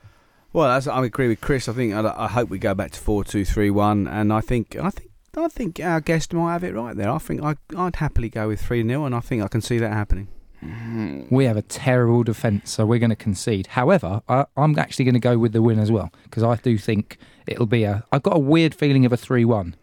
Well, 0.52 0.68
that's, 0.68 0.86
I 0.86 1.04
agree 1.04 1.28
with 1.28 1.40
Chris. 1.40 1.68
I 1.68 1.72
think 1.72 1.94
I, 1.94 2.14
I 2.16 2.28
hope 2.28 2.50
we 2.50 2.58
go 2.58 2.74
back 2.74 2.90
to 2.92 3.00
four 3.00 3.24
two 3.24 3.44
three 3.44 3.70
one, 3.70 4.06
and 4.06 4.32
I 4.32 4.40
think 4.40 4.76
I 4.76 4.90
think 4.90 5.10
I 5.36 5.48
think 5.48 5.80
our 5.80 6.00
guest 6.00 6.34
might 6.34 6.52
have 6.52 6.64
it 6.64 6.74
right 6.74 6.94
there. 6.94 7.10
I 7.10 7.18
think 7.18 7.42
I, 7.42 7.56
I'd 7.74 7.96
happily 7.96 8.28
go 8.28 8.48
with 8.48 8.60
three 8.60 8.86
0 8.86 9.06
and 9.06 9.14
I 9.14 9.20
think 9.20 9.42
I 9.42 9.48
can 9.48 9.62
see 9.62 9.78
that 9.78 9.92
happening. 9.92 10.28
We 11.30 11.46
have 11.46 11.56
a 11.56 11.62
terrible 11.62 12.22
defence, 12.22 12.70
so 12.70 12.86
we're 12.86 13.00
going 13.00 13.10
to 13.10 13.16
concede. 13.16 13.68
However, 13.68 14.22
I, 14.28 14.44
I'm 14.56 14.78
actually 14.78 15.06
going 15.06 15.14
to 15.14 15.20
go 15.20 15.36
with 15.36 15.52
the 15.52 15.62
win 15.62 15.80
as 15.80 15.90
well 15.90 16.12
because 16.24 16.44
I 16.44 16.54
do 16.56 16.78
think 16.78 17.16
it'll 17.46 17.66
be 17.66 17.84
a. 17.84 18.04
I've 18.12 18.22
got 18.22 18.36
a 18.36 18.38
weird 18.38 18.74
feeling 18.74 19.04
of 19.04 19.12
a 19.12 19.16
three-one. 19.16 19.74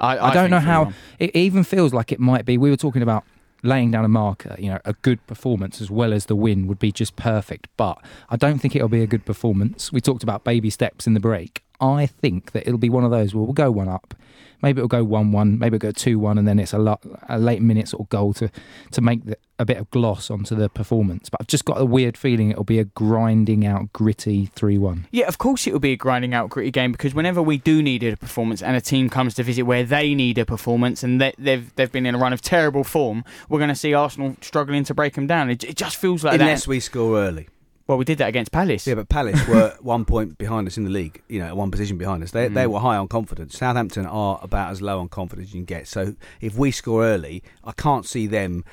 I, 0.00 0.18
I, 0.18 0.34
don't 0.34 0.44
think 0.44 0.50
know 0.50 0.58
three 0.58 0.66
how 0.66 0.84
one. 0.84 0.94
it 1.20 1.36
even 1.36 1.62
feels 1.62 1.92
like 1.92 2.10
it 2.10 2.18
might 2.18 2.44
be. 2.44 2.58
We 2.58 2.70
were 2.70 2.76
talking 2.76 3.02
about 3.02 3.24
laying 3.64 3.90
down 3.90 4.04
a 4.04 4.08
marker, 4.08 4.54
you 4.58 4.68
know, 4.68 4.78
a 4.84 4.92
good 4.92 5.26
performance 5.26 5.80
as 5.80 5.90
well 5.90 6.12
as 6.12 6.26
the 6.26 6.36
win 6.36 6.66
would 6.66 6.78
be 6.78 6.92
just 6.92 7.16
perfect. 7.16 7.68
But 7.76 7.98
I 8.28 8.36
don't 8.36 8.58
think 8.58 8.76
it'll 8.76 8.88
be 8.88 9.02
a 9.02 9.06
good 9.06 9.24
performance. 9.24 9.90
We 9.90 10.00
talked 10.00 10.22
about 10.22 10.44
baby 10.44 10.70
steps 10.70 11.06
in 11.06 11.14
the 11.14 11.20
break. 11.20 11.63
I 11.80 12.06
think 12.06 12.52
that 12.52 12.66
it'll 12.66 12.78
be 12.78 12.90
one 12.90 13.04
of 13.04 13.10
those 13.10 13.34
where 13.34 13.44
we'll 13.44 13.52
go 13.52 13.70
one 13.70 13.88
up. 13.88 14.14
Maybe 14.62 14.78
it'll 14.78 14.88
go 14.88 15.04
one-one. 15.04 15.58
Maybe 15.58 15.76
it'll 15.76 15.90
go 15.90 15.92
two-one, 15.92 16.38
and 16.38 16.48
then 16.48 16.58
it's 16.58 16.72
a 16.72 16.78
lot 16.78 17.04
a 17.28 17.38
late 17.38 17.60
minute 17.60 17.88
sort 17.88 18.00
of 18.00 18.08
goal 18.08 18.32
to 18.34 18.50
to 18.92 19.00
make 19.02 19.26
the, 19.26 19.36
a 19.58 19.66
bit 19.66 19.76
of 19.76 19.90
gloss 19.90 20.30
onto 20.30 20.54
the 20.54 20.70
performance. 20.70 21.28
But 21.28 21.42
I've 21.42 21.48
just 21.48 21.66
got 21.66 21.78
a 21.78 21.84
weird 21.84 22.16
feeling 22.16 22.50
it'll 22.50 22.64
be 22.64 22.78
a 22.78 22.84
grinding 22.84 23.66
out, 23.66 23.92
gritty 23.92 24.46
three-one. 24.54 25.06
Yeah, 25.10 25.26
of 25.26 25.36
course 25.36 25.66
it 25.66 25.74
will 25.74 25.80
be 25.80 25.92
a 25.92 25.96
grinding 25.96 26.32
out 26.32 26.48
gritty 26.48 26.70
game 26.70 26.92
because 26.92 27.14
whenever 27.14 27.42
we 27.42 27.58
do 27.58 27.82
need 27.82 28.02
a 28.04 28.16
performance 28.16 28.62
and 28.62 28.74
a 28.74 28.80
team 28.80 29.10
comes 29.10 29.34
to 29.34 29.42
visit 29.42 29.64
where 29.64 29.84
they 29.84 30.14
need 30.14 30.38
a 30.38 30.46
performance 30.46 31.02
and 31.02 31.20
they, 31.20 31.34
they've 31.36 31.74
they've 31.76 31.92
been 31.92 32.06
in 32.06 32.14
a 32.14 32.18
run 32.18 32.32
of 32.32 32.40
terrible 32.40 32.84
form, 32.84 33.22
we're 33.50 33.58
going 33.58 33.68
to 33.68 33.74
see 33.74 33.92
Arsenal 33.92 34.34
struggling 34.40 34.84
to 34.84 34.94
break 34.94 35.12
them 35.12 35.26
down. 35.26 35.50
It, 35.50 35.62
it 35.62 35.76
just 35.76 35.96
feels 35.96 36.24
like 36.24 36.40
Unless 36.40 36.62
that. 36.64 36.70
we 36.70 36.80
score 36.80 37.18
early. 37.18 37.48
Well, 37.86 37.98
we 37.98 38.04
did 38.04 38.18
that 38.18 38.28
against 38.28 38.50
Palace. 38.50 38.86
Yeah, 38.86 38.94
but 38.94 39.08
Palace 39.08 39.46
were 39.48 39.76
one 39.80 40.04
point 40.04 40.38
behind 40.38 40.66
us 40.66 40.78
in 40.78 40.84
the 40.84 40.90
league. 40.90 41.22
You 41.28 41.40
know, 41.40 41.54
one 41.54 41.70
position 41.70 41.98
behind 41.98 42.22
us. 42.22 42.30
They 42.30 42.48
they 42.48 42.66
were 42.66 42.80
high 42.80 42.96
on 42.96 43.08
confidence. 43.08 43.58
Southampton 43.58 44.06
are 44.06 44.38
about 44.42 44.70
as 44.70 44.80
low 44.80 45.00
on 45.00 45.08
confidence 45.08 45.48
as 45.48 45.54
you 45.54 45.60
can 45.60 45.66
get. 45.66 45.86
So 45.86 46.14
if 46.40 46.56
we 46.56 46.70
score 46.70 47.04
early, 47.04 47.42
I 47.62 47.72
can't 47.72 48.06
see 48.06 48.26
them 48.26 48.64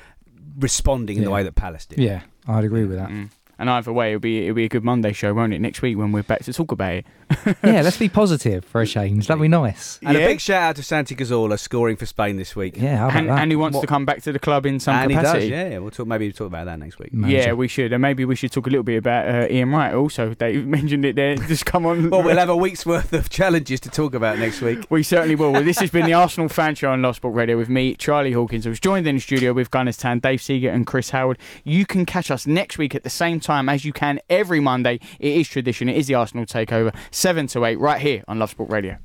responding 0.58 1.18
in 1.18 1.24
the 1.24 1.30
way 1.30 1.42
that 1.42 1.54
Palace 1.54 1.86
did. 1.86 1.98
Yeah, 1.98 2.22
I'd 2.46 2.64
agree 2.64 2.84
with 2.84 2.98
that. 2.98 3.10
Mm. 3.10 3.30
And 3.58 3.70
either 3.70 3.92
way, 3.92 4.08
it'll 4.08 4.20
be 4.20 4.44
it'll 4.44 4.56
be 4.56 4.64
a 4.64 4.68
good 4.68 4.82
Monday 4.82 5.12
show, 5.12 5.32
won't 5.34 5.52
it? 5.52 5.60
Next 5.60 5.82
week 5.82 5.96
when 5.96 6.10
we're 6.10 6.22
back 6.22 6.42
to 6.44 6.52
talk 6.52 6.72
about 6.72 6.94
it. 6.94 7.06
yeah, 7.64 7.82
let's 7.82 7.96
be 7.98 8.08
positive 8.08 8.64
for 8.64 8.80
a 8.82 8.86
change. 8.86 9.26
That'd 9.26 9.40
be 9.42 9.48
nice. 9.48 9.98
And 10.04 10.16
Yeah. 10.16 10.24
a 10.24 10.28
big 10.28 10.40
shout 10.40 10.62
out 10.62 10.76
to 10.76 10.82
Santi 10.82 11.14
Cazorla 11.14 11.58
scoring 11.58 11.96
for 11.96 12.06
Spain 12.06 12.36
this 12.36 12.54
week. 12.56 12.74
Yeah, 12.76 12.96
how 12.98 13.06
about 13.08 13.16
And, 13.18 13.28
that? 13.28 13.38
and 13.40 13.50
he 13.52 13.56
wants 13.56 13.74
What- 13.76 13.80
to 13.82 13.86
come 13.86 14.04
back 14.04 14.22
to 14.22 14.32
the 14.32 14.38
club 14.38 14.66
in 14.66 14.80
some 14.80 14.94
and 14.94 15.10
capacity. 15.10 15.44
he 15.44 15.50
does. 15.50 15.72
Yeah, 15.72 15.78
we'll 15.78 15.90
talk. 15.90 16.06
Maybe 16.06 16.26
we'll 16.26 16.32
talk 16.32 16.46
about 16.48 16.66
that 16.66 16.78
next 16.78 16.98
week. 16.98 17.12
Manager. 17.12 17.36
Yeah, 17.38 17.52
we 17.52 17.68
should, 17.68 17.92
and 17.92 18.02
maybe 18.02 18.24
we 18.24 18.36
should 18.36 18.52
talk 18.52 18.66
a 18.66 18.70
little 18.70 18.82
bit 18.84 18.96
about 18.98 19.28
uh, 19.28 19.46
Ian 19.50 19.70
Wright 19.70 19.94
also. 19.94 20.34
Dave 20.34 20.66
mentioned 20.78 21.04
it 21.04 21.16
there. 21.16 21.36
Just 21.36 21.66
come 21.66 21.86
on. 21.86 22.10
Well, 22.10 22.22
we'll 22.22 22.36
have 22.38 22.48
a 22.48 22.56
week's 22.56 22.84
worth 22.86 23.12
of 23.12 23.30
challenges 23.30 23.80
to 23.80 23.90
talk 23.90 24.14
about 24.14 24.38
next 24.38 24.60
week. 24.60 24.80
We 24.90 25.02
certainly 25.02 25.34
will. 25.36 25.52
Well, 25.52 25.64
this 25.64 25.78
has 25.78 25.90
been 25.90 26.06
the 26.06 26.12
Arsenal 26.14 26.48
fan 26.48 26.74
show 26.74 26.90
on 26.90 27.02
Love 27.02 27.16
Sport 27.16 27.34
Radio 27.34 27.56
with 27.56 27.68
me, 27.68 27.94
Charlie 27.94 28.32
Hawkins. 28.32 28.66
I 28.66 28.70
was 28.70 28.80
joined 28.80 29.06
in 29.06 29.14
the 29.16 29.20
studio 29.20 29.52
with 29.52 29.70
Gunners 29.70 29.96
Tan, 29.96 30.18
Dave 30.18 30.42
Seeger, 30.42 30.68
and 30.70 30.86
Chris 30.86 31.10
Howard. 31.10 31.38
You 31.64 31.86
can 31.86 32.04
catch 32.04 32.30
us 32.30 32.46
next 32.46 32.78
week 32.78 32.94
at 32.94 33.02
the 33.04 33.10
same 33.10 33.40
time 33.40 33.68
as 33.68 33.84
you 33.84 33.92
can 33.92 34.20
every 34.28 34.60
Monday. 34.60 35.00
It 35.18 35.32
is 35.36 35.48
tradition. 35.48 35.88
It 35.88 35.96
is 35.96 36.06
the 36.08 36.14
Arsenal 36.14 36.44
takeover, 36.46 36.94
7 37.22 37.46
to 37.46 37.64
8, 37.64 37.78
right 37.78 38.00
here 38.00 38.24
on 38.26 38.40
Love 38.40 38.50
Sport 38.50 38.72
Radio. 38.72 38.96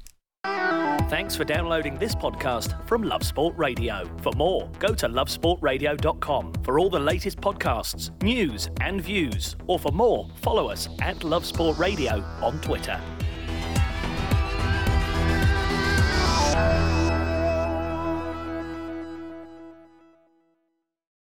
Thanks 1.07 1.35
for 1.35 1.43
downloading 1.43 1.99
this 1.99 2.15
podcast 2.15 2.83
from 2.87 3.03
Love 3.03 3.21
Sport 3.21 3.53
Radio. 3.55 4.09
For 4.23 4.31
more, 4.35 4.71
go 4.79 4.95
to 4.95 5.07
lovesportradio.com 5.07 6.53
for 6.63 6.79
all 6.79 6.89
the 6.89 6.99
latest 6.99 7.37
podcasts, 7.37 8.09
news, 8.23 8.71
and 8.81 8.99
views. 8.99 9.55
Or 9.67 9.77
for 9.77 9.91
more, 9.91 10.27
follow 10.41 10.67
us 10.67 10.89
at 10.99 11.23
Love 11.23 11.45
Sport 11.45 11.77
Radio 11.77 12.23
on 12.41 12.59
Twitter. 12.61 12.99